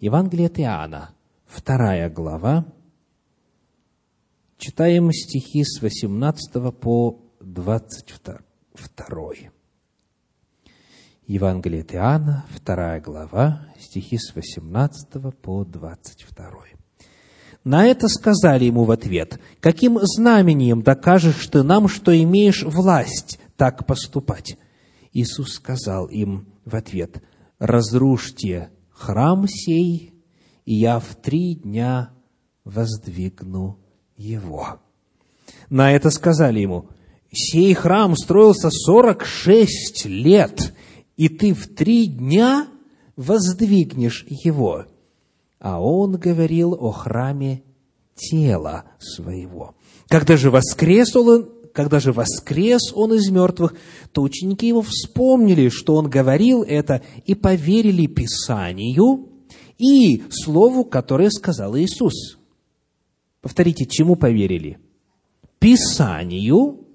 Евангелие 0.00 0.46
от 0.46 0.58
Иоанна, 0.58 1.10
вторая 1.44 2.08
глава, 2.08 2.64
читаем 4.56 5.12
стихи 5.12 5.62
с 5.62 5.82
18 5.82 6.74
по 6.80 7.20
22. 7.42 9.50
Евангелие 11.26 11.82
от 11.82 11.94
Иоанна, 11.94 12.46
2 12.64 13.00
глава, 13.00 13.66
стихи 13.78 14.16
с 14.16 14.34
18 14.34 15.36
по 15.42 15.66
22. 15.66 16.50
На 17.64 17.84
это 17.84 18.08
сказали 18.08 18.64
ему 18.64 18.84
в 18.84 18.92
ответ, 18.92 19.38
«Каким 19.60 19.98
знамением 20.00 20.80
докажешь 20.80 21.46
ты 21.48 21.62
нам, 21.62 21.88
что 21.88 22.18
имеешь 22.18 22.62
власть 22.62 23.38
так 23.58 23.86
поступать?» 23.86 24.56
Иисус 25.12 25.52
сказал 25.52 26.06
им 26.06 26.46
в 26.64 26.74
ответ, 26.74 27.22
«Разрушьте 27.58 28.70
храм 29.00 29.46
сей, 29.48 30.12
и 30.64 30.74
я 30.74 30.98
в 30.98 31.16
три 31.16 31.54
дня 31.54 32.10
воздвигну 32.64 33.78
его». 34.16 34.80
На 35.68 35.92
это 35.92 36.10
сказали 36.10 36.60
ему, 36.60 36.88
«Сей 37.32 37.74
храм 37.74 38.16
строился 38.16 38.70
сорок 38.70 39.24
шесть 39.24 40.04
лет, 40.04 40.74
и 41.16 41.28
ты 41.28 41.54
в 41.54 41.68
три 41.68 42.06
дня 42.06 42.68
воздвигнешь 43.16 44.24
его. 44.28 44.86
А 45.58 45.80
он 45.80 46.16
говорил 46.16 46.72
о 46.72 46.90
храме 46.90 47.62
тела 48.14 48.84
своего. 48.98 49.74
Когда 50.08 50.36
же 50.36 50.50
воскрес 50.50 51.14
он, 51.14 51.50
когда 51.80 51.98
же 51.98 52.12
воскрес 52.12 52.92
он 52.94 53.14
из 53.14 53.30
мертвых, 53.30 53.74
то 54.12 54.20
ученики 54.20 54.68
его 54.68 54.82
вспомнили, 54.82 55.70
что 55.70 55.94
он 55.94 56.10
говорил 56.10 56.62
это, 56.62 57.00
и 57.24 57.34
поверили 57.34 58.06
Писанию 58.06 59.30
и 59.78 60.22
Слову, 60.28 60.84
которое 60.84 61.30
сказал 61.30 61.74
Иисус. 61.78 62.38
Повторите, 63.40 63.86
чему 63.86 64.16
поверили? 64.16 64.78
Писанию 65.58 66.86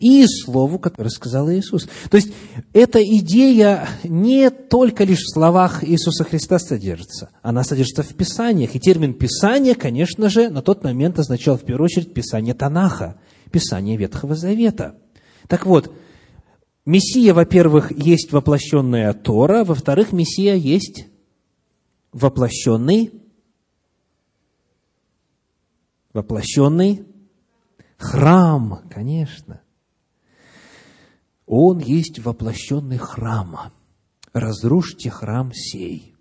и 0.00 0.24
Слову, 0.26 0.78
которое 0.78 1.10
сказал 1.10 1.50
Иисус. 1.50 1.86
То 2.10 2.16
есть, 2.16 2.32
эта 2.72 3.04
идея 3.04 3.86
не 4.02 4.48
только 4.48 5.04
лишь 5.04 5.20
в 5.20 5.34
словах 5.34 5.84
Иисуса 5.84 6.24
Христа 6.24 6.58
содержится, 6.58 7.28
она 7.42 7.64
содержится 7.64 8.02
в 8.02 8.14
Писаниях. 8.14 8.74
И 8.74 8.80
термин 8.80 9.12
«Писание», 9.12 9.74
конечно 9.74 10.30
же, 10.30 10.48
на 10.48 10.62
тот 10.62 10.84
момент 10.84 11.18
означал 11.18 11.58
в 11.58 11.64
первую 11.64 11.84
очередь 11.84 12.14
Писание 12.14 12.54
Танаха, 12.54 13.20
Писание 13.52 13.96
Ветхого 13.96 14.34
Завета. 14.34 14.98
Так 15.46 15.66
вот, 15.66 15.94
Мессия, 16.84 17.32
во-первых, 17.32 17.92
есть 17.92 18.32
воплощенная 18.32 19.12
Тора, 19.12 19.64
во-вторых, 19.64 20.12
Мессия 20.12 20.54
есть 20.54 21.06
воплощенный, 22.12 23.12
воплощенный 26.12 27.06
храм, 27.98 28.80
конечно. 28.90 29.60
Он 31.46 31.78
есть 31.78 32.18
воплощенный 32.18 32.98
храм. 32.98 33.72
Разрушьте 34.32 35.10
храм 35.10 35.52
сей, 35.52 36.14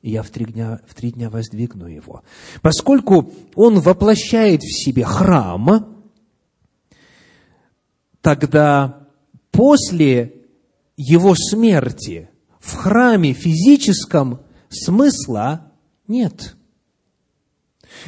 и 0.00 0.12
я 0.12 0.22
в 0.22 0.30
три 0.30 0.46
дня, 0.46 0.80
в 0.86 0.94
три 0.94 1.10
дня 1.10 1.28
воздвигну 1.28 1.86
его. 1.86 2.22
Поскольку 2.62 3.32
он 3.54 3.80
воплощает 3.80 4.62
в 4.62 4.72
себе 4.72 5.04
храм, 5.04 5.99
тогда 8.20 9.08
после 9.50 10.46
его 10.96 11.34
смерти 11.34 12.30
в 12.58 12.74
храме 12.74 13.32
физическом 13.32 14.40
смысла 14.68 15.72
нет. 16.06 16.56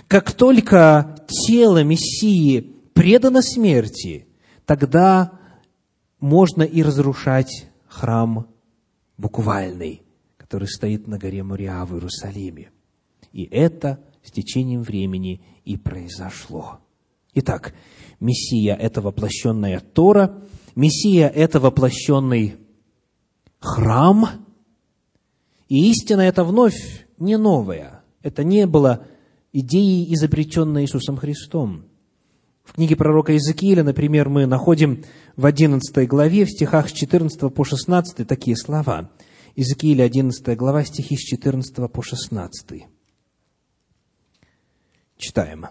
Как 0.08 0.32
только 0.32 1.16
тело 1.28 1.82
Мессии 1.82 2.60
предано 2.92 3.42
смерти, 3.42 4.26
тогда 4.66 5.32
можно 6.20 6.62
и 6.62 6.82
разрушать 6.82 7.68
храм 7.88 8.46
буквальный, 9.16 10.02
который 10.36 10.68
стоит 10.68 11.06
на 11.08 11.18
горе 11.18 11.42
Мориа 11.42 11.84
в 11.84 11.94
Иерусалиме. 11.94 12.70
И 13.32 13.44
это 13.44 14.00
с 14.22 14.30
течением 14.30 14.82
времени 14.82 15.42
и 15.64 15.76
произошло. 15.76 16.81
Итак, 17.34 17.74
Мессия– 18.20 18.74
это 18.80 19.00
воплощенная 19.00 19.80
Тора, 19.80 20.42
Мессия– 20.74 21.28
это 21.34 21.60
воплощенный 21.60 22.56
храм, 23.58 24.28
и 25.68 25.90
истина 25.90 26.20
это 26.20 26.44
вновь 26.44 27.06
не 27.18 27.38
новая. 27.38 28.04
Это 28.22 28.44
не 28.44 28.66
было 28.66 29.06
идеей, 29.52 30.12
изобретенной 30.14 30.82
Иисусом 30.82 31.16
Христом. 31.16 31.86
В 32.64 32.74
книге 32.74 32.96
пророка 32.96 33.32
Иезекииля, 33.32 33.82
например, 33.82 34.28
мы 34.28 34.46
находим 34.46 35.04
в 35.36 35.46
11 35.46 36.06
главе, 36.06 36.44
в 36.44 36.50
стихах 36.50 36.88
с 36.88 36.92
14 36.92 37.52
по 37.52 37.64
16 37.64 38.26
такие 38.26 38.56
слова. 38.56 39.10
Иезекииля, 39.56 40.04
11 40.04 40.56
глава, 40.56 40.84
стихи 40.84 41.16
с 41.16 41.20
14 41.20 41.90
по 41.90 42.02
16. 42.02 42.86
Читаем. 45.16 45.66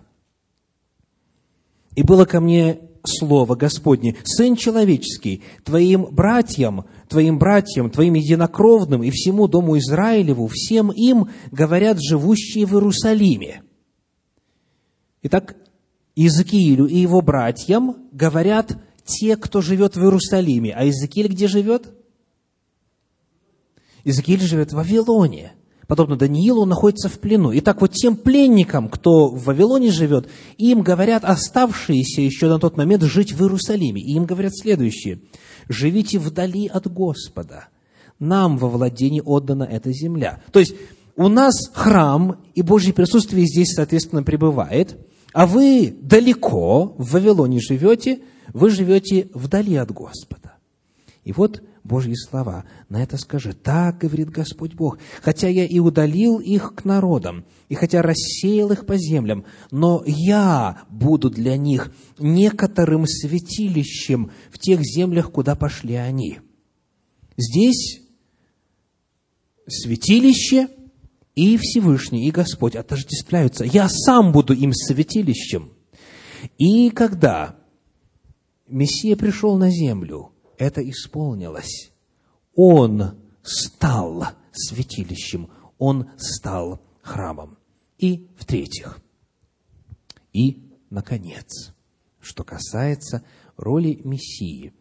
«И 1.96 2.04
было 2.04 2.26
ко 2.26 2.40
мне 2.40 2.80
слово 3.04 3.56
Господне, 3.56 4.16
Сын 4.24 4.56
человеческий, 4.56 5.44
твоим 5.64 6.06
братьям, 6.06 6.86
твоим 7.10 7.40
братьям, 7.40 7.90
твоим 7.90 8.14
единокровным 8.14 9.04
и 9.04 9.10
всему 9.10 9.48
дому 9.48 9.78
Израилеву, 9.78 10.48
всем 10.48 10.92
им 10.92 11.30
говорят 11.52 11.98
живущие 12.02 12.66
в 12.66 12.74
Иерусалиме». 12.74 13.64
Итак, 15.24 15.56
Иезекиилю 16.16 16.88
и 16.88 16.98
его 16.98 17.22
братьям 17.22 18.08
говорят 18.12 18.78
те, 19.06 19.36
кто 19.38 19.62
живет 19.62 19.96
в 19.96 20.02
Иерусалиме. 20.02 20.74
А 20.74 20.84
Иезекииль 20.84 21.28
где 21.28 21.48
живет? 21.48 21.94
Иезекииль 24.04 24.42
живет 24.42 24.72
в 24.72 24.76
Вавилоне. 24.76 25.54
Подобно 25.92 26.16
Даниилу, 26.16 26.64
находится 26.64 27.10
в 27.10 27.20
плену. 27.20 27.52
Итак, 27.56 27.82
вот 27.82 27.92
тем 27.92 28.16
пленникам, 28.16 28.88
кто 28.88 29.28
в 29.28 29.44
Вавилоне 29.44 29.92
живет, 29.92 30.30
им 30.58 30.84
говорят 30.84 31.26
оставшиеся 31.26 32.22
еще 32.22 32.48
на 32.48 32.60
тот 32.60 32.78
момент 32.78 33.04
жить 33.04 33.34
в 33.34 33.42
Иерусалиме. 33.42 34.02
И 34.02 34.14
им 34.14 34.24
говорят 34.24 34.56
следующее. 34.56 35.20
«Живите 35.68 36.18
вдали 36.18 36.68
от 36.68 36.88
Господа. 36.88 37.68
Нам 38.20 38.58
во 38.58 38.70
владении 38.70 39.20
отдана 39.20 39.64
эта 39.64 39.92
земля». 39.92 40.42
То 40.54 40.60
есть, 40.60 40.76
у 41.18 41.28
нас 41.28 41.56
храм, 41.74 42.38
и 42.56 42.62
Божье 42.62 42.94
присутствие 42.94 43.46
здесь, 43.46 43.74
соответственно, 43.76 44.24
пребывает– 44.24 44.96
а 45.34 45.46
вы 45.46 45.94
далеко, 46.02 46.94
в 46.98 47.12
Вавилоне 47.12 47.60
живете, 47.60 48.20
вы 48.54 48.70
живете 48.70 49.30
вдали 49.34 49.76
от 49.76 49.92
Господа. 49.92 50.56
И 51.24 51.32
вот 51.32 51.62
Божьи 51.84 52.14
слова. 52.14 52.66
На 52.90 53.02
это 53.02 53.18
скажи, 53.18 53.54
так 53.54 53.98
говорит 53.98 54.30
Господь 54.30 54.74
Бог, 54.74 55.00
хотя 55.22 55.48
я 55.48 55.66
и 55.66 55.80
удалил 55.80 56.40
их 56.40 56.76
к 56.76 56.86
народам, 56.86 57.46
и 57.70 57.76
хотя 57.76 58.02
рассеял 58.02 58.72
их 58.72 58.86
по 58.86 58.98
землям, 58.98 59.46
но 59.72 60.04
я 60.06 60.84
буду 60.90 61.30
для 61.30 61.58
них 61.58 61.94
некоторым 62.20 63.06
святилищем 63.08 64.32
в 64.52 64.60
тех 64.60 64.82
землях, 64.82 65.32
куда 65.32 65.56
пошли 65.56 65.96
они. 65.96 66.40
Здесь 67.38 68.02
святилище– 69.68 70.68
и 71.36 71.58
Всевышний, 71.58 72.28
и 72.28 72.32
Господь 72.32 72.76
отождествляются. 72.76 73.64
Я 73.64 73.88
сам 73.90 74.32
буду 74.32 74.54
им 74.54 74.74
святилищем. 74.74 75.72
И 76.58 76.90
когда 76.90 77.56
Мессия 78.68 79.16
пришел 79.16 79.58
на 79.58 79.70
землю, 79.70 80.32
это 80.62 80.88
исполнилось. 80.88 81.92
Он 82.54 83.20
стал 83.42 84.26
святилищем, 84.52 85.50
он 85.80 86.12
стал 86.18 86.80
храмом. 87.02 87.58
И 87.98 88.30
в-третьих, 88.38 89.02
и, 90.34 90.72
наконец, 90.92 91.74
что 92.20 92.44
касается 92.44 93.24
роли 93.58 94.02
Мессии, 94.04 94.76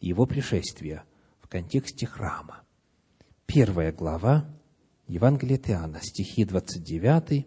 его 0.00 0.26
пришествия 0.26 1.04
в 1.40 1.48
контексте 1.48 2.06
храма. 2.06 2.64
Первая 3.46 3.90
глава 3.90 4.54
Евангелие 5.08 5.56
от 5.56 5.70
Иоанна, 5.70 6.00
стихи 6.02 6.44
29, 6.44 7.46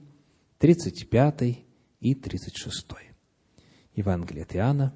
35 0.58 1.66
и 2.00 2.16
36. 2.16 2.88
Евангелие 3.96 4.44
от 4.44 4.56
Иоанна, 4.56 4.96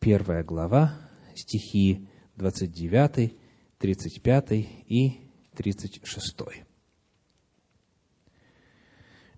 первая 0.00 0.42
глава, 0.42 0.98
стихи 1.36 2.08
29, 2.36 3.34
35 3.78 4.50
и 4.52 5.12
36. 5.56 6.36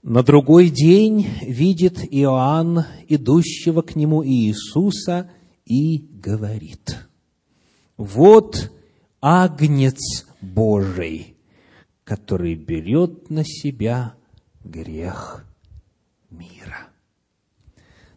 На 0.03 0.23
другой 0.23 0.71
день 0.71 1.27
видит 1.43 1.99
Иоанн, 1.99 2.85
идущего 3.09 3.83
к 3.83 3.97
нему 3.97 4.25
Иисуса, 4.25 5.31
и 5.65 5.99
говорит, 5.99 7.09
«Вот 7.97 8.71
Агнец 9.21 10.27
Божий, 10.41 11.37
который 12.05 12.55
берет 12.55 13.31
на 13.31 13.45
себя 13.45 14.15
грех 14.63 15.45
мира. 16.31 16.89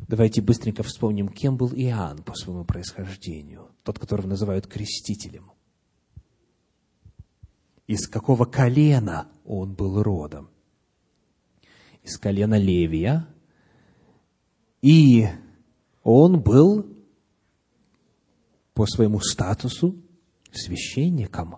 Давайте 0.07 0.41
быстренько 0.41 0.83
вспомним, 0.83 1.29
кем 1.29 1.57
был 1.57 1.71
Иоанн 1.73 2.21
по 2.23 2.35
своему 2.35 2.65
происхождению, 2.65 3.69
тот, 3.89 3.97
которого 3.97 4.27
называют 4.27 4.67
крестителем. 4.67 5.51
Из 7.87 8.07
какого 8.07 8.45
колена 8.45 9.27
он 9.43 9.73
был 9.73 10.03
родом? 10.03 10.51
Из 12.03 12.19
колена 12.19 12.53
Левия. 12.53 13.27
И 14.83 15.27
он 16.03 16.39
был 16.39 16.85
по 18.75 18.85
своему 18.85 19.21
статусу 19.21 19.95
священником. 20.51 21.57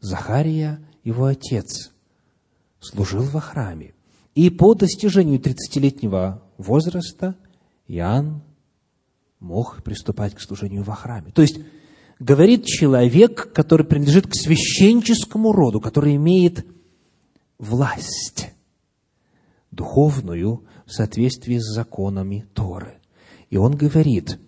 Захария 0.00 0.82
его 1.04 1.26
отец 1.26 1.92
служил 2.80 3.24
во 3.24 3.40
храме. 3.40 3.94
И 4.34 4.48
по 4.48 4.72
достижению 4.74 5.38
30-летнего 5.38 6.42
возраста 6.56 7.36
Иоанн 7.88 8.42
мог 9.42 9.82
приступать 9.82 10.34
к 10.34 10.40
служению 10.40 10.84
во 10.84 10.94
храме. 10.94 11.32
То 11.32 11.42
есть, 11.42 11.58
говорит 12.20 12.64
человек, 12.64 13.52
который 13.52 13.84
принадлежит 13.84 14.28
к 14.28 14.34
священческому 14.34 15.52
роду, 15.52 15.80
который 15.80 16.14
имеет 16.16 16.64
власть 17.58 18.52
духовную 19.70 20.64
в 20.86 20.92
соответствии 20.92 21.58
с 21.58 21.74
законами 21.74 22.46
Торы. 22.54 23.00
И 23.50 23.56
он 23.56 23.76
говорит, 23.76 24.38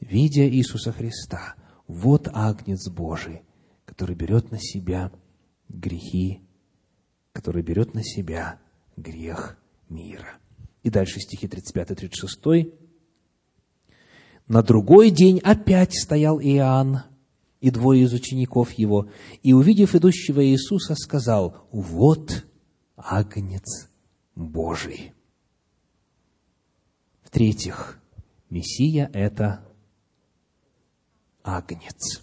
видя 0.00 0.48
Иисуса 0.48 0.92
Христа, 0.92 1.54
вот 1.86 2.28
Агнец 2.32 2.88
Божий, 2.88 3.42
который 3.84 4.16
берет 4.16 4.50
на 4.50 4.58
себя 4.58 5.12
грехи, 5.68 6.40
который 7.32 7.62
берет 7.62 7.94
на 7.94 8.02
себя 8.02 8.60
грех 8.96 9.58
мира. 9.88 10.38
И 10.82 10.90
дальше 10.90 11.20
стихи 11.20 11.46
35-36. 11.46 12.87
На 14.48 14.62
другой 14.62 15.10
день 15.10 15.40
опять 15.40 15.94
стоял 15.94 16.40
Иоанн 16.40 17.02
и 17.60 17.70
двое 17.70 18.04
из 18.04 18.14
учеников 18.14 18.72
его, 18.72 19.10
и, 19.42 19.52
увидев 19.52 19.94
идущего 19.94 20.44
Иисуса, 20.44 20.94
сказал, 20.94 21.68
«Вот 21.70 22.46
Агнец 22.96 23.90
Божий». 24.34 25.12
В-третьих, 27.22 28.00
Мессия– 28.48 29.10
это 29.12 29.66
Агнец. 31.42 32.22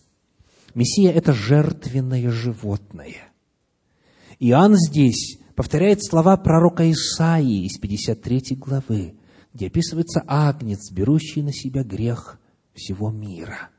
Мессия– 0.74 1.12
это 1.14 1.32
жертвенное 1.32 2.32
животное. 2.32 3.32
Иоанн 4.40 4.76
здесь 4.76 5.38
повторяет 5.56 6.04
слова 6.04 6.38
пророка 6.38 6.90
Исаии 6.92 7.66
из 7.66 7.78
53 7.78 8.56
главы, 8.56 9.16
где 9.56 9.68
описывается 9.68 10.24
Агнец, 10.28 10.92
берущий 10.92 11.42
на 11.42 11.52
себя 11.52 11.84
грех 11.84 12.40
всего 12.76 13.10
мира– 13.10 13.70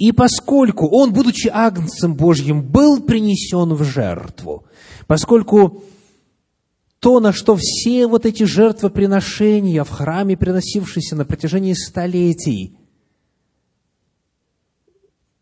и 0.00 0.12
поскольку 0.12 0.88
он, 0.88 1.12
будучи 1.12 1.48
агнцем 1.48 2.14
Божьим, 2.14 2.66
был 2.66 3.02
принесен 3.02 3.74
в 3.74 3.84
жертву, 3.84 4.64
поскольку 5.06 5.84
то, 7.00 7.20
на 7.20 7.34
что 7.34 7.54
все 7.54 8.06
вот 8.06 8.24
эти 8.24 8.44
жертвоприношения 8.44 9.84
в 9.84 9.90
храме, 9.90 10.38
приносившиеся 10.38 11.16
на 11.16 11.26
протяжении 11.26 11.74
столетий, 11.74 12.78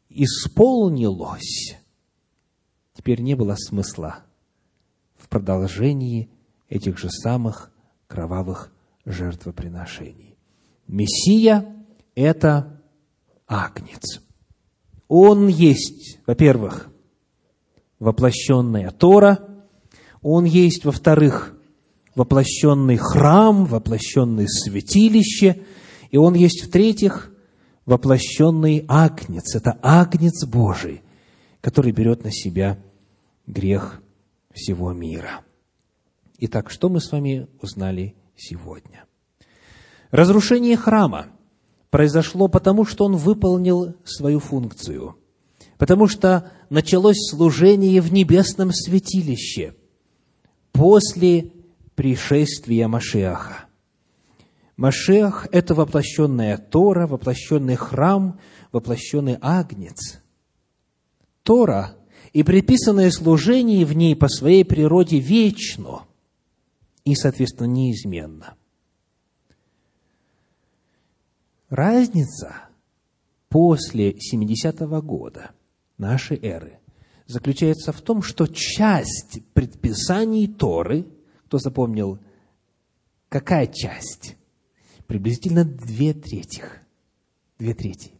исполнилось, 0.08 1.76
теперь 2.94 3.20
не 3.20 3.36
было 3.36 3.54
смысла 3.54 4.24
в 5.16 5.28
продолжении 5.28 6.30
этих 6.68 6.98
же 6.98 7.10
самых 7.10 7.70
кровавых 8.08 8.72
жертвоприношений. 9.10 10.36
Мессия– 10.86 11.66
это 12.14 12.80
агнец– 13.46 14.20
он 15.08 15.48
есть, 15.48 16.18
во-первых, 16.26 16.90
воплощенная 17.98 18.90
Тора, 18.90 19.48
Он 20.20 20.44
есть, 20.44 20.84
во-вторых, 20.84 21.56
воплощенный 22.14 22.96
храм, 22.96 23.64
воплощенное 23.64 24.46
святилище, 24.46 25.62
и 26.10 26.18
Он 26.18 26.34
есть, 26.34 26.64
в-третьих, 26.64 27.32
воплощенный 27.86 28.84
агнец. 28.86 29.54
Это 29.54 29.78
агнец 29.82 30.44
Божий, 30.44 31.02
который 31.62 31.92
берет 31.92 32.22
на 32.24 32.30
себя 32.30 32.78
грех 33.46 34.02
всего 34.52 34.92
мира. 34.92 35.40
Итак, 36.40 36.70
что 36.70 36.88
мы 36.88 37.00
с 37.00 37.10
вами 37.10 37.48
узнали 37.62 38.14
сегодня? 38.38 39.04
Разрушение 40.10 40.76
храма– 40.76 41.26
произошло 41.90 42.48
потому, 42.48 42.84
что 42.84 43.04
он 43.04 43.16
выполнил 43.16 43.94
свою 44.04 44.40
функцию, 44.40 45.16
потому 45.76 46.06
что 46.06 46.50
началось 46.70 47.16
служение 47.30 48.00
в 48.00 48.12
небесном 48.12 48.72
святилище 48.72 49.74
после 50.72 51.52
пришествия 51.94 52.88
Машеаха. 52.88 53.64
Машеах– 54.76 55.48
это 55.52 55.74
воплощенная 55.74 56.56
Тора, 56.56 57.06
воплощенный 57.06 57.74
храм, 57.74 58.38
воплощенный 58.70 59.36
агнец. 59.40 60.20
Тора 61.42 61.96
и 62.32 62.42
приписанное 62.42 63.10
служение 63.10 63.84
в 63.84 63.96
ней 63.96 64.14
по 64.14 64.28
своей 64.28 64.64
природе 64.64 65.18
вечно 65.18 66.02
и, 67.08 67.14
соответственно, 67.14 67.68
неизменно. 67.68 68.54
Разница 71.70 72.68
после 73.48 74.12
70-го 74.12 75.00
года 75.00 75.52
нашей 75.96 76.36
эры 76.36 76.78
заключается 77.26 77.92
в 77.92 78.02
том, 78.02 78.20
что 78.20 78.46
часть 78.46 79.40
предписаний 79.54 80.46
Торы, 80.48 81.06
кто 81.46 81.58
запомнил, 81.58 82.18
какая 83.30 83.68
часть? 83.68 84.36
Приблизительно 85.06 85.64
две 85.64 86.12
трети. 86.12 86.62
Две 87.58 87.72
трети. 87.72 88.12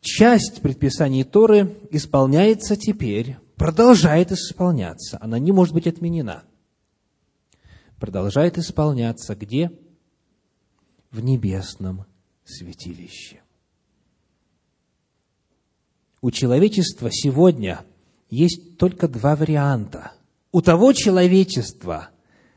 Часть 0.00 0.62
предписаний 0.62 1.24
Торы 1.24 1.76
исполняется 1.90 2.76
теперь, 2.76 3.36
продолжает 3.56 4.32
исполняться. 4.32 5.18
Она 5.20 5.38
не 5.38 5.52
может 5.52 5.74
быть 5.74 5.86
отменена. 5.86 6.44
Продолжает 8.04 8.58
исполняться 8.58 9.34
где? 9.34 9.70
в 11.10 11.20
небесном 11.20 12.04
святилище. 12.44 13.40
У 16.20 16.30
человечества 16.30 17.08
сегодня 17.10 17.80
есть 18.28 18.76
только 18.76 19.08
два 19.08 19.36
варианта. 19.36 20.12
У 20.52 20.60
того 20.60 20.92
человечества, 20.92 22.10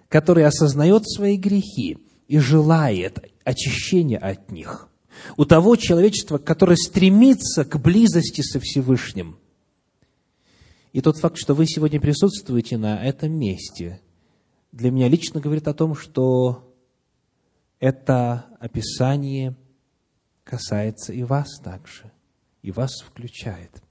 которое 0.09 0.47
осознает 0.47 1.07
свои 1.07 1.37
грехи 1.37 1.97
и 2.27 2.39
желает 2.39 3.19
очищения 3.45 4.17
от 4.17 4.51
них, 4.51 4.89
у 5.37 5.45
того 5.45 5.77
человечества, 5.77 6.39
которое 6.39 6.75
стремится 6.75 7.63
к 7.63 7.79
близости 7.79 8.41
со 8.41 8.59
Всевышним. 8.59 9.39
И 10.91 10.99
тот 10.99 11.17
факт, 11.17 11.37
что 11.37 11.53
вы 11.53 11.65
сегодня 11.67 12.01
присутствуете 12.01 12.77
на 12.77 13.01
этом 13.01 13.31
месте, 13.31 14.01
для 14.77 14.91
меня 14.91 15.09
лично 15.09 15.41
говорит 15.41 15.67
о 15.67 15.73
том, 15.73 15.95
что 15.95 16.71
это 17.79 18.45
описание 18.59 19.55
касается 20.43 21.13
и 21.13 21.23
вас 21.23 21.59
также, 21.63 22.11
и 22.61 22.69
вас 22.69 22.91
включает. 23.01 23.81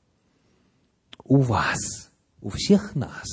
У 1.25 1.39
вас, 1.39 2.13
у 2.41 2.51
всех 2.51 2.95
нас 2.95 3.27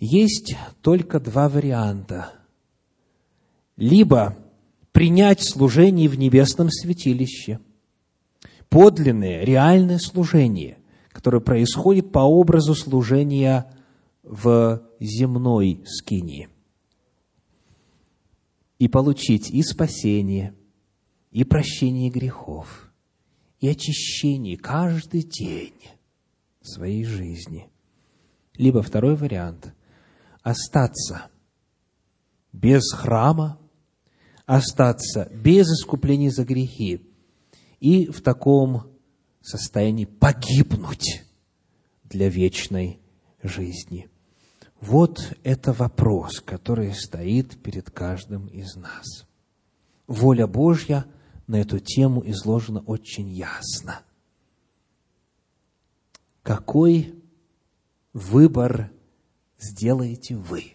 есть 0.00 0.56
только 0.80 1.20
два 1.20 1.50
варианта. 1.50 2.32
Либо 3.76 4.38
принять 4.92 5.46
служение 5.46 6.08
в 6.08 6.18
небесном 6.18 6.70
святилище, 6.70 7.60
подлинное, 8.70 9.44
реальное 9.44 9.98
служение, 9.98 10.78
которое 11.12 11.40
происходит 11.40 12.10
по 12.10 12.20
образу 12.20 12.74
служения 12.74 13.70
в 14.26 14.82
земной 15.00 15.82
скинии– 15.86 16.48
и 18.78 18.88
получить 18.88 19.50
и 19.50 19.62
спасение, 19.62 20.54
и 21.30 21.44
прощение 21.44 22.10
грехов, 22.10 22.92
и 23.60 23.68
очищение 23.68 24.56
каждый 24.56 25.22
день 25.22 25.74
своей 26.62 27.04
жизни. 27.04 27.70
Либо 28.54 28.82
второй 28.82 29.16
вариант– 29.16 29.72
остаться 30.42 31.30
без 32.52 32.92
храма, 32.92 33.58
остаться 34.44 35.30
без 35.34 35.66
искупления 35.66 36.30
за 36.30 36.44
грехи 36.44 37.10
и 37.80 38.06
в 38.06 38.22
таком 38.22 38.92
состоянии 39.40 40.04
погибнуть 40.04 41.24
для 42.04 42.28
вечной 42.28 43.00
жизни– 43.42 44.08
вот 44.80 45.32
это 45.42 45.72
вопрос, 45.72 46.40
который 46.40 46.92
стоит 46.94 47.60
перед 47.62 47.90
каждым 47.90 48.46
из 48.46 48.76
нас. 48.76 49.26
Воля 50.06 50.46
Божья 50.46 51.06
на 51.46 51.56
эту 51.56 51.78
тему 51.78 52.22
изложена 52.26 52.80
очень 52.80 53.28
ясно. 53.28 54.00
Какой 56.42 57.14
выбор 58.12 58.90
сделаете 59.58 60.36
вы? 60.36 60.74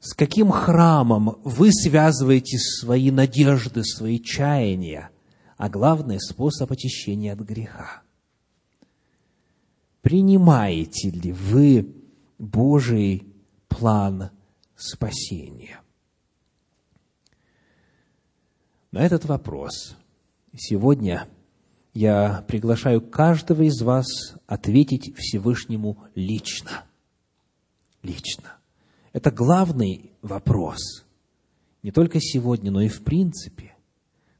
С 0.00 0.14
каким 0.14 0.50
храмом 0.50 1.38
вы 1.42 1.70
связываете 1.72 2.58
свои 2.58 3.10
надежды, 3.10 3.82
свои 3.84 4.20
чаяния, 4.20 5.10
а 5.56 5.68
главное– 5.68 6.18
способ 6.20 6.70
очищения 6.70 7.32
от 7.32 7.40
греха? 7.40 8.02
Принимаете 10.06 11.10
ли 11.10 11.32
вы 11.32 11.92
Божий 12.38 13.26
план 13.66 14.30
спасения? 14.76 15.80
На 18.92 19.04
этот 19.04 19.24
вопрос 19.24 19.96
Сегодня 20.56 21.28
я 21.92 22.44
приглашаю 22.46 23.00
каждого 23.00 23.62
из 23.62 23.82
вас 23.82 24.06
ответить 24.46 25.12
Всевышнему 25.16 26.04
лично. 26.14 26.84
Лично. 28.04 28.58
Это 29.12 29.32
главный 29.32 30.12
вопрос. 30.22 31.04
Не 31.82 31.90
только 31.90 32.20
сегодня, 32.20 32.70
но 32.70 32.80
и 32.80 32.88
в 32.88 33.02
принципе. 33.02 33.74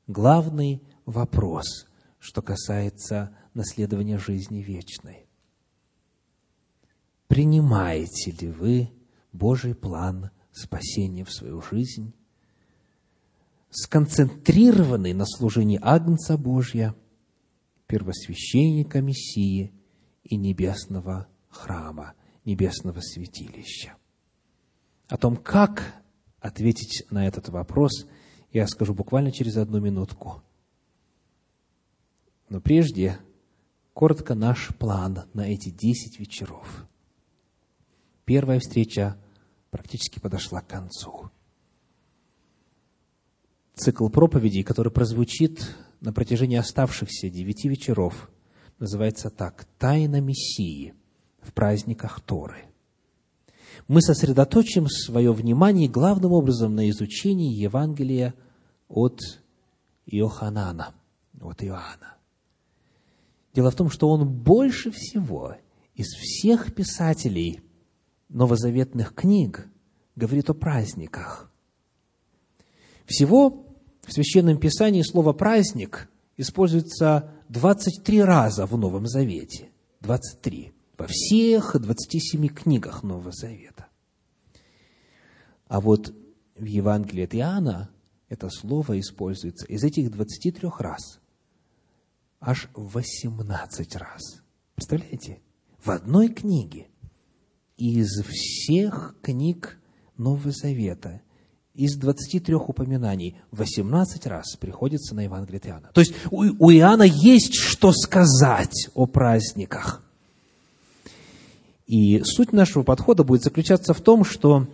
Главный 0.06 0.80
вопрос, 1.06 1.88
что 2.20 2.40
касается 2.40 3.36
наследования 3.52 4.16
жизни 4.16 4.62
вечной. 4.62 5.25
Принимаете 7.28 8.30
ли 8.30 8.48
вы 8.48 8.90
Божий 9.32 9.74
план 9.74 10.30
спасения 10.52 11.24
в 11.24 11.32
свою 11.32 11.60
жизнь? 11.60 12.14
Сконцентрированный 13.70 15.12
на 15.12 15.26
служении 15.26 15.78
Агнца 15.82 16.38
Божья, 16.38 16.94
первосвященника 17.86 19.02
Мессии 19.02 19.72
и 20.24 20.36
небесного 20.36 21.28
храма, 21.48 22.14
небесного 22.44 23.00
святилища. 23.00 23.96
О 25.08 25.16
том, 25.16 25.36
как 25.36 26.02
ответить 26.40 27.04
на 27.10 27.26
этот 27.26 27.48
вопрос, 27.48 28.06
я 28.52 28.66
скажу 28.66 28.94
буквально 28.94 29.32
через 29.32 29.56
одну 29.56 29.80
минутку. 29.80 30.42
Но 32.48 32.60
прежде, 32.60 33.18
коротко 33.92 34.34
наш 34.34 34.68
план 34.76 35.24
на 35.34 35.48
эти 35.48 35.70
десять 35.70 36.18
вечеров. 36.18 36.86
Первая 38.26 38.58
встреча 38.58 39.16
практически 39.70 40.18
подошла 40.18 40.60
к 40.60 40.66
концу. 40.66 41.30
Цикл 43.74 44.08
проповедей, 44.08 44.64
который 44.64 44.90
прозвучит 44.90 45.76
на 46.00 46.12
протяжении 46.12 46.56
оставшихся 46.56 47.30
девяти 47.30 47.68
вечеров, 47.68 48.28
называется 48.80 49.30
так 49.30 49.64
«Тайна 49.78 50.20
Мессии 50.20 50.94
в 51.40 51.52
праздниках 51.52 52.20
Торы». 52.20 52.64
Мы 53.86 54.02
сосредоточим 54.02 54.88
свое 54.88 55.32
внимание 55.32 55.88
главным 55.88 56.32
образом 56.32 56.74
на 56.74 56.90
изучении 56.90 57.54
Евангелия 57.54 58.34
от 58.88 59.20
Иоханана, 60.04 60.96
от 61.40 61.62
Иоанна. 61.62 62.16
Дело 63.54 63.70
в 63.70 63.76
том, 63.76 63.88
что 63.88 64.08
он 64.08 64.28
больше 64.28 64.90
всего 64.90 65.54
из 65.94 66.08
всех 66.08 66.74
писателей 66.74 67.60
новозаветных 68.28 69.14
книг 69.14 69.68
говорит 70.14 70.50
о 70.50 70.54
праздниках. 70.54 71.50
Всего 73.06 73.66
в 74.02 74.12
Священном 74.12 74.58
Писании 74.58 75.02
слово 75.02 75.32
«праздник» 75.32 76.08
используется 76.36 77.30
23 77.48 78.22
раза 78.22 78.66
в 78.66 78.76
Новом 78.76 79.06
Завете. 79.06 79.70
23. 80.00 80.72
Во 80.98 81.06
всех 81.08 81.76
27 81.78 82.48
книгах 82.48 83.02
Нового 83.02 83.32
Завета. 83.32 83.86
А 85.68 85.80
вот 85.80 86.14
в 86.56 86.64
Евангелии 86.64 87.24
от 87.24 87.34
Иоанна 87.34 87.90
это 88.28 88.48
слово 88.50 88.98
используется 89.00 89.66
из 89.66 89.84
этих 89.84 90.10
23 90.10 90.68
раз 90.78 91.20
аж 92.40 92.68
18 92.74 93.96
раз. 93.96 94.42
Представляете? 94.74 95.40
В 95.82 95.90
одной 95.90 96.28
книге 96.28 96.88
из 97.76 98.22
всех 98.24 99.14
книг 99.22 99.78
Нового 100.16 100.50
Завета, 100.50 101.20
из 101.74 101.96
23 101.96 102.54
упоминаний, 102.54 103.36
18 103.50 104.26
раз 104.26 104.56
приходится 104.56 105.14
на 105.14 105.20
Евангелие 105.24 105.58
от 105.58 105.66
Иоанна. 105.66 105.90
То 105.92 106.00
есть 106.00 106.14
у, 106.30 106.70
Иоанна 106.70 107.02
есть 107.02 107.54
что 107.54 107.92
сказать 107.92 108.88
о 108.94 109.06
праздниках. 109.06 110.02
И 111.86 112.22
суть 112.24 112.52
нашего 112.52 112.82
подхода 112.82 113.24
будет 113.24 113.42
заключаться 113.42 113.92
в 113.92 114.00
том, 114.00 114.24
что 114.24 114.66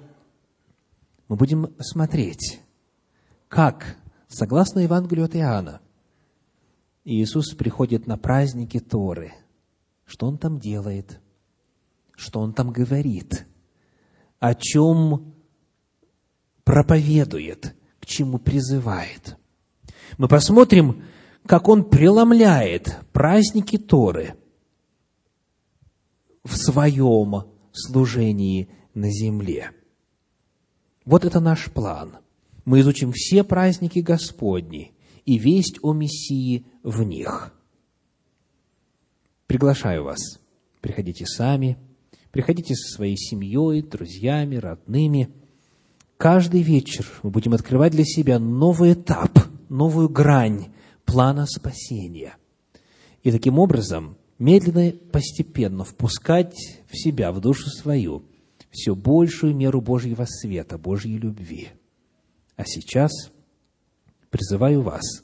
мы 1.28 1.36
будем 1.36 1.74
смотреть, 1.80 2.60
как, 3.48 3.96
согласно 4.28 4.78
Евангелию 4.80 5.26
от 5.26 5.34
Иоанна, 5.34 5.80
Иисус 7.04 7.52
приходит 7.54 8.06
на 8.06 8.16
праздники 8.16 8.78
Торы. 8.78 9.32
Что 10.04 10.26
Он 10.26 10.38
там 10.38 10.60
делает? 10.60 11.21
Что 12.22 12.38
Он 12.38 12.52
там 12.52 12.70
говорит? 12.70 13.48
О 14.38 14.54
чем 14.54 15.34
проповедует? 16.62 17.74
К 17.98 18.06
чему 18.06 18.38
призывает? 18.38 19.36
Мы 20.18 20.28
посмотрим, 20.28 21.02
как 21.46 21.68
Он 21.68 21.82
преломляет 21.82 23.00
праздники 23.12 23.76
Торы 23.76 24.36
в 26.44 26.54
своем 26.56 27.50
служении 27.72 28.70
на 28.94 29.10
земле. 29.10 29.72
Вот 31.04 31.24
это 31.24 31.40
наш 31.40 31.72
план. 31.72 32.18
Мы 32.64 32.80
изучим 32.82 33.10
все 33.10 33.42
праздники 33.42 33.98
Господни 33.98 34.94
и 35.24 35.38
весть 35.38 35.80
о 35.82 35.92
Мессии 35.92 36.66
в 36.84 37.02
них. 37.02 37.52
Приглашаю 39.48 40.04
вас. 40.04 40.20
Приходите 40.80 41.26
сами, 41.26 41.78
приходите 42.32 42.74
со 42.74 42.96
своей 42.96 43.16
семьей, 43.16 43.82
друзьями, 43.82 44.56
родными. 44.56 45.28
Каждый 46.16 46.62
вечер 46.62 47.06
мы 47.22 47.30
будем 47.30 47.52
открывать 47.54 47.92
для 47.92 48.04
себя 48.04 48.38
новый 48.38 48.94
этап, 48.94 49.38
новую 49.68 50.08
грань 50.08 50.72
плана 51.04 51.46
спасения. 51.46 52.36
И 53.22 53.30
таким 53.30 53.58
образом 53.58 54.16
медленно, 54.38 54.92
постепенно 55.12 55.84
впускать 55.84 56.80
в 56.90 56.96
себя, 56.96 57.30
в 57.32 57.40
душу 57.40 57.68
свою, 57.68 58.24
все 58.70 58.94
большую 58.94 59.54
меру 59.54 59.80
Божьего 59.80 60.24
света, 60.26 60.78
Божьей 60.78 61.18
любви. 61.18 61.68
А 62.56 62.64
сейчас 62.64 63.12
призываю 64.30 64.82
вас 64.82 65.22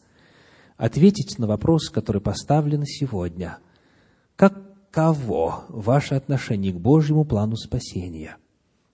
ответить 0.77 1.39
на 1.39 1.47
вопрос, 1.47 1.89
который 1.89 2.21
поставлен 2.21 2.85
сегодня. 2.85 3.59
Каково 4.91 5.65
ваше 5.69 6.15
отношение 6.15 6.73
к 6.73 6.81
Божьему 6.81 7.25
плану 7.25 7.57
спасения, 7.57 8.37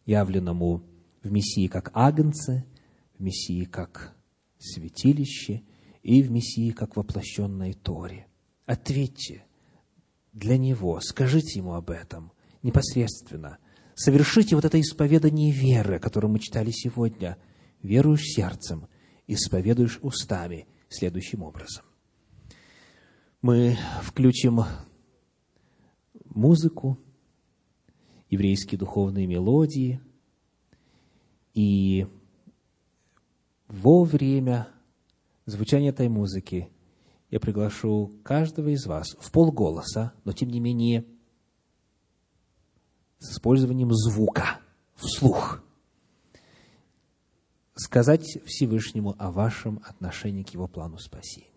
явленному 0.06 0.82
в 1.22 1.30
Мессии 1.30 1.66
как 1.66 1.90
Агнце, 1.94 2.64
в 3.16 3.22
Мессии 3.22 3.64
как 3.64 4.14
святилище 4.58 5.62
и 6.02 6.22
в 6.22 6.30
Мессии 6.30 6.70
как 6.70 6.96
воплощенной 6.96 7.74
Торе? 7.74 8.26
Ответьте 8.66 9.44
для 10.32 10.58
Него, 10.58 11.00
скажите 11.00 11.58
Ему 11.58 11.74
об 11.74 11.90
этом 11.90 12.32
непосредственно. 12.62 13.58
Совершите 13.94 14.56
вот 14.56 14.64
это 14.64 14.80
исповедание 14.80 15.52
веры, 15.52 15.98
которое 16.00 16.28
мы 16.28 16.40
читали 16.40 16.70
сегодня. 16.72 17.36
Веруешь 17.82 18.24
сердцем, 18.24 18.88
исповедуешь 19.26 19.98
устами– 20.02 20.66
следующим 20.94 21.42
образом. 21.42 21.84
Мы 23.42 23.76
включим 24.02 24.62
музыку, 26.34 26.98
еврейские 28.30 28.78
духовные 28.78 29.26
мелодии, 29.26 30.00
и 31.54 32.06
во 33.68 34.04
время 34.04 34.68
звучания 35.46 35.90
этой 35.90 36.08
музыки 36.08 36.68
я 37.30 37.40
приглашу 37.40 38.12
каждого 38.22 38.68
из 38.68 38.86
вас 38.86 39.16
в 39.18 39.30
полголоса, 39.30 40.12
но 40.24 40.32
тем 40.32 40.50
не 40.50 40.60
менее 40.60 41.04
с 43.18 43.32
использованием 43.32 43.92
звука, 43.92 44.60
вслух– 44.96 45.62
сказать 47.74 48.38
Всевышнему 48.44 49.14
о 49.18 49.30
вашем 49.30 49.80
отношении 49.84 50.42
к 50.42 50.50
Его 50.50 50.68
плану 50.68 50.98
спасения. 50.98 51.53